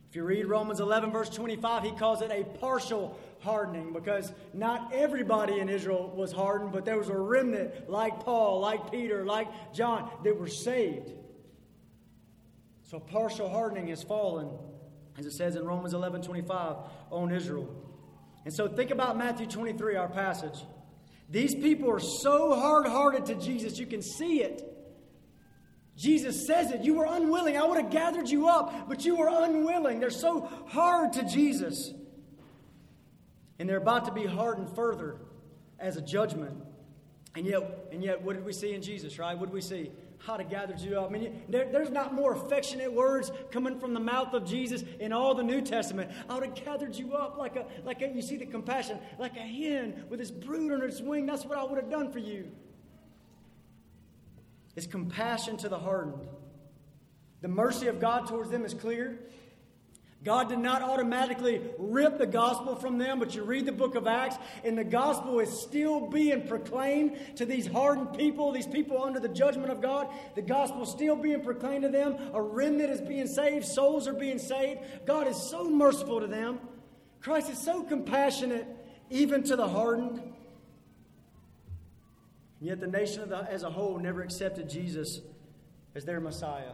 If 0.09 0.17
you 0.17 0.25
read 0.25 0.47
Romans 0.47 0.81
11, 0.81 1.11
verse 1.11 1.29
25, 1.31 1.83
he 1.83 1.93
calls 1.93 2.23
it 2.23 2.31
a 2.31 2.45
partial 2.59 3.19
hardening 3.41 3.93
because 3.93 4.33
not 4.53 4.93
everybody 4.93 5.59
in 5.59 5.69
Israel 5.69 6.13
was 6.15 6.33
hardened, 6.33 6.73
but 6.73 6.85
there 6.85 6.99
was 6.99 7.09
a 7.09 7.17
remnant 7.17 7.89
like 7.91 8.21
Paul, 8.21 8.61
like 8.61 8.91
Peter, 8.91 9.25
like 9.25 9.49
John 9.73 10.11
that 10.23 10.39
were 10.39 10.49
saved. 10.49 11.13
So 12.83 13.01
partial 13.01 13.49
hardening 13.49 13.89
has 13.89 14.03
fallen, 14.03 14.49
as 15.17 15.27
it 15.27 15.33
says 15.33 15.57
in 15.57 15.65
Romans 15.65 15.95
11 15.95 16.23
25, 16.23 16.77
on 17.11 17.33
Israel. 17.33 17.69
And 18.45 18.55
so 18.55 18.69
think 18.69 18.91
about 18.91 19.17
Matthew 19.17 19.47
23, 19.47 19.97
our 19.97 20.09
passage. 20.09 20.65
These 21.29 21.55
people 21.55 21.91
are 21.91 22.01
so 22.01 22.55
hard 22.55 22.87
hearted 22.87 23.27
to 23.27 23.35
Jesus, 23.37 23.79
you 23.79 23.87
can 23.87 24.03
see 24.03 24.43
it. 24.43 24.80
Jesus 26.01 26.47
says 26.47 26.71
it. 26.71 26.81
You 26.81 26.95
were 26.95 27.05
unwilling. 27.05 27.59
I 27.59 27.67
would 27.67 27.77
have 27.77 27.91
gathered 27.91 28.27
you 28.27 28.49
up, 28.49 28.89
but 28.89 29.05
you 29.05 29.17
were 29.17 29.29
unwilling. 29.31 30.01
They're 30.01 30.09
so 30.09 30.49
hard 30.69 31.13
to 31.15 31.25
Jesus. 31.25 31.93
And 33.59 33.69
they're 33.69 33.77
about 33.77 34.07
to 34.07 34.11
be 34.11 34.25
hardened 34.25 34.75
further 34.75 35.17
as 35.79 35.99
a 35.99 36.01
judgment. 36.01 36.57
And 37.37 37.45
yet, 37.45 37.89
and 37.93 38.03
yet, 38.03 38.23
what 38.23 38.35
did 38.35 38.47
we 38.47 38.55
see 38.55 38.73
in 38.73 38.81
Jesus, 38.81 39.19
right? 39.19 39.39
What 39.39 39.47
did 39.47 39.53
we 39.53 39.61
see? 39.61 39.93
How 40.17 40.39
to 40.39 40.45
gather 40.45 40.75
you 40.79 40.99
up. 40.99 41.11
I 41.11 41.13
mean, 41.13 41.43
there, 41.51 41.71
there's 41.71 41.91
not 41.91 42.15
more 42.15 42.33
affectionate 42.33 42.91
words 42.91 43.31
coming 43.51 43.79
from 43.79 43.93
the 43.93 44.01
mouth 44.01 44.33
of 44.33 44.47
Jesus 44.47 44.83
in 45.01 45.13
all 45.13 45.35
the 45.35 45.43
New 45.43 45.61
Testament. 45.61 46.11
I 46.31 46.35
would 46.35 46.45
have 46.45 46.55
gathered 46.55 46.97
you 46.97 47.13
up 47.13 47.37
like 47.37 47.57
a, 47.57 47.67
like 47.85 48.01
a, 48.01 48.09
you 48.09 48.23
see 48.23 48.39
the 48.39 48.47
compassion, 48.47 48.99
like 49.19 49.37
a 49.37 49.41
hen 49.41 50.05
with 50.09 50.23
its 50.23 50.31
brood 50.31 50.73
on 50.73 50.83
its 50.83 51.03
wing. 51.03 51.27
That's 51.27 51.45
what 51.45 51.59
I 51.59 51.65
would 51.65 51.77
have 51.79 51.91
done 51.91 52.11
for 52.11 52.21
you. 52.21 52.51
It's 54.77 54.87
compassion 54.87 55.57
to 55.59 55.69
the 55.69 55.79
hardened. 55.79 56.27
The 57.41 57.49
mercy 57.49 57.87
of 57.87 58.01
God 58.01 58.27
towards 58.27 58.51
them 58.51 58.65
is 58.65 58.75
clear. 58.75 59.19
God 60.23 60.51
did 60.51 60.59
not 60.59 60.83
automatically 60.83 61.63
rip 61.79 62.19
the 62.19 62.27
gospel 62.27 62.77
from 62.77 62.99
them, 62.99 63.19
but 63.19 63.35
you 63.35 63.43
read 63.43 63.65
the 63.65 63.73
book 63.73 63.95
of 63.95 64.07
Acts, 64.07 64.37
and 64.65 64.77
the 64.77 64.85
gospel 64.85 65.41
is 65.41 65.51
still 65.51 66.09
being 66.09 66.47
proclaimed 66.47 67.19
to 67.37 67.47
these 67.47 67.67
hardened 67.67 68.13
people, 68.19 68.53
these 68.53 68.67
people 68.67 69.03
under 69.03 69.19
the 69.19 69.31
judgment 69.31 69.71
of 69.71 69.81
God. 69.81 70.09
The 70.35 70.43
gospel 70.43 70.83
is 70.83 70.91
still 70.91 71.17
being 71.17 71.43
proclaimed 71.43 71.85
to 71.85 71.89
them. 71.89 72.17
A 72.35 72.43
remnant 72.43 72.91
is 72.91 73.01
being 73.01 73.27
saved, 73.27 73.65
souls 73.65 74.07
are 74.07 74.13
being 74.13 74.39
saved. 74.39 74.81
God 75.07 75.27
is 75.27 75.37
so 75.37 75.71
merciful 75.71 76.21
to 76.21 76.27
them. 76.27 76.61
Christ 77.23 77.51
is 77.51 77.59
so 77.59 77.83
compassionate, 77.83 78.67
even 79.09 79.43
to 79.45 79.57
the 79.57 79.69
hardened. 79.69 80.21
And 82.61 82.69
yet, 82.69 82.81
the 82.81 82.87
nation 82.87 83.33
as 83.33 83.63
a 83.63 83.71
whole 83.71 83.99
never 83.99 84.23
accepted 84.23 84.69
Jesus 84.69 85.21
as 85.95 86.05
their 86.05 86.21
Messiah. 86.21 86.73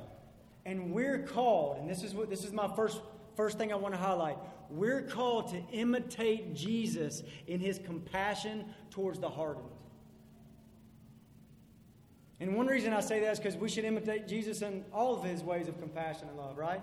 And 0.65 0.93
we're 0.93 1.21
called, 1.21 1.79
and 1.79 1.89
this 1.89 2.03
is 2.03 2.13
what 2.13 2.29
this 2.29 2.45
is 2.45 2.53
my 2.53 2.69
first 2.75 3.01
first 3.37 3.59
thing 3.59 3.73
I 3.73 3.77
want 3.77 3.95
to 3.95 4.01
highlight. 4.01 4.37
We're 4.69 5.03
called 5.03 5.51
to 5.51 5.63
imitate 5.73 6.55
Jesus 6.55 7.23
in 7.47 7.61
his 7.61 7.79
compassion 7.79 8.65
towards 8.91 9.21
the 9.21 9.29
hardened. 9.29 9.69
And 12.41 12.55
one 12.55 12.67
reason 12.67 12.93
I 12.93 13.01
say 13.01 13.21
that 13.21 13.33
is 13.33 13.39
because 13.39 13.57
we 13.57 13.69
should 13.69 13.85
imitate 13.85 14.27
Jesus 14.27 14.63
in 14.63 14.85
all 14.93 15.17
of 15.17 15.25
his 15.25 15.43
ways 15.43 15.69
of 15.69 15.79
compassion 15.79 16.29
and 16.29 16.37
love, 16.37 16.59
right? 16.59 16.83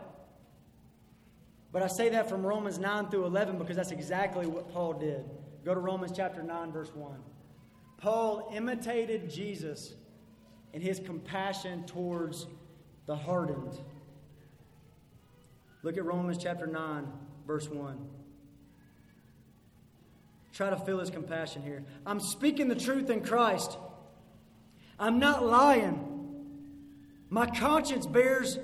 But 1.72 1.84
I 1.84 1.88
say 1.88 2.10
that 2.10 2.30
from 2.30 2.46
Romans 2.46 2.80
9 2.80 3.10
through 3.10 3.26
11 3.26 3.58
because 3.58 3.76
that's 3.76 3.92
exactly 3.92 4.48
what 4.48 4.72
Paul 4.72 4.94
did. 4.94 5.26
Go 5.66 5.74
to 5.74 5.80
Romans 5.80 6.12
chapter 6.16 6.42
9, 6.42 6.72
verse 6.72 6.94
1. 6.94 7.12
Paul 8.04 8.52
imitated 8.54 9.30
Jesus 9.30 9.94
in 10.74 10.82
his 10.82 11.00
compassion 11.00 11.86
towards 11.86 12.48
the 13.06 13.16
hardened. 13.16 13.80
Look 15.84 15.96
at 15.96 16.04
Romans 16.04 16.38
chapter 16.38 16.68
9, 16.68 17.08
verse 17.48 17.70
1. 17.70 17.98
Try 20.52 20.70
to 20.70 20.76
feel 20.76 21.00
his 21.00 21.12
compassion 21.12 21.62
here. 21.62 21.86
I'm 22.06 22.20
speaking 22.20 22.68
the 22.68 22.76
truth 22.76 23.10
in 23.10 23.24
Christ. 23.24 23.78
I'm 25.00 25.20
not 25.20 25.46
lying. 25.46 26.10
My 27.30 27.46
conscience 27.46 28.06
bears, 28.06 28.60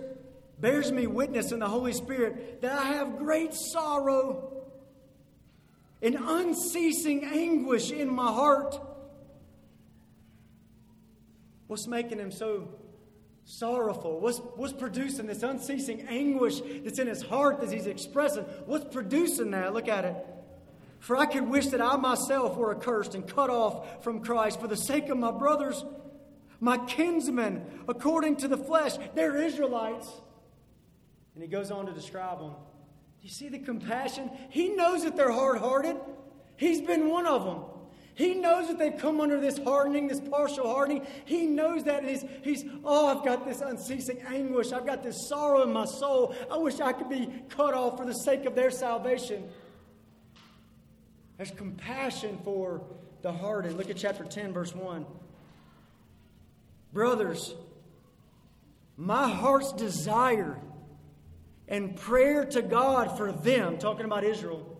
bears 0.60 0.92
me 0.92 1.08
witness 1.08 1.54
in 1.54 1.60
the 1.60 1.70
Holy 1.70 1.94
Spirit 1.94 2.62
that 2.62 2.78
I 2.78 2.88
have 2.88 3.18
great 3.18 3.54
sorrow 3.54 4.66
and 6.02 6.18
unceasing 6.20 7.24
anguish 7.24 7.90
in 7.90 8.14
my 8.14 8.34
heart. 8.34 8.88
What's 11.70 11.86
making 11.86 12.18
him 12.18 12.32
so 12.32 12.68
sorrowful? 13.46 14.20
What's, 14.20 14.40
what's 14.40 14.74
producing 14.74 15.28
this 15.28 15.44
unceasing 15.44 16.02
anguish 16.10 16.62
that's 16.84 16.98
in 16.98 17.06
his 17.06 17.22
heart 17.22 17.62
that 17.62 17.72
he's 17.72 17.86
expressing? 17.86 18.44
What's 18.66 18.92
producing 18.92 19.52
that? 19.52 19.72
Look 19.72 19.88
at 19.88 20.04
it. 20.04 20.16
For 20.98 21.16
I 21.16 21.28
could 21.28 21.48
wish 21.48 21.68
that 21.68 21.80
I 21.80 21.96
myself 21.96 22.58
were 22.58 22.76
accursed 22.76 23.14
and 23.14 23.28
cut 23.28 23.52
off 23.52 24.04
from 24.04 24.22
Christ 24.22 24.60
for 24.60 24.68
the 24.68 24.76
sake 24.76 25.10
of 25.10 25.20
my 25.20 25.30
brothers, 25.30 25.86
my 26.60 26.80
kinsmen, 26.80 27.64
according 27.88 28.38
to 28.38 28.48
the 28.48 28.58
flesh. 28.58 28.94
They're 29.14 29.40
Israelites. 29.40 30.12
And 31.36 31.44
he 31.44 31.48
goes 31.48 31.70
on 31.70 31.86
to 31.86 31.92
describe 31.92 32.40
them. 32.40 32.50
Do 32.50 33.28
you 33.28 33.30
see 33.30 33.48
the 33.48 33.60
compassion? 33.60 34.32
He 34.50 34.70
knows 34.70 35.04
that 35.04 35.16
they're 35.16 35.32
hard 35.32 35.60
hearted. 35.60 35.98
He's 36.58 36.82
been 36.82 37.10
one 37.10 37.28
of 37.28 37.46
them. 37.46 37.64
He 38.20 38.34
knows 38.34 38.68
that 38.68 38.78
they've 38.78 38.98
come 38.98 39.22
under 39.22 39.40
this 39.40 39.58
hardening, 39.60 40.10
this 40.10 40.20
partial 40.20 40.70
hardening. 40.70 41.08
He 41.24 41.46
knows 41.46 41.86
that. 41.86 42.04
He's, 42.04 42.26
he's, 42.42 42.66
oh, 42.84 43.08
I've 43.08 43.24
got 43.24 43.46
this 43.46 43.62
unceasing 43.62 44.22
anguish. 44.28 44.74
I've 44.74 44.86
got 44.86 45.04
this 45.04 45.30
sorrow 45.30 45.64
in 45.64 45.72
my 45.72 45.86
soul. 45.86 46.36
I 46.52 46.58
wish 46.58 46.82
I 46.82 46.92
could 46.92 47.08
be 47.08 47.30
cut 47.48 47.74
off 47.74 47.98
for 47.98 48.06
the 48.06 48.12
sake 48.12 48.44
of 48.44 48.56
their 48.56 48.72
salvation. 48.72 49.48
There's 51.38 51.52
compassion 51.52 52.40
for 52.44 52.82
the 53.22 53.32
hardened. 53.32 53.78
Look 53.78 53.90
at 53.90 53.96
chapter 53.96 54.26
10, 54.26 54.52
verse 54.52 54.76
1. 54.76 55.06
Brothers, 56.92 57.56
my 58.98 59.30
heart's 59.30 59.72
desire 59.72 60.60
and 61.70 61.96
prayer 61.96 62.44
to 62.48 62.62
God 62.62 63.16
for 63.16 63.32
them, 63.32 63.78
talking 63.78 64.04
about 64.04 64.26
Israel, 64.26 64.78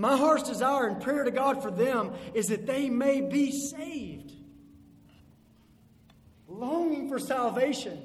my 0.00 0.16
heart's 0.16 0.48
desire 0.48 0.86
and 0.86 0.98
prayer 0.98 1.24
to 1.24 1.30
God 1.30 1.62
for 1.62 1.70
them 1.70 2.14
is 2.32 2.46
that 2.46 2.66
they 2.66 2.88
may 2.88 3.20
be 3.20 3.52
saved. 3.52 4.32
Longing 6.48 7.10
for 7.10 7.18
salvation. 7.18 8.00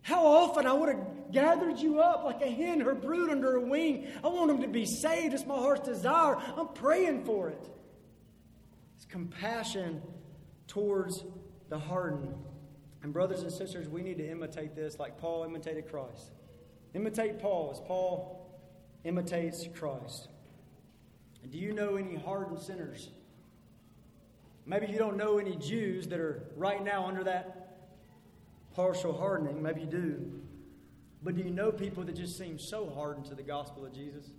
How 0.00 0.24
often 0.24 0.66
I 0.66 0.72
would 0.72 0.88
have 0.88 1.06
gathered 1.30 1.78
you 1.78 2.00
up 2.00 2.24
like 2.24 2.40
a 2.40 2.50
hen, 2.50 2.80
her 2.80 2.94
brood 2.94 3.28
under 3.28 3.52
her 3.52 3.60
wing. 3.60 4.08
I 4.24 4.28
want 4.28 4.48
them 4.48 4.62
to 4.62 4.68
be 4.68 4.86
saved. 4.86 5.34
It's 5.34 5.44
my 5.44 5.56
heart's 5.56 5.86
desire. 5.86 6.36
I'm 6.56 6.68
praying 6.68 7.26
for 7.26 7.50
it. 7.50 7.68
It's 8.96 9.04
compassion 9.04 10.00
towards 10.66 11.24
the 11.68 11.78
hardened. 11.78 12.34
And, 13.02 13.12
brothers 13.12 13.42
and 13.42 13.52
sisters, 13.52 13.86
we 13.86 14.02
need 14.02 14.16
to 14.16 14.30
imitate 14.30 14.74
this 14.74 14.98
like 14.98 15.18
Paul 15.18 15.44
imitated 15.44 15.90
Christ. 15.90 16.30
Imitate 16.94 17.38
Paul 17.38 17.68
as 17.74 17.80
Paul 17.80 18.50
imitates 19.04 19.68
Christ. 19.74 20.28
Do 21.50 21.58
you 21.58 21.72
know 21.72 21.96
any 21.96 22.16
hardened 22.16 22.60
sinners? 22.60 23.10
Maybe 24.64 24.86
you 24.86 24.98
don't 24.98 25.16
know 25.16 25.38
any 25.38 25.56
Jews 25.56 26.08
that 26.08 26.18
are 26.18 26.42
right 26.56 26.82
now 26.82 27.06
under 27.06 27.22
that 27.24 27.78
partial 28.74 29.16
hardening. 29.16 29.62
Maybe 29.62 29.82
you 29.82 29.86
do. 29.86 30.40
But 31.22 31.36
do 31.36 31.42
you 31.42 31.50
know 31.50 31.72
people 31.72 32.04
that 32.04 32.16
just 32.16 32.36
seem 32.36 32.58
so 32.58 32.90
hardened 32.90 33.26
to 33.26 33.34
the 33.34 33.42
gospel 33.42 33.86
of 33.86 33.92
Jesus? 33.92 34.30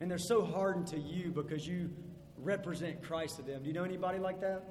And 0.00 0.10
they're 0.10 0.18
so 0.18 0.44
hardened 0.44 0.88
to 0.88 0.98
you 0.98 1.30
because 1.30 1.66
you 1.66 1.90
represent 2.38 3.02
Christ 3.02 3.36
to 3.36 3.42
them. 3.42 3.62
Do 3.62 3.68
you 3.68 3.74
know 3.74 3.84
anybody 3.84 4.18
like 4.18 4.40
that? 4.40 4.62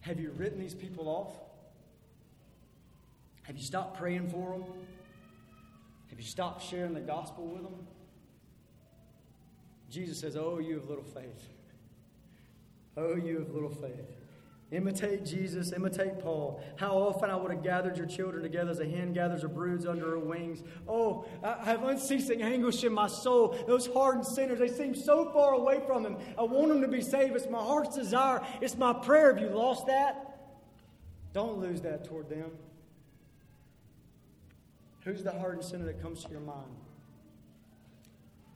Have 0.00 0.18
you 0.18 0.30
written 0.30 0.58
these 0.58 0.74
people 0.74 1.08
off? 1.08 1.34
Have 3.42 3.56
you 3.56 3.62
stopped 3.62 3.98
praying 3.98 4.28
for 4.30 4.52
them? 4.52 4.64
Have 6.08 6.18
you 6.18 6.26
stopped 6.26 6.64
sharing 6.64 6.94
the 6.94 7.00
gospel 7.00 7.46
with 7.46 7.62
them? 7.62 7.86
Jesus 9.90 10.18
says, 10.20 10.36
Oh, 10.36 10.58
you 10.58 10.74
have 10.74 10.88
little 10.88 11.04
faith. 11.04 11.48
Oh, 12.96 13.16
you 13.16 13.40
have 13.40 13.50
little 13.50 13.70
faith. 13.70 14.20
Imitate 14.72 15.24
Jesus, 15.24 15.72
imitate 15.72 16.20
Paul. 16.20 16.62
How 16.76 16.96
often 16.96 17.28
I 17.28 17.34
would 17.34 17.50
have 17.50 17.62
gathered 17.62 17.96
your 17.96 18.06
children 18.06 18.44
together 18.44 18.70
as 18.70 18.78
a 18.78 18.84
hen 18.84 19.12
gathers 19.12 19.42
her 19.42 19.48
broods 19.48 19.84
under 19.84 20.10
her 20.10 20.18
wings. 20.20 20.62
Oh, 20.86 21.24
I 21.42 21.64
have 21.64 21.82
unceasing 21.82 22.40
anguish 22.40 22.84
in 22.84 22.92
my 22.92 23.08
soul. 23.08 23.58
Those 23.66 23.88
hardened 23.88 24.26
sinners, 24.26 24.60
they 24.60 24.68
seem 24.68 24.94
so 24.94 25.28
far 25.32 25.54
away 25.54 25.82
from 25.84 26.06
Him. 26.06 26.18
I 26.38 26.42
want 26.42 26.68
them 26.68 26.82
to 26.82 26.88
be 26.88 27.02
saved. 27.02 27.34
It's 27.34 27.50
my 27.50 27.58
heart's 27.58 27.96
desire. 27.96 28.42
It's 28.60 28.76
my 28.76 28.92
prayer. 28.92 29.34
Have 29.34 29.42
you 29.42 29.48
lost 29.48 29.86
that? 29.86 30.38
Don't 31.32 31.58
lose 31.58 31.80
that 31.80 32.04
toward 32.04 32.28
them. 32.28 32.52
Who's 35.04 35.24
the 35.24 35.32
hardened 35.32 35.64
sinner 35.64 35.86
that 35.86 36.00
comes 36.00 36.22
to 36.24 36.30
your 36.30 36.40
mind? 36.40 36.76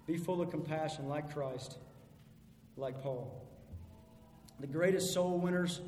Be 0.06 0.16
full 0.16 0.42
of 0.42 0.50
compassion 0.50 1.08
like 1.08 1.32
Christ, 1.32 1.78
like 2.76 3.02
Paul. 3.02 3.40
The 4.60 4.66
greatest 4.66 5.12
soul 5.12 5.38
winners 5.38 5.80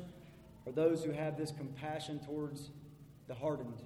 are 0.65 0.71
those 0.71 1.03
who 1.03 1.11
have 1.11 1.37
this 1.37 1.51
compassion 1.51 2.19
towards 2.19 2.71
the 3.27 3.35
hardened. 3.35 3.81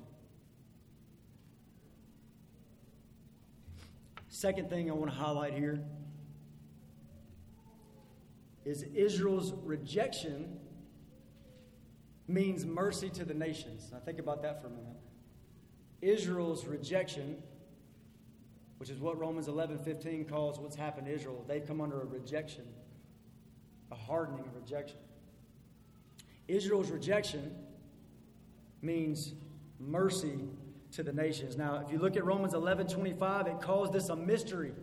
Second 4.30 4.70
thing 4.70 4.89
I 4.89 4.94
want 4.94 5.12
to 5.12 5.17
highlight 5.17 5.54
here 5.54 5.82
is 8.65 8.84
Israel's 8.96 9.54
rejection 9.63 10.58
means 12.28 12.65
mercy 12.65 13.10
to 13.10 13.26
the 13.26 13.34
nations. 13.34 13.89
Now 13.91 14.00
think 14.00 14.20
about 14.20 14.41
that 14.44 14.62
for 14.62 14.67
a 14.67 14.72
minute. 14.72 14.96
Israel's 16.02 16.65
rejection 16.65 17.38
which 18.82 18.89
is 18.89 19.00
what 19.00 19.20
Romans 19.20 19.48
11 19.48 19.78
15 19.78 20.26
calls 20.26 20.58
what's 20.58 20.76
happened 20.76 21.06
to 21.06 21.13
Israel. 21.13 21.46
They've 21.48 21.63
come 21.63 21.82
under 21.82 22.02
a 22.02 22.06
rejection, 22.06 22.63
a 23.91 23.96
hardening 23.96 24.44
of 24.44 24.56
rejection. 24.56 24.98
Israel's 26.48 26.89
rejection 26.89 27.54
means 28.82 29.36
mercy 29.80 30.39
to 30.94 31.04
the 31.04 31.13
nations. 31.13 31.58
Now, 31.58 31.84
if 31.86 31.91
you 31.91 32.00
look 32.00 32.17
at 32.17 32.26
Romans 32.26 32.56
11 32.56 32.88
25, 32.88 33.46
it 33.46 33.62
calls 33.62 33.91
this 33.91 34.10
a 34.10 34.15
mystery. 34.15 34.74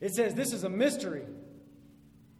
It 0.00 0.14
says 0.14 0.34
this 0.34 0.52
is 0.52 0.62
a 0.62 0.70
mystery. 0.70 1.24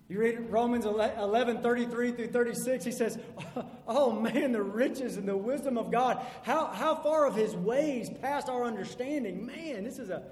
You 0.08 0.20
read 0.20 0.52
Romans 0.52 0.84
11, 0.84 1.62
33 1.62 2.12
through 2.12 2.28
36, 2.28 2.84
he 2.84 2.92
says, 2.92 3.18
Oh 3.88 4.12
man, 4.12 4.52
the 4.52 4.62
riches 4.62 5.16
and 5.16 5.26
the 5.26 5.36
wisdom 5.36 5.78
of 5.78 5.90
God. 5.90 6.24
How, 6.44 6.66
how 6.66 6.94
far 6.94 7.26
of 7.26 7.34
his 7.34 7.56
ways 7.56 8.08
past 8.22 8.48
our 8.48 8.64
understanding? 8.64 9.44
Man, 9.44 9.82
this 9.82 9.98
is 9.98 10.10
a 10.10 10.22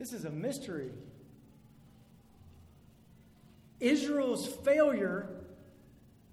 this 0.00 0.14
is 0.14 0.24
a 0.24 0.30
mystery. 0.30 0.92
Israel's 3.80 4.46
failure, 4.46 5.28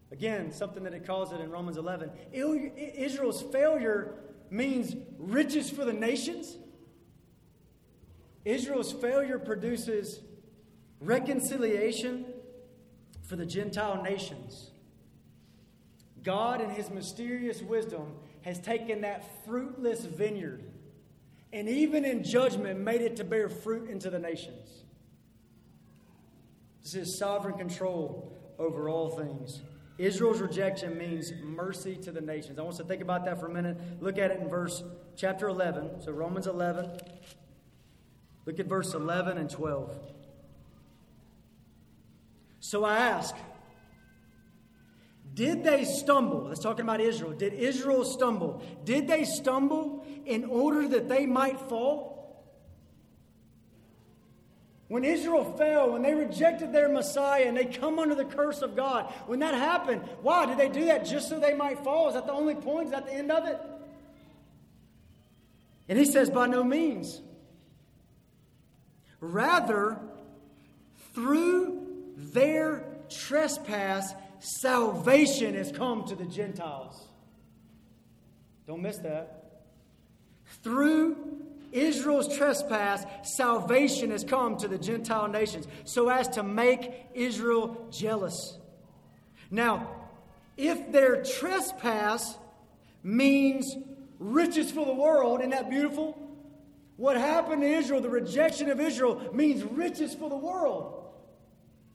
again, 0.10 0.54
something 0.54 0.84
that 0.84 0.94
it 0.94 1.06
calls 1.06 1.34
it 1.34 1.42
in 1.42 1.52
Romans 1.52 1.76
11, 1.76 2.10
Israel's 2.32 3.42
failure 3.42 4.16
means 4.50 4.96
riches 5.20 5.70
for 5.70 5.84
the 5.84 5.92
nations. 5.92 6.56
Israel's 8.46 8.94
failure 8.94 9.38
produces 9.38 10.22
reconciliation 11.02 12.26
for 13.24 13.36
the 13.36 13.46
Gentile 13.46 14.02
nations. 14.02 14.72
God, 16.24 16.62
in 16.62 16.70
His 16.70 16.90
mysterious 16.90 17.62
wisdom, 17.62 18.14
has 18.44 18.60
taken 18.60 19.02
that 19.02 19.46
fruitless 19.46 20.06
vineyard 20.06 20.64
and 21.58 21.68
even 21.68 22.06
in 22.06 22.24
judgment 22.24 22.80
made 22.80 23.02
it 23.02 23.16
to 23.16 23.24
bear 23.24 23.50
fruit 23.50 23.90
into 23.90 24.12
the 24.12 24.20
nations. 24.20 24.84
This 26.84 26.94
is 26.94 27.18
sovereign 27.18 27.58
control 27.58 28.32
over 28.60 28.88
all 28.90 29.10
things. 29.10 29.64
Israel's 29.98 30.40
rejection 30.40 30.96
means 31.00 31.34
mercy 31.44 31.96
to 31.96 32.12
the 32.12 32.22
nations. 32.22 32.60
I 32.60 32.62
want 32.62 32.74
us 32.74 32.78
to 32.78 32.84
think 32.84 33.02
about 33.02 33.26
that 33.26 33.40
for 33.40 33.48
a 33.48 33.50
minute. 33.52 33.76
Look 34.00 34.20
at 34.20 34.30
it 34.30 34.40
in 34.40 34.48
verse 34.48 34.84
chapter 35.16 35.48
11. 35.48 36.02
So 36.02 36.12
Romans 36.12 36.46
11. 36.46 36.92
Look 38.46 38.60
at 38.60 38.68
verse 38.68 38.94
11 38.94 39.40
and 39.40 39.50
12. 39.50 39.98
So 42.60 42.86
I 42.86 42.98
ask, 42.98 43.36
did 45.38 45.64
they 45.64 45.86
stumble? 45.86 46.46
That's 46.46 46.60
talking 46.60 46.82
about 46.82 47.00
Israel. 47.00 47.32
Did 47.32 47.54
Israel 47.54 48.04
stumble? 48.04 48.64
Did 48.84 49.08
they 49.08 49.24
stumble 49.24 50.04
in 50.26 50.46
order 50.46 50.88
that 50.88 51.08
they 51.08 51.28
might 51.28 51.60
fall? 51.60 52.44
When 54.88 55.04
Israel 55.04 55.54
fell, 55.56 55.92
when 55.92 56.02
they 56.02 56.16
rejected 56.16 56.74
their 56.74 56.90
Messiah 56.90 57.44
and 57.44 57.56
they 57.56 57.66
come 57.66 58.00
under 58.00 58.16
the 58.16 58.26
curse 58.26 58.64
of 58.64 58.76
God, 58.76 59.14
when 59.28 59.38
that 59.42 59.54
happened, 59.54 60.02
why? 60.24 60.48
Did 60.48 60.58
they 60.58 60.70
do 60.70 60.86
that 60.86 61.06
just 61.06 61.30
so 61.30 61.40
they 61.40 61.54
might 61.54 61.84
fall? 61.84 62.08
Is 62.08 62.16
that 62.16 62.26
the 62.26 62.34
only 62.34 62.56
point? 62.56 62.86
Is 62.88 62.92
that 62.94 63.06
the 63.06 63.14
end 63.14 63.32
of 63.32 63.46
it? 63.46 63.62
And 65.88 66.00
he 66.00 66.06
says, 66.06 66.32
by 66.32 66.48
no 66.48 66.64
means. 66.64 67.22
Rather, 69.20 70.00
through 71.14 71.86
their 72.16 72.88
trespass, 73.08 74.16
salvation 74.40 75.56
has 75.56 75.72
come 75.72 76.06
to 76.06 76.16
the 76.16 76.26
Gentiles. 76.26 77.08
Don't 78.68 78.82
miss 78.82 78.98
that. 79.00 79.62
Through 80.64 81.18
Israel's 81.72 82.36
trespass, 82.36 83.06
salvation 83.24 84.12
has 84.12 84.24
come 84.24 84.58
to 84.58 84.68
the 84.68 84.78
Gentile 84.78 85.28
nations 85.28 85.68
so 85.84 86.10
as 86.10 86.28
to 86.30 86.44
make 86.44 86.92
Israel 87.14 87.88
jealous. 87.92 88.58
Now, 89.52 89.88
if 90.56 90.92
their 90.92 91.24
trespass 91.24 92.36
means 93.04 93.76
riches 94.20 94.72
for 94.72 94.86
the 94.86 94.94
world, 94.94 95.40
isn't 95.42 95.52
that 95.52 95.70
beautiful? 95.70 96.18
What 96.96 97.16
happened 97.16 97.62
to 97.62 97.68
Israel, 97.68 98.02
the 98.02 98.10
rejection 98.10 98.70
of 98.72 98.80
Israel, 98.80 99.30
means 99.34 99.64
riches 99.64 100.16
for 100.16 100.30
the 100.30 100.38
world. 100.38 101.06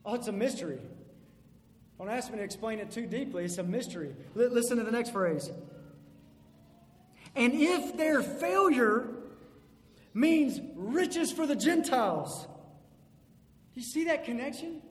Oh, 0.04 0.14
it's 0.14 0.28
a 0.28 0.32
mystery. 0.32 0.78
Don't 2.02 2.10
ask 2.10 2.32
me 2.32 2.38
to 2.38 2.42
explain 2.42 2.80
it 2.80 2.90
too 2.90 3.06
deeply. 3.06 3.44
It's 3.44 3.58
a 3.58 3.62
mystery. 3.62 4.12
L- 4.36 4.48
listen 4.50 4.76
to 4.78 4.82
the 4.82 4.90
next 4.90 5.10
phrase. 5.10 5.48
And 7.36 7.52
if 7.54 7.96
their 7.96 8.22
failure 8.22 9.06
means 10.12 10.60
riches 10.74 11.30
for 11.30 11.46
the 11.46 11.54
Gentiles, 11.54 12.48
do 13.72 13.80
you 13.80 13.86
see 13.86 14.06
that 14.06 14.24
connection? 14.24 14.82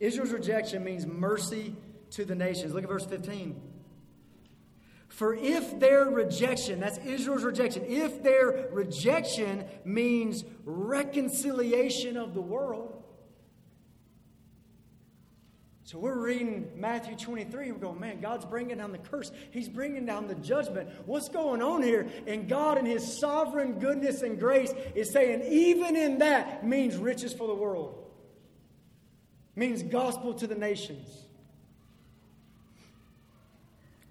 Israel's 0.00 0.32
rejection 0.32 0.82
means 0.82 1.06
mercy 1.06 1.76
to 2.10 2.24
the 2.24 2.34
nations. 2.34 2.74
Look 2.74 2.82
at 2.82 2.90
verse 2.90 3.06
15. 3.06 3.54
For 5.06 5.32
if 5.32 5.78
their 5.78 6.06
rejection, 6.06 6.80
that's 6.80 6.98
Israel's 6.98 7.44
rejection, 7.44 7.84
if 7.86 8.24
their 8.24 8.68
rejection 8.72 9.64
means 9.84 10.42
reconciliation 10.64 12.16
of 12.16 12.34
the 12.34 12.42
world, 12.42 12.98
so 15.88 15.98
we're 15.98 16.18
reading 16.18 16.70
Matthew 16.76 17.16
23 17.16 17.70
and 17.70 17.72
we're 17.72 17.80
going, 17.80 17.98
man, 17.98 18.20
God's 18.20 18.44
bringing 18.44 18.76
down 18.76 18.92
the 18.92 18.98
curse. 18.98 19.32
He's 19.52 19.70
bringing 19.70 20.04
down 20.04 20.26
the 20.26 20.34
judgment. 20.34 20.90
What's 21.06 21.30
going 21.30 21.62
on 21.62 21.82
here? 21.82 22.06
And 22.26 22.46
God, 22.46 22.76
in 22.76 22.84
His 22.84 23.18
sovereign 23.18 23.78
goodness 23.78 24.20
and 24.20 24.38
grace, 24.38 24.70
is 24.94 25.10
saying, 25.10 25.50
even 25.50 25.96
in 25.96 26.18
that 26.18 26.62
means 26.62 26.98
riches 26.98 27.32
for 27.32 27.46
the 27.46 27.54
world, 27.54 28.04
means 29.56 29.82
gospel 29.82 30.34
to 30.34 30.46
the 30.46 30.54
nations. 30.54 31.08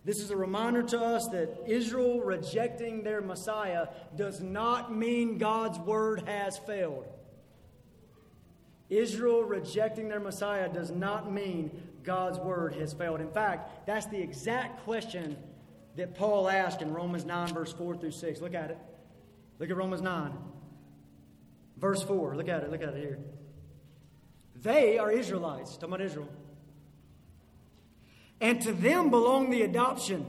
This 0.03 0.19
is 0.19 0.32
a 0.32 0.36
reminder 0.36 0.82
to 0.82 0.99
us 0.99 1.28
that 1.28 1.59
Israel 1.67 2.21
rejecting 2.21 3.03
their 3.03 3.21
Messiah 3.21 3.89
does 4.15 4.41
not 4.41 4.95
mean 4.95 5.38
God's 5.38 5.78
word 5.78 6.23
has 6.25 6.57
failed. 6.57 7.05
Israel 8.90 9.44
rejecting 9.44 10.08
their 10.08 10.20
Messiah 10.20 10.70
does 10.70 10.92
not 10.92 11.32
mean 11.32 11.72
God's 12.04 12.40
word 12.40 12.74
has 12.76 12.94
failed. 12.94 13.20
In 13.20 13.30
fact, 13.30 13.86
that's 13.86 14.06
the 14.06 14.22
exact 14.22 14.84
question 14.84 15.38
that 15.98 16.16
Paul 16.16 16.48
asked 16.48 16.82
in 16.82 16.94
Romans 16.94 17.26
9, 17.26 17.54
verse 17.54 17.74
4 17.74 17.98
through 17.98 18.12
6. 18.12 18.40
Look 18.40 18.54
at 18.54 18.72
it. 18.72 18.78
Look 19.60 19.70
at 19.70 19.76
Romans 19.76 20.02
9, 20.02 20.32
verse 21.78 22.02
4. 22.04 22.36
Look 22.36 22.48
at 22.48 22.64
it. 22.64 22.72
Look 22.72 22.82
at 22.82 22.90
it 22.90 22.98
here. 22.98 23.20
They 24.56 24.98
are 24.98 25.12
Israelites, 25.12 25.74
talking 25.76 25.90
about 25.90 26.02
Israel. 26.02 26.30
And 28.40 28.62
to 28.62 28.72
them 28.72 29.10
belong 29.10 29.50
the 29.50 29.64
adoption, 29.64 30.26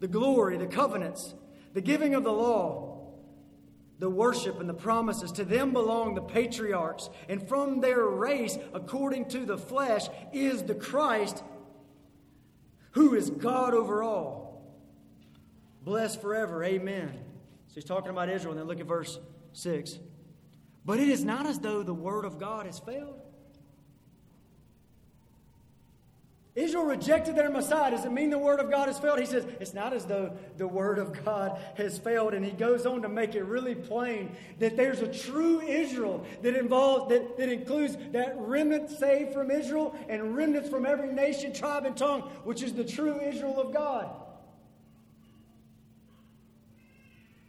the 0.00 0.08
glory, 0.08 0.56
the 0.58 0.66
covenants, 0.66 1.34
the 1.72 1.80
giving 1.80 2.14
of 2.14 2.24
the 2.24 2.32
law 2.32 2.91
the 4.02 4.10
worship 4.10 4.58
and 4.58 4.68
the 4.68 4.74
promises. 4.74 5.30
To 5.30 5.44
them 5.44 5.72
belong 5.72 6.16
the 6.16 6.22
patriarchs, 6.22 7.08
and 7.28 7.40
from 7.48 7.80
their 7.80 8.04
race, 8.04 8.58
according 8.74 9.26
to 9.26 9.46
the 9.46 9.56
flesh, 9.56 10.08
is 10.32 10.64
the 10.64 10.74
Christ, 10.74 11.44
who 12.90 13.14
is 13.14 13.30
God 13.30 13.74
over 13.74 14.02
all. 14.02 14.76
Blessed 15.84 16.20
forever. 16.20 16.64
Amen. 16.64 17.12
So 17.68 17.74
he's 17.76 17.84
talking 17.84 18.10
about 18.10 18.28
Israel, 18.28 18.50
and 18.50 18.60
then 18.60 18.66
look 18.66 18.80
at 18.80 18.86
verse 18.86 19.20
6. 19.52 20.00
But 20.84 20.98
it 20.98 21.08
is 21.08 21.22
not 21.24 21.46
as 21.46 21.60
though 21.60 21.84
the 21.84 21.94
word 21.94 22.24
of 22.24 22.40
God 22.40 22.66
has 22.66 22.80
failed. 22.80 23.21
Israel 26.54 26.84
rejected 26.84 27.34
their 27.34 27.48
Messiah. 27.48 27.90
Does 27.90 28.04
it 28.04 28.12
mean 28.12 28.28
the 28.28 28.38
Word 28.38 28.60
of 28.60 28.70
God 28.70 28.86
has 28.86 28.98
failed? 28.98 29.18
He 29.18 29.24
says, 29.24 29.46
it's 29.58 29.72
not 29.72 29.94
as 29.94 30.04
though 30.04 30.36
the 30.58 30.68
Word 30.68 30.98
of 30.98 31.24
God 31.24 31.58
has 31.76 31.98
failed. 31.98 32.34
And 32.34 32.44
he 32.44 32.50
goes 32.50 32.84
on 32.84 33.00
to 33.02 33.08
make 33.08 33.34
it 33.34 33.44
really 33.44 33.74
plain 33.74 34.36
that 34.58 34.76
there's 34.76 35.00
a 35.00 35.08
true 35.08 35.62
Israel 35.62 36.26
that 36.42 36.54
involves, 36.54 37.08
that, 37.08 37.38
that 37.38 37.48
includes 37.48 37.96
that 38.12 38.34
remnant 38.36 38.90
saved 38.90 39.32
from 39.32 39.50
Israel 39.50 39.96
and 40.10 40.36
remnants 40.36 40.68
from 40.68 40.84
every 40.84 41.10
nation, 41.10 41.54
tribe, 41.54 41.86
and 41.86 41.96
tongue, 41.96 42.20
which 42.44 42.62
is 42.62 42.74
the 42.74 42.84
true 42.84 43.18
Israel 43.20 43.58
of 43.58 43.72
God. 43.72 44.10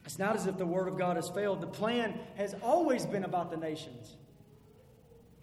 It's 0.06 0.20
not 0.20 0.38
as 0.38 0.48
if 0.48 0.58
the 0.58 0.66
Word 0.66 0.88
of 0.88 0.98
God 0.98 1.18
has 1.18 1.28
failed. 1.28 1.60
The 1.60 1.68
plan 1.68 2.18
has 2.36 2.56
always 2.62 3.06
been 3.06 3.26
about 3.26 3.52
the 3.52 3.58
nations. 3.58 4.16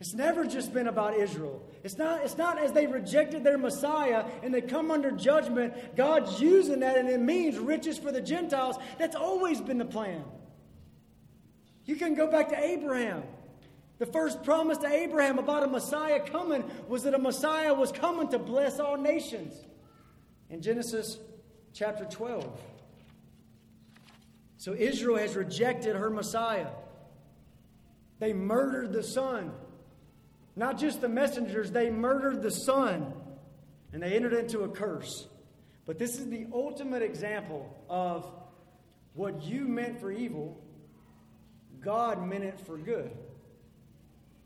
It's 0.00 0.14
never 0.14 0.46
just 0.46 0.72
been 0.72 0.88
about 0.88 1.14
Israel. 1.14 1.62
It's 1.84 1.98
not, 1.98 2.24
it's 2.24 2.38
not 2.38 2.58
as 2.58 2.72
they 2.72 2.86
rejected 2.86 3.44
their 3.44 3.58
Messiah 3.58 4.24
and 4.42 4.52
they 4.52 4.62
come 4.62 4.90
under 4.90 5.10
judgment, 5.10 5.94
God's 5.94 6.40
using 6.40 6.80
that 6.80 6.96
and 6.96 7.08
it 7.08 7.20
means 7.20 7.58
riches 7.58 7.98
for 7.98 8.10
the 8.10 8.22
Gentiles. 8.22 8.76
That's 8.98 9.14
always 9.14 9.60
been 9.60 9.76
the 9.76 9.84
plan. 9.84 10.24
You 11.84 11.96
can 11.96 12.14
go 12.14 12.30
back 12.30 12.48
to 12.48 12.58
Abraham. 12.58 13.24
The 13.98 14.06
first 14.06 14.42
promise 14.42 14.78
to 14.78 14.86
Abraham 14.86 15.38
about 15.38 15.64
a 15.64 15.66
Messiah 15.66 16.20
coming 16.20 16.64
was 16.88 17.02
that 17.02 17.12
a 17.12 17.18
Messiah 17.18 17.74
was 17.74 17.92
coming 17.92 18.28
to 18.28 18.38
bless 18.38 18.80
all 18.80 18.96
nations. 18.96 19.52
In 20.48 20.62
Genesis 20.62 21.18
chapter 21.74 22.06
12. 22.06 22.58
So 24.56 24.72
Israel 24.72 25.18
has 25.18 25.36
rejected 25.36 25.94
her 25.94 26.08
Messiah. 26.08 26.68
They 28.18 28.32
murdered 28.32 28.94
the 28.94 29.02
son. 29.02 29.52
Not 30.60 30.76
just 30.76 31.00
the 31.00 31.08
messengers, 31.08 31.70
they 31.70 31.88
murdered 31.88 32.42
the 32.42 32.50
son 32.50 33.14
and 33.94 34.02
they 34.02 34.12
entered 34.12 34.34
into 34.34 34.60
a 34.60 34.68
curse. 34.68 35.26
But 35.86 35.98
this 35.98 36.18
is 36.18 36.28
the 36.28 36.48
ultimate 36.52 37.00
example 37.00 37.82
of 37.88 38.30
what 39.14 39.42
you 39.42 39.66
meant 39.66 40.02
for 40.02 40.12
evil, 40.12 40.62
God 41.80 42.28
meant 42.28 42.44
it 42.44 42.60
for 42.60 42.76
good. 42.76 43.10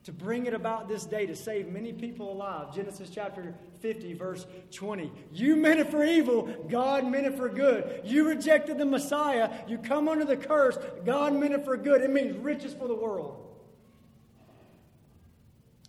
To 0.05 0.13
bring 0.13 0.47
it 0.47 0.55
about 0.55 0.87
this 0.87 1.05
day 1.05 1.27
to 1.27 1.35
save 1.35 1.67
many 1.67 1.93
people 1.93 2.31
alive. 2.31 2.73
Genesis 2.73 3.11
chapter 3.13 3.53
50, 3.81 4.15
verse 4.15 4.47
20. 4.71 5.11
You 5.33 5.57
meant 5.57 5.81
it 5.81 5.91
for 5.91 6.05
evil, 6.05 6.47
God 6.71 7.11
meant 7.11 7.27
it 7.27 7.37
for 7.37 7.49
good. 7.49 8.03
You 8.05 8.29
rejected 8.29 8.79
the 8.79 8.87
Messiah, 8.87 9.51
you 9.67 9.79
come 9.79 10.09
under 10.09 10.25
the 10.25 10.37
curse, 10.37 10.79
God 11.05 11.35
meant 11.35 11.55
it 11.55 11.65
for 11.65 11.77
good. 11.77 12.03
It 12.03 12.11
means 12.11 12.37
riches 12.37 12.73
for 12.73 12.87
the 12.87 12.95
world. 12.95 13.44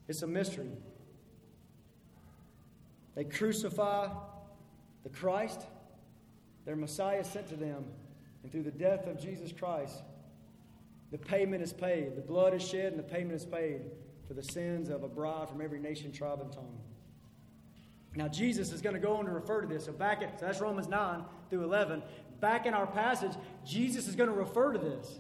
It's 0.08 0.22
a 0.22 0.28
mystery. 0.28 0.72
They 3.16 3.24
crucify 3.24 4.10
the 5.04 5.10
Christ, 5.10 5.62
their 6.66 6.76
Messiah 6.76 7.24
sent 7.24 7.48
to 7.50 7.56
them, 7.56 7.86
and 8.44 8.52
through 8.52 8.64
the 8.64 8.72
death 8.72 9.08
of 9.08 9.20
Jesus 9.20 9.52
Christ, 9.52 10.04
the 11.12 11.18
payment 11.18 11.64
is 11.64 11.72
paid. 11.72 12.16
The 12.16 12.22
blood 12.22 12.54
is 12.54 12.68
shed, 12.68 12.92
and 12.92 13.00
the 13.00 13.04
payment 13.04 13.34
is 13.34 13.46
paid 13.46 13.82
for 14.28 14.34
the 14.34 14.44
sins 14.44 14.90
of 14.90 15.04
a 15.04 15.08
bride 15.08 15.48
from 15.48 15.62
every 15.62 15.80
nation, 15.80 16.12
tribe, 16.12 16.42
and 16.42 16.52
tongue. 16.52 16.78
Now, 18.16 18.28
Jesus 18.28 18.72
is 18.72 18.82
going 18.82 18.96
to 18.96 19.00
go 19.00 19.18
on 19.18 19.26
to 19.26 19.32
refer 19.32 19.62
to 19.62 19.68
this. 19.68 19.86
So, 19.86 19.92
back 19.92 20.22
at, 20.22 20.40
so 20.40 20.46
that's 20.46 20.62
Romans 20.62 20.88
9 20.88 21.24
through 21.50 21.64
11. 21.64 22.02
Back 22.40 22.66
in 22.66 22.74
our 22.74 22.88
passage, 22.88 23.34
Jesus 23.66 24.08
is 24.08 24.16
going 24.16 24.30
to 24.30 24.36
refer 24.36 24.74
to 24.74 24.80
this. 24.80 25.20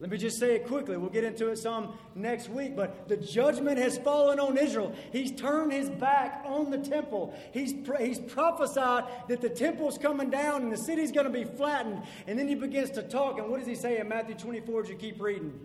Let 0.00 0.10
me 0.10 0.16
just 0.16 0.38
say 0.38 0.54
it 0.54 0.68
quickly. 0.68 0.96
We'll 0.96 1.10
get 1.10 1.24
into 1.24 1.48
it 1.48 1.58
some 1.58 1.98
next 2.14 2.48
week. 2.48 2.76
But 2.76 3.08
the 3.08 3.16
judgment 3.16 3.78
has 3.78 3.98
fallen 3.98 4.38
on 4.38 4.56
Israel. 4.56 4.94
He's 5.10 5.32
turned 5.32 5.72
his 5.72 5.90
back 5.90 6.44
on 6.46 6.70
the 6.70 6.78
temple. 6.78 7.34
He's, 7.52 7.74
he's 7.98 8.20
prophesied 8.20 9.04
that 9.28 9.40
the 9.40 9.48
temple's 9.48 9.98
coming 9.98 10.30
down 10.30 10.62
and 10.62 10.72
the 10.72 10.76
city's 10.76 11.10
going 11.10 11.26
to 11.26 11.32
be 11.32 11.42
flattened. 11.42 12.02
And 12.28 12.38
then 12.38 12.46
he 12.46 12.54
begins 12.54 12.90
to 12.92 13.02
talk. 13.02 13.38
And 13.38 13.48
what 13.48 13.58
does 13.58 13.66
he 13.66 13.74
say 13.74 13.98
in 13.98 14.08
Matthew 14.08 14.36
24 14.36 14.82
as 14.82 14.88
you 14.88 14.94
keep 14.94 15.20
reading? 15.20 15.58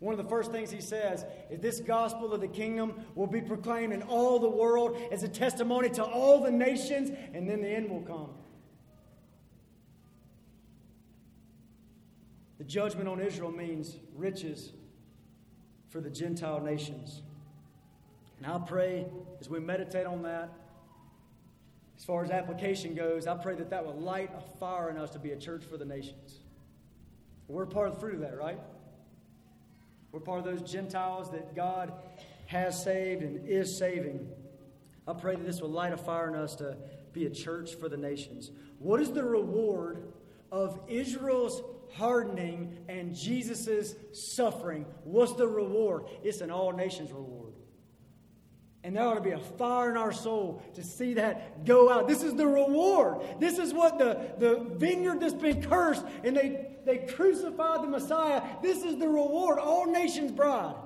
One 0.00 0.18
of 0.18 0.22
the 0.22 0.28
first 0.28 0.50
things 0.50 0.70
he 0.70 0.80
says 0.80 1.24
is 1.50 1.60
this 1.60 1.80
gospel 1.80 2.32
of 2.34 2.40
the 2.40 2.48
kingdom 2.48 3.04
will 3.14 3.26
be 3.26 3.40
proclaimed 3.40 3.94
in 3.94 4.02
all 4.02 4.38
the 4.38 4.48
world 4.48 4.98
as 5.10 5.22
a 5.22 5.28
testimony 5.28 5.90
to 5.90 6.04
all 6.04 6.42
the 6.42 6.50
nations, 6.50 7.10
and 7.34 7.48
then 7.48 7.60
the 7.60 7.68
end 7.68 7.90
will 7.90 8.00
come. 8.00 8.30
The 12.60 12.66
judgment 12.66 13.08
on 13.08 13.20
Israel 13.20 13.50
means 13.50 13.96
riches 14.14 14.72
for 15.88 16.02
the 16.02 16.10
Gentile 16.10 16.60
nations. 16.60 17.22
And 18.36 18.52
I 18.52 18.58
pray 18.58 19.06
as 19.40 19.48
we 19.48 19.60
meditate 19.60 20.04
on 20.04 20.24
that, 20.24 20.50
as 21.96 22.04
far 22.04 22.22
as 22.22 22.30
application 22.30 22.94
goes, 22.94 23.26
I 23.26 23.34
pray 23.38 23.54
that 23.54 23.70
that 23.70 23.86
will 23.86 23.98
light 23.98 24.30
a 24.36 24.42
fire 24.58 24.90
in 24.90 24.98
us 24.98 25.08
to 25.12 25.18
be 25.18 25.30
a 25.30 25.38
church 25.38 25.64
for 25.64 25.78
the 25.78 25.86
nations. 25.86 26.40
We're 27.48 27.64
part 27.64 27.88
of 27.88 27.94
the 27.94 28.00
fruit 28.00 28.16
of 28.16 28.20
that, 28.20 28.36
right? 28.36 28.60
We're 30.12 30.20
part 30.20 30.40
of 30.40 30.44
those 30.44 30.60
Gentiles 30.70 31.30
that 31.30 31.56
God 31.56 31.94
has 32.44 32.84
saved 32.84 33.22
and 33.22 33.48
is 33.48 33.78
saving. 33.78 34.28
I 35.08 35.14
pray 35.14 35.34
that 35.34 35.46
this 35.46 35.62
will 35.62 35.70
light 35.70 35.94
a 35.94 35.96
fire 35.96 36.28
in 36.28 36.34
us 36.34 36.56
to 36.56 36.76
be 37.14 37.24
a 37.24 37.30
church 37.30 37.76
for 37.76 37.88
the 37.88 37.96
nations. 37.96 38.50
What 38.80 39.00
is 39.00 39.12
the 39.12 39.24
reward 39.24 40.12
of 40.52 40.78
Israel's 40.88 41.62
hardening 41.94 42.78
and 42.88 43.14
Jesus' 43.14 43.94
suffering. 44.12 44.86
What's 45.04 45.34
the 45.34 45.46
reward? 45.46 46.04
It's 46.22 46.40
an 46.40 46.50
all 46.50 46.72
nations 46.72 47.12
reward. 47.12 47.54
And 48.82 48.96
there 48.96 49.04
ought 49.04 49.14
to 49.14 49.20
be 49.20 49.32
a 49.32 49.38
fire 49.38 49.90
in 49.90 49.96
our 49.98 50.12
soul 50.12 50.62
to 50.74 50.82
see 50.82 51.14
that 51.14 51.66
go 51.66 51.90
out. 51.90 52.08
This 52.08 52.22
is 52.22 52.34
the 52.34 52.46
reward. 52.46 53.20
This 53.38 53.58
is 53.58 53.74
what 53.74 53.98
the, 53.98 54.32
the 54.38 54.66
vineyard 54.76 55.20
that's 55.20 55.34
been 55.34 55.62
cursed 55.62 56.04
and 56.24 56.34
they, 56.34 56.78
they 56.86 56.98
crucified 56.98 57.82
the 57.82 57.88
Messiah. 57.88 58.42
This 58.62 58.82
is 58.82 58.96
the 58.96 59.08
reward. 59.08 59.58
All 59.58 59.84
nations 59.86 60.32
bride. 60.32 60.76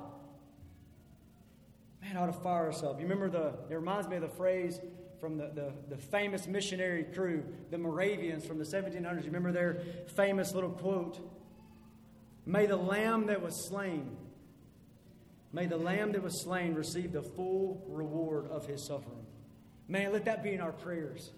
Man, 2.03 2.17
ought 2.17 2.27
to 2.27 2.33
fire 2.33 2.71
up. 2.71 2.99
You 2.99 3.07
remember 3.07 3.31
the, 3.31 3.55
it 3.71 3.75
reminds 3.75 4.09
me 4.09 4.17
of 4.17 4.23
the 4.23 4.29
phrase 4.29 4.81
from 5.21 5.37
the, 5.37 5.51
the, 5.55 5.73
the 5.89 5.97
famous 5.97 6.47
missionary 6.47 7.05
crew, 7.05 7.45
the 7.71 7.79
Moravians 7.79 8.45
from 8.47 8.59
the 8.59 8.65
1700s. 8.65 9.19
You 9.19 9.27
remember 9.27 9.53
their 9.53 9.83
famous 10.17 10.55
little 10.55 10.71
quote? 10.71 11.19
May 12.47 12.67
the 12.67 12.77
lamb 12.77 13.27
that 13.27 13.43
was 13.43 13.69
slain, 13.69 14.17
may 15.53 15.67
the 15.67 15.79
lamb 15.79 16.13
that 16.13 16.23
was 16.23 16.43
slain 16.43 16.75
receive 16.75 17.13
the 17.13 17.23
full 17.23 17.83
reward 17.89 18.49
of 18.51 18.67
his 18.67 18.87
suffering. 18.87 19.27
Man, 19.89 20.13
let 20.13 20.25
that 20.27 20.43
be 20.43 20.53
in 20.53 20.61
our 20.61 20.73
prayers. 20.73 21.31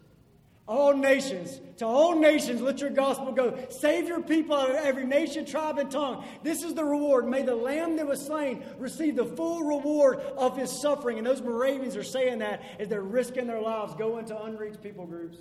All 0.68 0.94
nations, 0.94 1.60
to 1.76 1.86
all 1.86 2.18
nations, 2.18 2.60
let 2.60 2.80
your 2.80 2.90
gospel 2.90 3.30
go. 3.30 3.56
Save 3.70 4.08
your 4.08 4.20
people 4.20 4.56
out 4.56 4.70
of 4.70 4.76
every 4.76 5.04
nation, 5.04 5.44
tribe, 5.44 5.78
and 5.78 5.88
tongue. 5.88 6.24
This 6.42 6.64
is 6.64 6.74
the 6.74 6.84
reward. 6.84 7.28
May 7.28 7.42
the 7.42 7.54
lamb 7.54 7.96
that 7.96 8.06
was 8.06 8.26
slain 8.26 8.64
receive 8.76 9.14
the 9.14 9.24
full 9.24 9.62
reward 9.62 10.18
of 10.36 10.56
his 10.56 10.72
suffering. 10.82 11.18
And 11.18 11.26
those 11.26 11.40
Moravians 11.40 11.94
are 11.94 12.02
saying 12.02 12.40
that 12.40 12.62
as 12.80 12.88
they're 12.88 13.00
risking 13.00 13.46
their 13.46 13.60
lives 13.60 13.94
going 13.94 14.24
to 14.26 14.42
unreached 14.42 14.82
people 14.82 15.06
groups. 15.06 15.38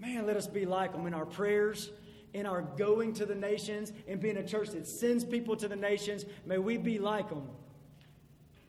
Man, 0.00 0.26
let 0.26 0.36
us 0.36 0.48
be 0.48 0.66
like 0.66 0.90
them 0.90 1.06
in 1.06 1.14
our 1.14 1.26
prayers, 1.26 1.90
in 2.34 2.46
our 2.46 2.62
going 2.62 3.14
to 3.14 3.26
the 3.26 3.36
nations, 3.36 3.92
and 4.08 4.20
being 4.20 4.38
a 4.38 4.46
church 4.46 4.70
that 4.70 4.88
sends 4.88 5.24
people 5.24 5.54
to 5.56 5.68
the 5.68 5.76
nations. 5.76 6.24
May 6.46 6.58
we 6.58 6.78
be 6.78 6.98
like 6.98 7.28
them. 7.28 7.48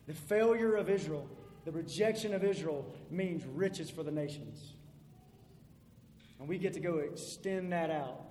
The 0.05 0.13
failure 0.13 0.75
of 0.75 0.87
Israel 0.87 1.27
the 1.67 1.73
rejection 1.73 2.33
of 2.33 2.45
Israel 2.45 2.89
means 3.11 3.43
riches 3.45 3.89
for 3.89 4.01
the 4.01 4.09
nations. 4.09 4.71
And 6.39 6.47
we 6.47 6.57
get 6.57 6.71
to 6.75 6.79
go 6.79 6.99
extend 6.99 7.73
that 7.73 7.89
out 7.89 8.21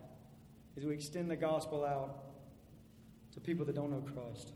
as 0.75 0.87
we 0.87 0.95
extend 0.95 1.31
the 1.31 1.37
gospel 1.37 1.85
out 1.85 2.17
to 3.35 3.41
people 3.41 3.67
that 3.67 3.75
don't 3.75 3.91
know 3.91 4.03
Christ. 4.15 4.53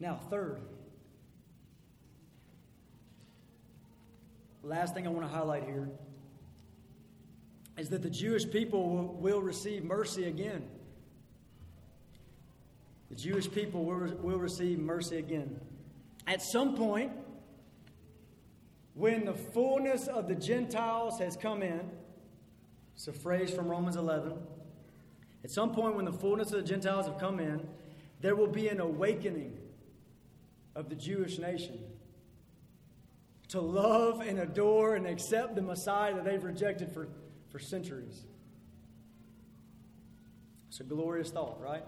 Now, 0.00 0.18
third, 0.30 0.62
last 4.62 4.94
thing 4.94 5.06
I 5.06 5.10
want 5.10 5.28
to 5.28 5.36
highlight 5.36 5.64
here 5.64 5.90
is 7.76 7.90
that 7.90 8.00
the 8.00 8.08
Jewish 8.08 8.50
people 8.50 8.88
will, 8.88 9.08
will 9.16 9.42
receive 9.42 9.84
mercy 9.84 10.24
again. 10.24 10.66
The 13.10 13.16
Jewish 13.16 13.52
people 13.52 13.84
will, 13.84 14.16
will 14.22 14.38
receive 14.38 14.78
mercy 14.78 15.18
again. 15.18 15.60
At 16.26 16.42
some 16.42 16.74
point, 16.74 17.12
when 18.94 19.24
the 19.24 19.34
fullness 19.34 20.06
of 20.06 20.28
the 20.28 20.34
Gentiles 20.34 21.18
has 21.18 21.36
come 21.36 21.62
in, 21.62 21.90
it's 22.94 23.08
a 23.08 23.12
phrase 23.12 23.50
from 23.50 23.68
Romans 23.68 23.96
11. 23.96 24.34
At 25.42 25.50
some 25.50 25.72
point, 25.72 25.96
when 25.96 26.04
the 26.04 26.12
fullness 26.12 26.52
of 26.52 26.62
the 26.62 26.68
Gentiles 26.68 27.06
have 27.06 27.18
come 27.18 27.40
in, 27.40 27.66
there 28.20 28.36
will 28.36 28.46
be 28.48 28.68
an 28.68 28.80
awakening 28.80 29.58
of 30.74 30.88
the 30.88 30.94
Jewish 30.94 31.38
nation 31.38 31.78
to 33.48 33.60
love 33.60 34.20
and 34.20 34.38
adore 34.38 34.94
and 34.94 35.06
accept 35.06 35.54
the 35.54 35.62
Messiah 35.62 36.14
that 36.14 36.24
they've 36.24 36.42
rejected 36.42 36.92
for, 36.92 37.08
for 37.50 37.58
centuries. 37.58 38.24
It's 40.68 40.80
a 40.80 40.84
glorious 40.84 41.30
thought, 41.30 41.60
right? 41.60 41.84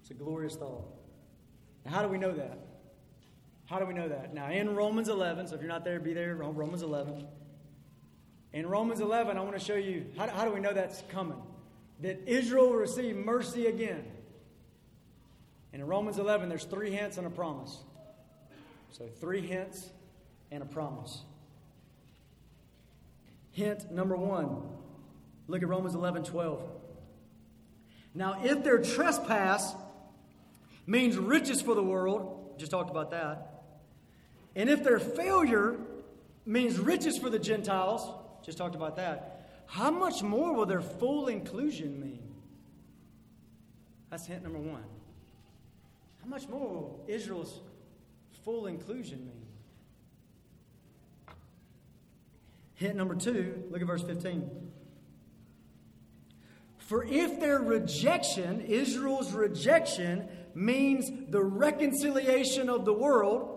It's 0.00 0.10
a 0.10 0.14
glorious 0.14 0.56
thought. 0.56 0.95
Now, 1.86 1.92
how 1.92 2.02
do 2.02 2.08
we 2.08 2.18
know 2.18 2.32
that? 2.32 2.58
How 3.66 3.78
do 3.78 3.86
we 3.86 3.94
know 3.94 4.08
that? 4.08 4.34
Now, 4.34 4.50
in 4.50 4.74
Romans 4.74 5.08
11, 5.08 5.46
so 5.46 5.54
if 5.54 5.60
you're 5.60 5.70
not 5.70 5.84
there, 5.84 6.00
be 6.00 6.12
there, 6.12 6.34
Romans 6.34 6.82
11. 6.82 7.24
In 8.52 8.66
Romans 8.66 9.00
11, 9.00 9.36
I 9.36 9.40
want 9.40 9.56
to 9.56 9.64
show 9.64 9.76
you 9.76 10.06
how, 10.18 10.26
how 10.28 10.44
do 10.44 10.52
we 10.52 10.58
know 10.58 10.72
that's 10.72 11.02
coming? 11.10 11.40
That 12.00 12.26
Israel 12.26 12.70
will 12.70 12.76
receive 12.76 13.16
mercy 13.16 13.66
again. 13.66 14.04
And 15.72 15.80
in 15.80 15.86
Romans 15.86 16.18
11, 16.18 16.48
there's 16.48 16.64
three 16.64 16.90
hints 16.90 17.18
and 17.18 17.26
a 17.26 17.30
promise. 17.30 17.78
So, 18.90 19.06
three 19.20 19.46
hints 19.46 19.88
and 20.50 20.64
a 20.64 20.66
promise. 20.66 21.22
Hint 23.52 23.92
number 23.92 24.16
one 24.16 24.60
look 25.46 25.62
at 25.62 25.68
Romans 25.68 25.94
11 25.94 26.24
12. 26.24 26.68
Now, 28.12 28.40
if 28.42 28.64
their 28.64 28.78
trespass 28.78 29.74
means 30.86 31.16
riches 31.16 31.60
for 31.60 31.74
the 31.74 31.82
world, 31.82 32.54
just 32.58 32.70
talked 32.70 32.90
about 32.90 33.10
that. 33.10 33.62
And 34.54 34.70
if 34.70 34.82
their 34.82 34.98
failure 34.98 35.76
means 36.46 36.78
riches 36.78 37.18
for 37.18 37.28
the 37.28 37.38
Gentiles, 37.38 38.08
just 38.44 38.56
talked 38.56 38.74
about 38.74 38.96
that, 38.96 39.50
how 39.66 39.90
much 39.90 40.22
more 40.22 40.54
will 40.54 40.66
their 40.66 40.80
full 40.80 41.26
inclusion 41.26 42.00
mean? 42.00 42.34
That's 44.10 44.26
hint 44.26 44.44
number 44.44 44.58
one. 44.58 44.84
How 46.22 46.28
much 46.28 46.48
more 46.48 46.68
will 46.68 47.04
Israel's 47.08 47.60
full 48.44 48.66
inclusion 48.66 49.26
mean? 49.26 49.46
Hint 52.74 52.94
number 52.96 53.14
two, 53.14 53.64
look 53.70 53.80
at 53.80 53.86
verse 53.86 54.02
15. 54.02 54.48
For 56.78 57.04
if 57.04 57.40
their 57.40 57.58
rejection, 57.58 58.60
Israel's 58.60 59.32
rejection, 59.32 60.28
means 60.56 61.10
the 61.28 61.42
reconciliation 61.42 62.70
of 62.70 62.84
the 62.84 62.92
world. 62.92 63.52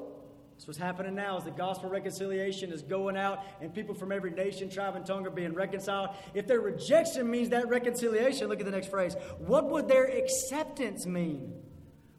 That's 0.52 0.68
what's 0.68 0.78
happening 0.78 1.16
now 1.16 1.38
is 1.38 1.46
the 1.46 1.52
gospel 1.52 1.90
reconciliation 1.90 2.74
is 2.74 2.82
going 2.82 3.16
out 3.16 3.46
and 3.62 3.74
people 3.74 3.96
from 3.96 4.12
every 4.12 4.32
nation, 4.32 4.70
tribe, 4.70 4.98
and 4.98 5.06
tongue 5.06 5.26
are 5.26 5.32
being 5.32 5.54
reconciled. 5.54 6.10
If 6.34 6.48
their 6.48 6.60
rejection 6.60 7.32
means 7.32 7.50
that 7.50 7.70
reconciliation, 7.70 8.50
look 8.50 8.60
at 8.60 8.66
the 8.66 8.72
next 8.72 8.90
phrase. 8.90 9.16
What 9.38 9.70
would 9.70 9.88
their 9.88 10.06
acceptance 10.06 11.06
mean? 11.06 11.54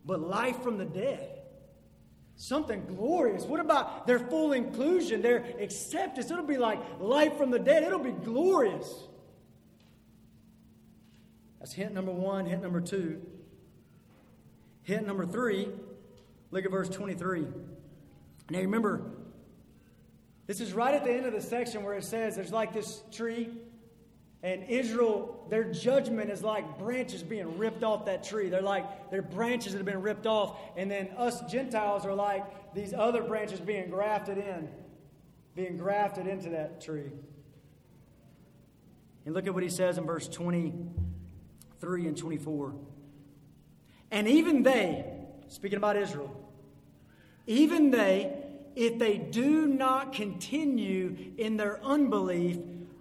But 0.06 0.20
life 0.20 0.62
from 0.62 0.78
the 0.78 0.86
dead. 0.86 1.42
Something 2.36 2.86
glorious. 2.86 3.44
What 3.44 3.60
about 3.60 4.06
their 4.06 4.18
full 4.18 4.52
inclusion, 4.52 5.20
their 5.20 5.44
acceptance? 5.60 6.30
It'll 6.30 6.42
be 6.42 6.56
like 6.56 6.80
life 6.98 7.36
from 7.36 7.50
the 7.50 7.58
dead. 7.58 7.82
It'll 7.82 7.98
be 7.98 8.12
glorious. 8.12 8.90
That's 11.58 11.74
hint 11.74 11.92
number 11.92 12.12
one. 12.12 12.46
Hint 12.46 12.62
number 12.62 12.80
two 12.80 13.20
Hint 14.90 15.06
number 15.06 15.24
three, 15.24 15.68
look 16.50 16.64
at 16.64 16.70
verse 16.72 16.88
23. 16.88 17.46
Now 18.50 18.58
remember, 18.58 19.02
this 20.48 20.60
is 20.60 20.72
right 20.72 20.92
at 20.92 21.04
the 21.04 21.12
end 21.12 21.26
of 21.26 21.32
the 21.32 21.40
section 21.40 21.84
where 21.84 21.94
it 21.94 22.02
says 22.02 22.34
there's 22.34 22.50
like 22.50 22.72
this 22.72 23.00
tree, 23.12 23.50
and 24.42 24.64
Israel, 24.64 25.46
their 25.48 25.62
judgment 25.62 26.28
is 26.28 26.42
like 26.42 26.76
branches 26.76 27.22
being 27.22 27.56
ripped 27.56 27.84
off 27.84 28.06
that 28.06 28.24
tree. 28.24 28.48
They're 28.48 28.62
like 28.62 29.12
their 29.12 29.22
branches 29.22 29.74
that 29.74 29.78
have 29.78 29.86
been 29.86 30.02
ripped 30.02 30.26
off, 30.26 30.58
and 30.76 30.90
then 30.90 31.10
us 31.16 31.40
Gentiles 31.42 32.04
are 32.04 32.14
like 32.14 32.74
these 32.74 32.92
other 32.92 33.22
branches 33.22 33.60
being 33.60 33.90
grafted 33.90 34.38
in, 34.38 34.68
being 35.54 35.76
grafted 35.76 36.26
into 36.26 36.48
that 36.48 36.80
tree. 36.80 37.12
And 39.24 39.36
look 39.36 39.46
at 39.46 39.54
what 39.54 39.62
he 39.62 39.68
says 39.68 39.98
in 39.98 40.04
verse 40.04 40.26
23 40.26 42.08
and 42.08 42.16
24. 42.16 42.74
And 44.10 44.28
even 44.28 44.62
they, 44.62 45.04
speaking 45.48 45.76
about 45.76 45.96
Israel, 45.96 46.34
even 47.46 47.90
they, 47.90 48.32
if 48.76 48.98
they 48.98 49.18
do 49.18 49.66
not 49.66 50.12
continue 50.12 51.16
in 51.36 51.56
their 51.56 51.82
unbelief, 51.84 52.58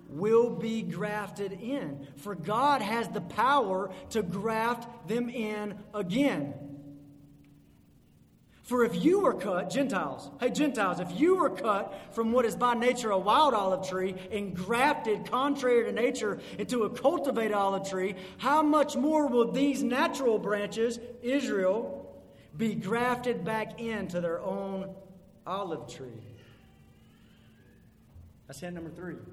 will 0.10 0.50
be 0.50 0.82
grafted 0.82 1.54
in. 1.54 2.08
For 2.18 2.36
God 2.36 2.82
has 2.82 3.08
the 3.10 3.22
power 3.22 3.92
to 4.10 4.24
graft 4.24 5.08
them 5.08 5.30
in 5.30 5.78
again. 5.94 6.54
For 8.70 8.84
if 8.84 9.04
you 9.04 9.22
were 9.22 9.34
cut, 9.34 9.72
Gentiles, 9.72 10.30
hey, 10.40 10.52
Gentiles, 10.52 11.00
if 11.00 11.20
you 11.20 11.38
were 11.38 11.50
cut 11.50 11.92
from 12.12 12.32
what 12.32 12.46
is 12.46 12.56
by 12.56 12.76
nature 12.76 13.10
a 13.10 13.18
wild 13.18 13.56
olive 13.56 13.90
tree 13.90 14.14
and 14.32 14.56
grafted 14.56 15.32
contrary 15.32 15.86
to 15.86 15.92
nature 15.92 16.40
into 16.60 16.84
a 16.84 16.90
cultivated 16.92 17.56
olive 17.56 17.90
tree, 17.90 18.14
how 18.38 18.62
much 18.62 18.96
more 18.96 19.28
will 19.28 19.52
these 19.52 19.82
natural 19.82 20.38
branches, 20.38 21.00
Israel, 21.24 22.16
be 22.56 22.76
grafted 22.76 23.44
back 23.44 23.82
into 23.82 24.22
their 24.22 24.40
own 24.40 24.94
olive 25.48 25.92
tree? 25.92 26.22
That's 28.46 28.60
hint 28.60 28.76
number 28.76 28.92
three. 28.92 29.16
And 29.16 29.26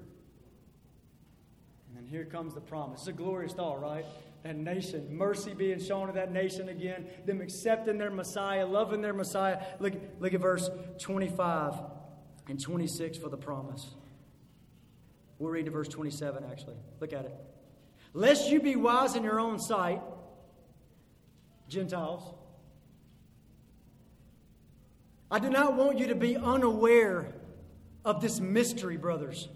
then 1.95 2.07
here 2.07 2.25
comes 2.25 2.55
the 2.55 2.61
promise. 2.61 3.01
It's 3.01 3.09
a 3.09 3.13
glorious 3.13 3.53
thought, 3.53 3.83
right? 3.83 4.05
That 4.43 4.55
nation, 4.55 5.07
mercy 5.15 5.53
being 5.53 5.79
shown 5.79 6.07
to 6.07 6.13
that 6.13 6.31
nation 6.31 6.69
again, 6.69 7.07
them 7.25 7.41
accepting 7.41 7.97
their 7.97 8.11
Messiah, 8.11 8.65
loving 8.65 9.01
their 9.01 9.13
Messiah. 9.13 9.63
Look, 9.79 9.93
look 10.19 10.33
at 10.33 10.41
verse 10.41 10.69
25 10.99 11.73
and 12.47 12.59
26 12.59 13.17
for 13.17 13.29
the 13.29 13.37
promise. 13.37 13.87
We'll 15.39 15.51
read 15.51 15.65
to 15.65 15.71
verse 15.71 15.87
27, 15.87 16.43
actually. 16.49 16.77
Look 16.99 17.13
at 17.13 17.25
it. 17.25 17.35
Lest 18.13 18.49
you 18.49 18.59
be 18.59 18.75
wise 18.75 19.15
in 19.15 19.23
your 19.23 19.39
own 19.39 19.59
sight, 19.59 20.01
Gentiles. 21.67 22.33
I 25.29 25.39
do 25.39 25.49
not 25.49 25.75
want 25.75 25.99
you 25.99 26.07
to 26.07 26.15
be 26.15 26.37
unaware 26.37 27.33
of 28.05 28.21
this 28.21 28.39
mystery, 28.39 28.95
brothers. 28.95 29.49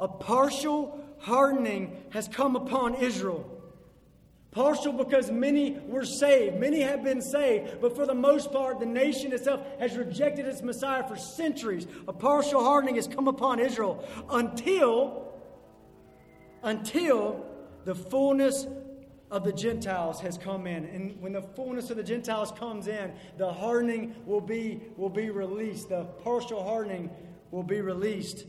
A 0.00 0.08
partial 0.08 1.00
hardening 1.18 1.96
has 2.10 2.26
come 2.28 2.56
upon 2.56 2.96
Israel 2.96 3.57
Partial 4.50 4.92
because 4.92 5.30
many 5.30 5.78
were 5.86 6.04
saved. 6.04 6.58
Many 6.58 6.80
have 6.80 7.04
been 7.04 7.20
saved, 7.20 7.80
but 7.80 7.94
for 7.94 8.06
the 8.06 8.14
most 8.14 8.50
part, 8.50 8.80
the 8.80 8.86
nation 8.86 9.32
itself 9.32 9.60
has 9.78 9.96
rejected 9.96 10.46
its 10.46 10.62
Messiah 10.62 11.06
for 11.06 11.16
centuries. 11.16 11.86
A 12.06 12.12
partial 12.12 12.64
hardening 12.64 12.94
has 12.94 13.06
come 13.06 13.28
upon 13.28 13.60
Israel 13.60 14.02
until, 14.30 15.34
until 16.62 17.44
the 17.84 17.94
fullness 17.94 18.66
of 19.30 19.44
the 19.44 19.52
Gentiles 19.52 20.20
has 20.20 20.38
come 20.38 20.66
in. 20.66 20.86
And 20.86 21.20
when 21.20 21.32
the 21.32 21.42
fullness 21.42 21.90
of 21.90 21.98
the 21.98 22.02
Gentiles 22.02 22.50
comes 22.52 22.86
in, 22.86 23.12
the 23.36 23.52
hardening 23.52 24.14
will 24.24 24.40
be, 24.40 24.80
will 24.96 25.10
be 25.10 25.28
released. 25.28 25.90
The 25.90 26.04
partial 26.04 26.64
hardening 26.64 27.10
will 27.50 27.62
be 27.62 27.82
released. 27.82 28.46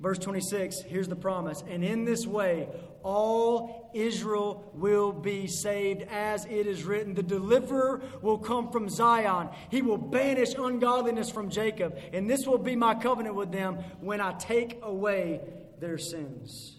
Verse 0.00 0.18
26, 0.18 0.80
here's 0.80 1.08
the 1.08 1.16
promise. 1.16 1.62
And 1.68 1.84
in 1.84 2.06
this 2.06 2.26
way, 2.26 2.68
all 3.02 3.90
Israel 3.92 4.70
will 4.74 5.12
be 5.12 5.46
saved, 5.46 6.02
as 6.10 6.46
it 6.46 6.66
is 6.66 6.84
written. 6.84 7.12
The 7.12 7.22
deliverer 7.22 8.02
will 8.22 8.38
come 8.38 8.70
from 8.70 8.88
Zion. 8.88 9.50
He 9.70 9.82
will 9.82 9.98
banish 9.98 10.54
ungodliness 10.54 11.28
from 11.28 11.50
Jacob. 11.50 11.98
And 12.14 12.30
this 12.30 12.46
will 12.46 12.58
be 12.58 12.76
my 12.76 12.94
covenant 12.94 13.34
with 13.34 13.52
them 13.52 13.76
when 14.00 14.22
I 14.22 14.32
take 14.32 14.78
away 14.82 15.40
their 15.80 15.98
sins. 15.98 16.76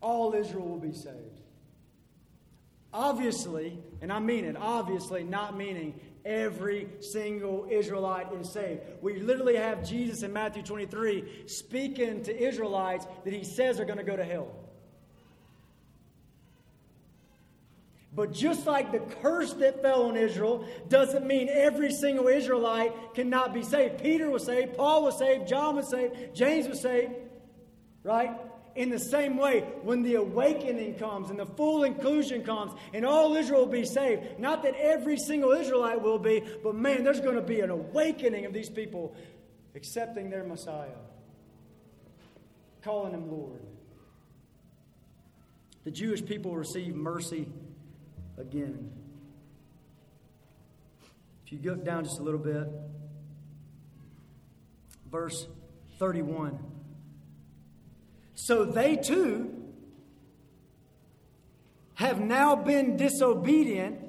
All 0.00 0.34
Israel 0.34 0.66
will 0.66 0.78
be 0.78 0.92
saved. 0.92 1.40
Obviously, 2.92 3.78
and 4.00 4.12
I 4.12 4.18
mean 4.18 4.44
it, 4.44 4.56
obviously, 4.56 5.24
not 5.24 5.56
meaning 5.56 5.98
every 6.24 6.88
single 7.00 7.66
Israelite 7.70 8.32
is 8.32 8.50
saved. 8.50 8.80
We 9.02 9.20
literally 9.20 9.56
have 9.56 9.86
Jesus 9.86 10.22
in 10.22 10.32
Matthew 10.32 10.62
23 10.62 11.44
speaking 11.46 12.22
to 12.24 12.36
Israelites 12.36 13.06
that 13.24 13.32
he 13.32 13.44
says 13.44 13.78
are 13.78 13.84
going 13.84 13.98
to 13.98 14.04
go 14.04 14.16
to 14.16 14.24
hell. 14.24 14.48
But 18.14 18.32
just 18.32 18.66
like 18.66 18.92
the 18.92 19.00
curse 19.20 19.52
that 19.54 19.82
fell 19.82 20.04
on 20.04 20.16
Israel 20.16 20.66
doesn't 20.88 21.26
mean 21.26 21.48
every 21.50 21.92
single 21.92 22.28
Israelite 22.28 23.14
cannot 23.14 23.52
be 23.52 23.62
saved. 23.62 24.02
Peter 24.02 24.30
was 24.30 24.44
saved, 24.44 24.76
Paul 24.76 25.02
was 25.02 25.18
saved, 25.18 25.48
John 25.48 25.76
was 25.76 25.90
saved, 25.90 26.34
James 26.34 26.68
was 26.68 26.80
saved, 26.80 27.12
right? 28.04 28.30
In 28.76 28.90
the 28.90 28.98
same 28.98 29.36
way, 29.36 29.60
when 29.82 30.02
the 30.02 30.16
awakening 30.16 30.94
comes 30.94 31.30
and 31.30 31.38
the 31.38 31.46
full 31.46 31.84
inclusion 31.84 32.42
comes 32.42 32.72
and 32.92 33.06
all 33.06 33.36
Israel 33.36 33.60
will 33.60 33.72
be 33.72 33.84
saved, 33.84 34.40
not 34.40 34.64
that 34.64 34.74
every 34.74 35.16
single 35.16 35.52
Israelite 35.52 36.02
will 36.02 36.18
be, 36.18 36.42
but 36.62 36.74
man, 36.74 37.04
there's 37.04 37.20
going 37.20 37.36
to 37.36 37.42
be 37.42 37.60
an 37.60 37.70
awakening 37.70 38.46
of 38.46 38.52
these 38.52 38.68
people 38.68 39.14
accepting 39.76 40.28
their 40.28 40.42
Messiah, 40.42 40.88
calling 42.82 43.12
him 43.12 43.30
Lord. 43.30 43.60
The 45.84 45.92
Jewish 45.92 46.24
people 46.24 46.56
receive 46.56 46.96
mercy 46.96 47.46
again. 48.36 48.90
If 51.46 51.52
you 51.52 51.58
go 51.58 51.76
down 51.76 52.04
just 52.04 52.18
a 52.18 52.22
little 52.22 52.40
bit, 52.40 52.66
verse 55.10 55.46
31. 55.98 56.73
So 58.34 58.64
they 58.64 58.96
too 58.96 59.54
have 61.94 62.20
now 62.20 62.56
been 62.56 62.96
disobedient 62.96 64.00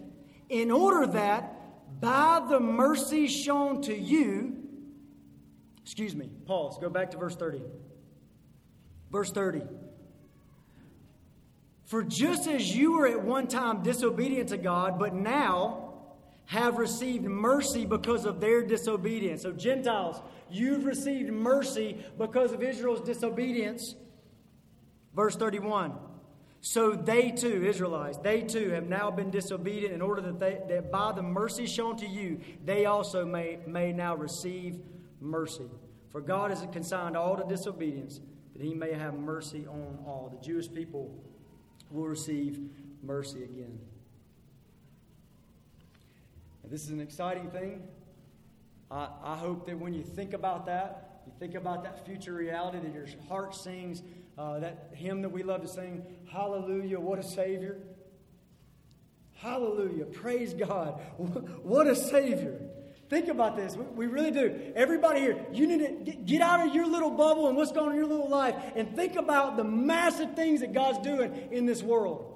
in 0.50 0.72
order 0.72 1.06
that 1.08 2.02
by 2.02 2.46
the 2.50 2.60
mercy 2.60 3.28
shown 3.28 3.82
to 3.84 3.96
you, 3.96 4.58
excuse 5.82 6.16
me, 6.16 6.30
pause, 6.46 6.78
go 6.80 6.90
back 6.90 7.12
to 7.12 7.18
verse 7.18 7.36
30. 7.36 7.62
Verse 9.12 9.32
30. 9.32 9.62
For 11.86 12.04
just 12.04 12.48
as 12.48 12.76
you 12.76 12.94
were 12.94 13.08
at 13.08 13.24
one 13.24 13.48
time 13.48 13.84
disobedient 13.84 14.50
to 14.50 14.58
God, 14.58 14.98
but 14.98 15.14
now 15.14 15.94
have 16.48 16.78
received 16.78 17.26
mercy 17.26 17.86
because 17.86 18.26
of 18.26 18.40
their 18.40 18.64
disobedience. 18.64 19.44
So, 19.44 19.52
Gentiles, 19.52 20.22
you've 20.50 20.86
received 20.86 21.32
mercy 21.32 22.04
because 22.18 22.52
of 22.52 22.62
Israel's 22.62 23.02
disobedience. 23.02 23.96
Verse 25.16 25.36
31. 25.36 25.94
So 26.62 26.92
they 26.92 27.32
too, 27.32 27.64
Israelites, 27.64 28.18
they 28.18 28.42
too 28.42 28.72
have 28.72 28.88
now 28.88 29.12
been 29.12 29.30
disobedient 29.30 29.94
in 29.94 30.02
order 30.02 30.22
that, 30.22 30.40
they, 30.40 30.60
that 30.68 30.92
by 30.92 31.12
the 31.12 31.22
mercy 31.22 31.68
shown 31.68 31.96
to 31.98 32.08
you, 32.08 32.40
they 32.66 32.86
also 32.86 33.24
may, 33.24 33.60
may 33.68 33.94
now 33.94 34.16
receive 34.16 34.80
mercy. 35.22 35.70
For 36.10 36.22
God 36.22 36.50
has 36.50 36.66
consigned 36.72 37.16
all 37.16 37.38
to 37.38 37.44
disobedience, 37.48 38.20
that 38.56 38.64
he 38.64 38.74
may 38.74 38.94
have 38.94 39.14
mercy 39.14 39.68
on 39.68 40.00
all. 40.06 40.32
The 40.36 40.44
Jewish 40.44 40.72
people 40.72 41.14
will 41.92 42.08
receive 42.08 42.60
mercy 43.04 43.44
again. 43.44 43.78
And 46.64 46.72
this 46.72 46.84
is 46.84 46.90
an 46.90 47.00
exciting 47.00 47.52
thing. 47.52 47.84
I, 48.90 49.10
I 49.24 49.36
hope 49.36 49.68
that 49.68 49.78
when 49.78 49.94
you 49.94 50.04
think 50.04 50.34
about 50.34 50.66
that, 50.66 51.22
you 51.28 51.34
think 51.40 51.54
about 51.54 51.84
that 51.84 52.06
future 52.06 52.34
reality, 52.34 52.80
that 52.80 52.94
your 52.94 53.08
heart 53.28 53.54
sings 53.54 54.02
uh, 54.38 54.60
that 54.60 54.92
hymn 54.94 55.22
that 55.22 55.30
we 55.30 55.44
love 55.44 55.62
to 55.62 55.68
sing, 55.68 56.04
Hallelujah, 56.32 57.00
what 57.00 57.20
a 57.20 57.24
Savior. 57.24 57.78
Hallelujah, 59.36 60.06
praise 60.06 60.54
God. 60.54 61.00
What 61.64 61.88
a 61.88 61.96
Savior. 61.96 62.60
Think 63.10 63.28
about 63.28 63.56
this. 63.56 63.76
We 63.76 64.08
really 64.08 64.32
do. 64.32 64.74
Everybody 64.76 65.20
here, 65.20 65.46
you 65.54 65.68
need 65.68 66.06
to 66.06 66.12
get 66.14 66.42
out 66.42 66.66
of 66.68 66.74
your 66.74 66.88
little 66.88 67.12
bubble 67.12 67.48
and 67.48 67.56
what's 67.56 67.72
going 67.72 67.88
on 67.88 67.92
in 67.92 67.98
your 67.98 68.08
little 68.08 68.30
life 68.30 68.56
and 68.76 68.96
think 68.96 69.16
about 69.16 69.58
the 69.58 69.64
massive 69.64 70.36
things 70.36 70.62
that 70.62 70.74
God's 70.74 71.00
doing 71.00 71.50
in 71.52 71.68
this 71.68 71.84
world. 71.84 72.32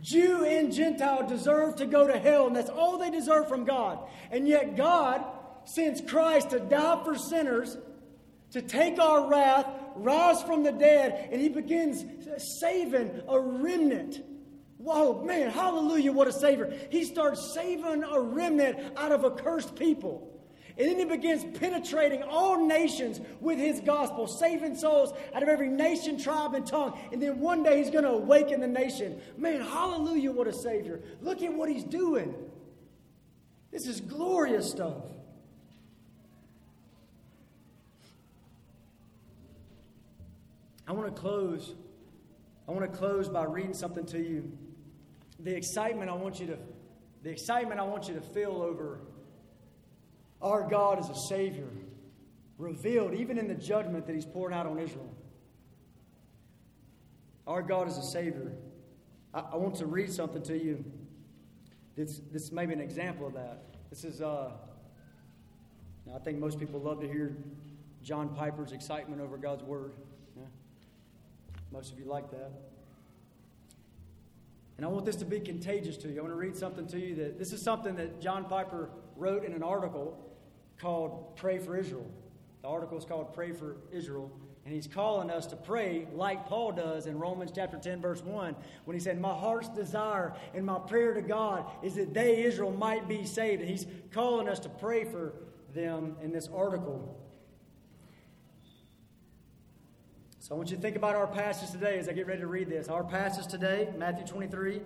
Jew 0.00 0.44
and 0.44 0.72
Gentile 0.72 1.28
deserve 1.28 1.76
to 1.76 1.86
go 1.86 2.06
to 2.06 2.18
hell, 2.18 2.46
and 2.46 2.56
that's 2.56 2.70
all 2.70 2.98
they 2.98 3.10
deserve 3.10 3.48
from 3.48 3.64
God. 3.64 3.98
And 4.30 4.48
yet, 4.48 4.76
God 4.76 5.24
sends 5.64 6.00
Christ 6.00 6.50
to 6.50 6.60
die 6.60 7.04
for 7.04 7.16
sinners, 7.16 7.76
to 8.52 8.62
take 8.62 8.98
our 8.98 9.28
wrath, 9.28 9.66
rise 10.04 10.42
from 10.42 10.62
the 10.62 10.72
dead, 10.72 11.28
and 11.30 11.40
he 11.40 11.48
begins 11.48 12.04
saving 12.60 13.22
a 13.28 13.38
remnant. 13.38 14.20
Whoa, 14.78 15.22
man, 15.24 15.50
hallelujah, 15.50 16.12
what 16.12 16.26
a 16.26 16.32
Savior. 16.32 16.72
He 16.90 17.04
starts 17.04 17.52
saving 17.54 18.02
a 18.02 18.20
remnant 18.20 18.78
out 18.96 19.12
of 19.12 19.24
a 19.24 19.30
cursed 19.30 19.76
people. 19.76 20.26
And 20.78 20.88
then 20.88 20.98
he 20.98 21.04
begins 21.04 21.44
penetrating 21.58 22.22
all 22.22 22.66
nations 22.66 23.20
with 23.40 23.58
his 23.58 23.80
gospel, 23.80 24.26
saving 24.26 24.76
souls 24.76 25.12
out 25.34 25.42
of 25.42 25.48
every 25.50 25.68
nation, 25.68 26.18
tribe, 26.18 26.54
and 26.54 26.66
tongue. 26.66 26.98
And 27.12 27.20
then 27.20 27.40
one 27.40 27.62
day 27.62 27.82
he's 27.82 27.90
going 27.90 28.04
to 28.04 28.10
awaken 28.10 28.60
the 28.60 28.66
nation. 28.66 29.20
Man, 29.36 29.60
hallelujah, 29.60 30.32
what 30.32 30.46
a 30.46 30.52
Savior. 30.54 31.02
Look 31.20 31.42
at 31.42 31.52
what 31.52 31.68
he's 31.68 31.84
doing. 31.84 32.34
This 33.70 33.86
is 33.86 34.00
glorious 34.00 34.70
stuff. 34.70 35.04
I 40.90 40.92
want 40.92 41.14
to 41.14 41.20
close. 41.20 41.76
I 42.66 42.72
want 42.72 42.92
to 42.92 42.98
close 42.98 43.28
by 43.28 43.44
reading 43.44 43.74
something 43.74 44.04
to 44.06 44.18
you. 44.18 44.50
The 45.38 45.54
excitement 45.54 46.10
I 46.10 46.14
want 46.14 46.40
you 46.40 46.48
to 46.48 46.58
the 47.22 47.30
excitement 47.30 47.78
I 47.78 47.84
want 47.84 48.08
you 48.08 48.14
to 48.14 48.20
feel 48.20 48.60
over 48.60 48.98
our 50.42 50.68
God 50.68 50.98
as 50.98 51.08
a 51.08 51.14
Savior, 51.28 51.68
revealed 52.58 53.14
even 53.14 53.38
in 53.38 53.46
the 53.46 53.54
judgment 53.54 54.04
that 54.06 54.14
He's 54.16 54.24
pouring 54.24 54.52
out 54.52 54.66
on 54.66 54.80
Israel. 54.80 55.14
Our 57.46 57.62
God 57.62 57.86
is 57.86 57.96
a 57.96 58.02
Savior. 58.02 58.50
I, 59.32 59.44
I 59.52 59.56
want 59.56 59.76
to 59.76 59.86
read 59.86 60.12
something 60.12 60.42
to 60.42 60.58
you. 60.58 60.84
This, 61.94 62.20
this 62.32 62.50
may 62.50 62.66
be 62.66 62.72
an 62.72 62.80
example 62.80 63.28
of 63.28 63.34
that. 63.34 63.62
This 63.90 64.02
is, 64.02 64.20
uh, 64.20 64.50
I 66.12 66.18
think 66.18 66.40
most 66.40 66.58
people 66.58 66.80
love 66.80 67.00
to 67.00 67.06
hear 67.06 67.36
John 68.02 68.30
Piper's 68.30 68.72
excitement 68.72 69.20
over 69.20 69.36
God's 69.36 69.62
Word. 69.62 69.92
Most 71.72 71.92
of 71.92 71.98
you 71.98 72.04
like 72.04 72.30
that. 72.30 72.50
And 74.76 74.86
I 74.86 74.88
want 74.88 75.04
this 75.04 75.16
to 75.16 75.24
be 75.24 75.40
contagious 75.40 75.96
to 75.98 76.08
you. 76.08 76.18
I 76.18 76.22
want 76.22 76.32
to 76.32 76.38
read 76.38 76.56
something 76.56 76.86
to 76.86 76.98
you 76.98 77.14
that 77.16 77.38
this 77.38 77.52
is 77.52 77.60
something 77.60 77.96
that 77.96 78.20
John 78.20 78.46
Piper 78.46 78.88
wrote 79.16 79.44
in 79.44 79.52
an 79.52 79.62
article 79.62 80.18
called 80.80 81.36
Pray 81.36 81.58
for 81.58 81.76
Israel. 81.76 82.06
The 82.62 82.68
article 82.68 82.96
is 82.96 83.04
called 83.04 83.34
Pray 83.34 83.52
for 83.52 83.76
Israel. 83.92 84.32
And 84.64 84.74
he's 84.74 84.86
calling 84.86 85.30
us 85.30 85.46
to 85.46 85.56
pray 85.56 86.06
like 86.14 86.46
Paul 86.46 86.72
does 86.72 87.06
in 87.06 87.18
Romans 87.18 87.50
chapter 87.54 87.78
10, 87.78 88.00
verse 88.00 88.22
1, 88.22 88.56
when 88.84 88.94
he 88.94 89.00
said, 89.00 89.20
My 89.20 89.34
heart's 89.34 89.68
desire 89.68 90.34
and 90.54 90.64
my 90.64 90.78
prayer 90.78 91.14
to 91.14 91.22
God 91.22 91.64
is 91.82 91.94
that 91.94 92.12
they, 92.12 92.42
Israel, 92.42 92.70
might 92.70 93.08
be 93.08 93.24
saved. 93.24 93.60
And 93.60 93.70
he's 93.70 93.86
calling 94.12 94.48
us 94.48 94.58
to 94.60 94.68
pray 94.68 95.04
for 95.04 95.34
them 95.74 96.16
in 96.22 96.32
this 96.32 96.48
article. 96.48 97.19
So 100.50 100.56
I 100.56 100.58
want 100.58 100.70
you 100.72 100.76
to 100.78 100.82
think 100.82 100.96
about 100.96 101.14
our 101.14 101.28
passage 101.28 101.70
today 101.70 101.96
as 102.00 102.08
I 102.08 102.12
get 102.12 102.26
ready 102.26 102.40
to 102.40 102.48
read 102.48 102.68
this. 102.68 102.88
Our 102.88 103.04
passage 103.04 103.46
today, 103.46 103.88
Matthew 103.96 104.26
23, 104.26 104.80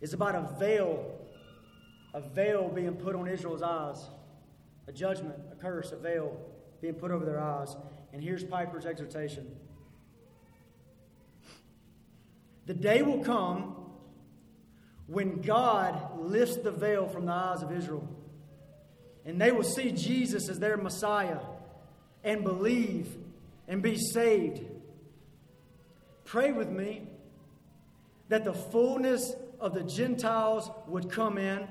is 0.00 0.12
about 0.12 0.36
a 0.36 0.54
veil, 0.56 1.18
a 2.14 2.20
veil 2.20 2.68
being 2.68 2.94
put 2.94 3.16
on 3.16 3.26
Israel's 3.26 3.60
eyes, 3.60 4.06
a 4.86 4.92
judgment, 4.92 5.34
a 5.50 5.56
curse, 5.56 5.90
a 5.90 5.96
veil 5.96 6.38
being 6.80 6.94
put 6.94 7.10
over 7.10 7.24
their 7.24 7.40
eyes. 7.40 7.74
And 8.12 8.22
here's 8.22 8.44
Piper's 8.44 8.86
exhortation 8.86 9.52
The 12.66 12.74
day 12.74 13.02
will 13.02 13.24
come 13.24 13.74
when 15.08 15.42
God 15.42 16.20
lifts 16.20 16.58
the 16.58 16.70
veil 16.70 17.08
from 17.08 17.26
the 17.26 17.32
eyes 17.32 17.64
of 17.64 17.72
Israel, 17.72 18.08
and 19.24 19.40
they 19.40 19.50
will 19.50 19.64
see 19.64 19.90
Jesus 19.90 20.48
as 20.48 20.60
their 20.60 20.76
Messiah 20.76 21.40
and 22.22 22.44
believe 22.44 23.16
and 23.68 23.82
be 23.82 23.96
saved. 23.96 24.64
Pray 26.24 26.52
with 26.52 26.70
me 26.70 27.02
that 28.28 28.44
the 28.44 28.52
fullness 28.52 29.34
of 29.60 29.74
the 29.74 29.82
Gentiles 29.82 30.70
would 30.86 31.10
come 31.10 31.38
in, 31.38 31.68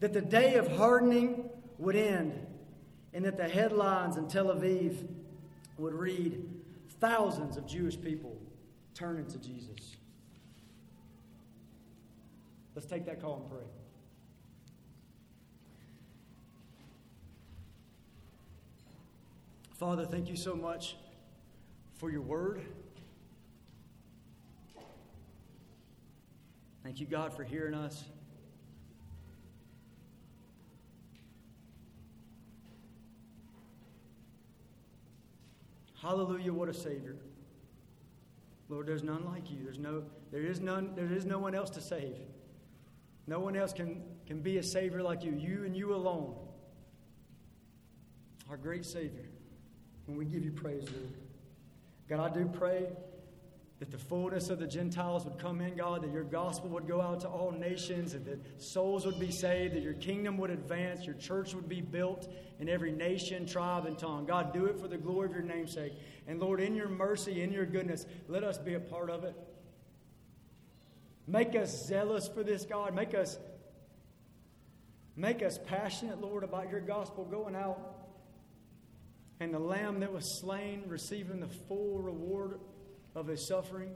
that 0.00 0.12
the 0.12 0.20
day 0.20 0.54
of 0.54 0.70
hardening 0.76 1.48
would 1.78 1.96
end, 1.96 2.46
and 3.12 3.24
that 3.24 3.36
the 3.36 3.48
headlines 3.48 4.16
in 4.16 4.28
Tel 4.28 4.46
Aviv 4.46 5.06
would 5.78 5.94
read 5.94 6.48
thousands 7.00 7.56
of 7.56 7.66
Jewish 7.66 8.00
people 8.00 8.36
turning 8.94 9.26
to 9.26 9.38
Jesus. 9.38 9.96
Let's 12.74 12.86
take 12.86 13.06
that 13.06 13.20
call 13.20 13.36
and 13.36 13.50
pray. 13.50 13.79
Father, 19.80 20.04
thank 20.04 20.28
you 20.28 20.36
so 20.36 20.54
much 20.54 20.96
for 21.94 22.10
your 22.10 22.20
word. 22.20 22.60
Thank 26.84 27.00
you, 27.00 27.06
God, 27.06 27.32
for 27.32 27.44
hearing 27.44 27.72
us. 27.72 28.04
Hallelujah, 36.02 36.52
what 36.52 36.68
a 36.68 36.74
Savior. 36.74 37.16
Lord, 38.68 38.86
there's 38.86 39.02
none 39.02 39.24
like 39.24 39.50
you. 39.50 39.64
There's 39.64 39.78
no, 39.78 40.02
there 40.30 40.42
is 40.42 40.60
none, 40.60 40.92
there 40.94 41.10
is 41.10 41.24
no 41.24 41.38
one 41.38 41.54
else 41.54 41.70
to 41.70 41.80
save. 41.80 42.18
No 43.26 43.40
one 43.40 43.56
else 43.56 43.72
can, 43.72 44.02
can 44.26 44.42
be 44.42 44.58
a 44.58 44.62
Savior 44.62 45.02
like 45.02 45.24
you. 45.24 45.32
You 45.32 45.64
and 45.64 45.74
you 45.74 45.94
alone. 45.94 46.34
Our 48.50 48.58
great 48.58 48.84
Savior. 48.84 49.29
And 50.06 50.16
we 50.16 50.24
give 50.24 50.44
you 50.44 50.52
praise, 50.52 50.82
Lord. 50.82 51.14
God, 52.08 52.30
I 52.30 52.34
do 52.34 52.46
pray 52.46 52.88
that 53.80 53.90
the 53.90 53.98
fullness 53.98 54.50
of 54.50 54.58
the 54.58 54.66
Gentiles 54.66 55.24
would 55.24 55.38
come 55.38 55.62
in, 55.62 55.74
God, 55.74 56.02
that 56.02 56.12
your 56.12 56.24
gospel 56.24 56.68
would 56.68 56.86
go 56.86 57.00
out 57.00 57.20
to 57.20 57.28
all 57.28 57.50
nations, 57.50 58.12
and 58.12 58.26
that 58.26 58.60
souls 58.60 59.06
would 59.06 59.18
be 59.18 59.30
saved, 59.30 59.74
that 59.74 59.82
your 59.82 59.94
kingdom 59.94 60.36
would 60.36 60.50
advance, 60.50 61.06
your 61.06 61.14
church 61.14 61.54
would 61.54 61.68
be 61.68 61.80
built 61.80 62.30
in 62.58 62.68
every 62.68 62.92
nation, 62.92 63.46
tribe, 63.46 63.86
and 63.86 63.98
tongue. 63.98 64.26
God, 64.26 64.52
do 64.52 64.66
it 64.66 64.78
for 64.78 64.86
the 64.86 64.98
glory 64.98 65.28
of 65.28 65.32
your 65.32 65.42
namesake. 65.42 65.94
And 66.28 66.38
Lord, 66.38 66.60
in 66.60 66.74
your 66.74 66.88
mercy, 66.88 67.42
in 67.42 67.52
your 67.52 67.64
goodness, 67.64 68.04
let 68.28 68.44
us 68.44 68.58
be 68.58 68.74
a 68.74 68.80
part 68.80 69.08
of 69.08 69.24
it. 69.24 69.34
Make 71.26 71.56
us 71.56 71.86
zealous 71.86 72.28
for 72.28 72.42
this, 72.42 72.66
God. 72.66 72.94
Make 72.94 73.14
us, 73.14 73.38
make 75.16 75.42
us 75.42 75.58
passionate, 75.58 76.20
Lord, 76.20 76.44
about 76.44 76.70
your 76.70 76.80
gospel 76.80 77.24
going 77.24 77.56
out. 77.56 77.99
And 79.40 79.54
the 79.54 79.58
lamb 79.58 80.00
that 80.00 80.12
was 80.12 80.38
slain 80.38 80.84
receiving 80.86 81.40
the 81.40 81.48
full 81.48 81.98
reward 81.98 82.60
of 83.14 83.26
his 83.26 83.46
suffering. 83.48 83.90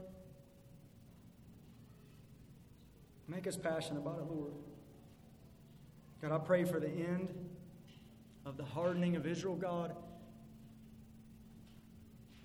Make 3.27 3.45
us 3.45 3.55
passionate 3.55 3.99
about 3.99 4.19
it, 4.19 4.25
Lord. 4.25 4.53
God, 6.21 6.31
I 6.31 6.39
pray 6.39 6.63
for 6.63 6.79
the 6.79 6.89
end 6.89 7.29
of 8.45 8.57
the 8.57 8.63
hardening 8.63 9.15
of 9.15 9.27
Israel, 9.27 9.55
God. 9.55 9.95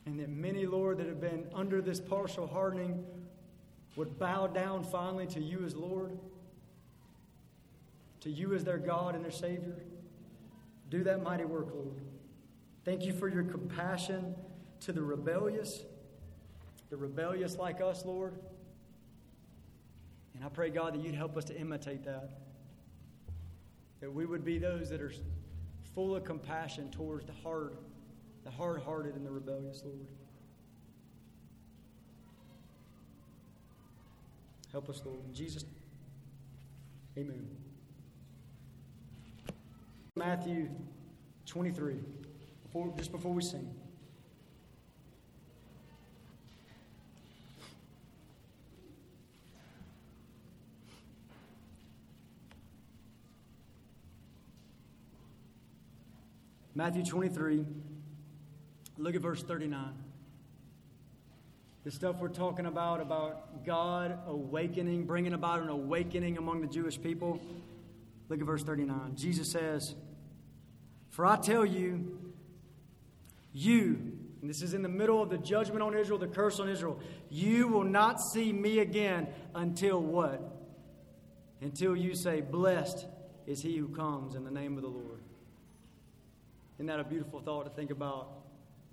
And 0.04 0.18
that 0.20 0.28
many, 0.28 0.66
Lord, 0.66 0.98
that 0.98 1.06
have 1.06 1.20
been 1.20 1.46
under 1.54 1.80
this 1.80 2.00
partial 2.00 2.46
hardening 2.46 3.04
would 3.96 4.18
bow 4.18 4.46
down 4.46 4.84
finally 4.84 5.26
to 5.28 5.40
you 5.40 5.64
as 5.64 5.74
Lord, 5.74 6.18
to 8.20 8.30
you 8.30 8.54
as 8.54 8.64
their 8.64 8.78
God 8.78 9.14
and 9.14 9.24
their 9.24 9.30
Savior. 9.30 9.76
Do 10.90 11.04
that 11.04 11.22
mighty 11.22 11.44
work, 11.44 11.68
Lord. 11.72 12.00
Thank 12.90 13.04
you 13.04 13.12
for 13.12 13.28
your 13.28 13.44
compassion 13.44 14.34
to 14.80 14.90
the 14.90 15.00
rebellious 15.00 15.84
the 16.90 16.96
rebellious 16.96 17.54
like 17.54 17.80
us, 17.80 18.04
Lord. 18.04 18.34
And 20.34 20.44
I 20.44 20.48
pray, 20.48 20.70
God, 20.70 20.94
that 20.94 21.04
you'd 21.04 21.14
help 21.14 21.36
us 21.36 21.44
to 21.44 21.56
imitate 21.56 22.04
that. 22.06 22.30
That 24.00 24.12
we 24.12 24.26
would 24.26 24.44
be 24.44 24.58
those 24.58 24.90
that 24.90 25.00
are 25.00 25.12
full 25.94 26.16
of 26.16 26.24
compassion 26.24 26.90
towards 26.90 27.26
the 27.26 27.32
hard, 27.44 27.76
the 28.42 28.50
hard 28.50 28.82
hearted 28.82 29.14
and 29.14 29.24
the 29.24 29.30
rebellious, 29.30 29.82
Lord. 29.84 30.08
Help 34.72 34.90
us, 34.90 35.00
Lord. 35.04 35.20
In 35.28 35.32
Jesus' 35.32 35.64
Amen. 37.16 37.46
Matthew 40.16 40.68
23, 41.46 41.94
before, 42.72 42.92
just 42.96 43.10
before 43.10 43.32
we 43.32 43.42
sing. 43.42 43.68
Matthew 56.76 57.04
23, 57.04 57.66
look 58.98 59.16
at 59.16 59.20
verse 59.20 59.42
39. 59.42 59.92
The 61.82 61.90
stuff 61.90 62.20
we're 62.20 62.28
talking 62.28 62.66
about, 62.66 63.00
about 63.00 63.66
God 63.66 64.16
awakening, 64.28 65.06
bringing 65.06 65.32
about 65.32 65.60
an 65.60 65.68
awakening 65.68 66.38
among 66.38 66.60
the 66.60 66.68
Jewish 66.68 67.02
people. 67.02 67.40
Look 68.28 68.38
at 68.38 68.46
verse 68.46 68.62
39. 68.62 69.16
Jesus 69.16 69.50
says, 69.50 69.96
For 71.08 71.26
I 71.26 71.36
tell 71.36 71.66
you, 71.66 72.29
you, 73.52 74.16
and 74.40 74.48
this 74.48 74.62
is 74.62 74.74
in 74.74 74.82
the 74.82 74.88
middle 74.88 75.22
of 75.22 75.30
the 75.30 75.38
judgment 75.38 75.82
on 75.82 75.96
Israel, 75.96 76.18
the 76.18 76.26
curse 76.26 76.60
on 76.60 76.68
Israel, 76.68 76.98
you 77.28 77.68
will 77.68 77.84
not 77.84 78.20
see 78.20 78.52
me 78.52 78.78
again 78.78 79.28
until 79.54 80.00
what? 80.00 80.40
Until 81.60 81.94
you 81.94 82.14
say, 82.14 82.40
Blessed 82.40 83.06
is 83.46 83.60
he 83.60 83.76
who 83.76 83.88
comes 83.88 84.34
in 84.34 84.44
the 84.44 84.50
name 84.50 84.76
of 84.76 84.82
the 84.82 84.88
Lord. 84.88 85.20
Isn't 86.76 86.86
that 86.86 87.00
a 87.00 87.04
beautiful 87.04 87.40
thought 87.40 87.64
to 87.64 87.70
think 87.70 87.90
about? 87.90 88.28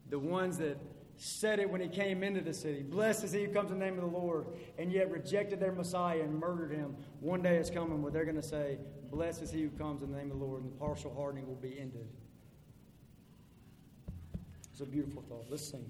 The 0.10 0.20
ones 0.20 0.58
that 0.58 0.78
said 1.18 1.60
it 1.60 1.70
when 1.70 1.82
he 1.82 1.88
came 1.88 2.24
into 2.24 2.42
the 2.42 2.54
city. 2.54 2.84
Blessed 2.84 3.24
is 3.24 3.32
he 3.32 3.46
who 3.46 3.52
comes 3.52 3.72
in 3.72 3.80
the 3.80 3.86
name 3.86 3.96
of 3.96 4.02
the 4.02 4.18
Lord, 4.18 4.46
and 4.78 4.92
yet 4.92 5.10
rejected 5.10 5.60
their 5.60 5.72
Messiah 5.72 6.22
and 6.22 6.40
murdered 6.40 6.72
him. 6.72 6.96
One 7.22 7.42
day 7.42 7.58
is 7.58 7.70
coming 7.70 8.02
where 8.02 8.12
they're 8.12 8.26
going 8.26 8.36
to 8.36 8.44
say, 8.44 8.78
Blessed 9.10 9.42
is 9.42 9.52
he 9.52 9.62
who 9.62 9.70
comes 9.70 10.04
in 10.04 10.12
the 10.12 10.18
name 10.18 10.32
of 10.32 10.40
the 10.40 10.46
Lord, 10.46 10.64
and 10.64 10.72
the 10.72 10.76
partial 10.78 11.14
hardening 11.16 11.48
will 11.48 11.56
be 11.56 11.80
ended. 11.80 12.08
It's 14.80 14.88
a 14.88 14.92
beautiful 14.92 15.24
thought. 15.28 15.48
Let's 15.50 15.68
sing. 15.72 15.84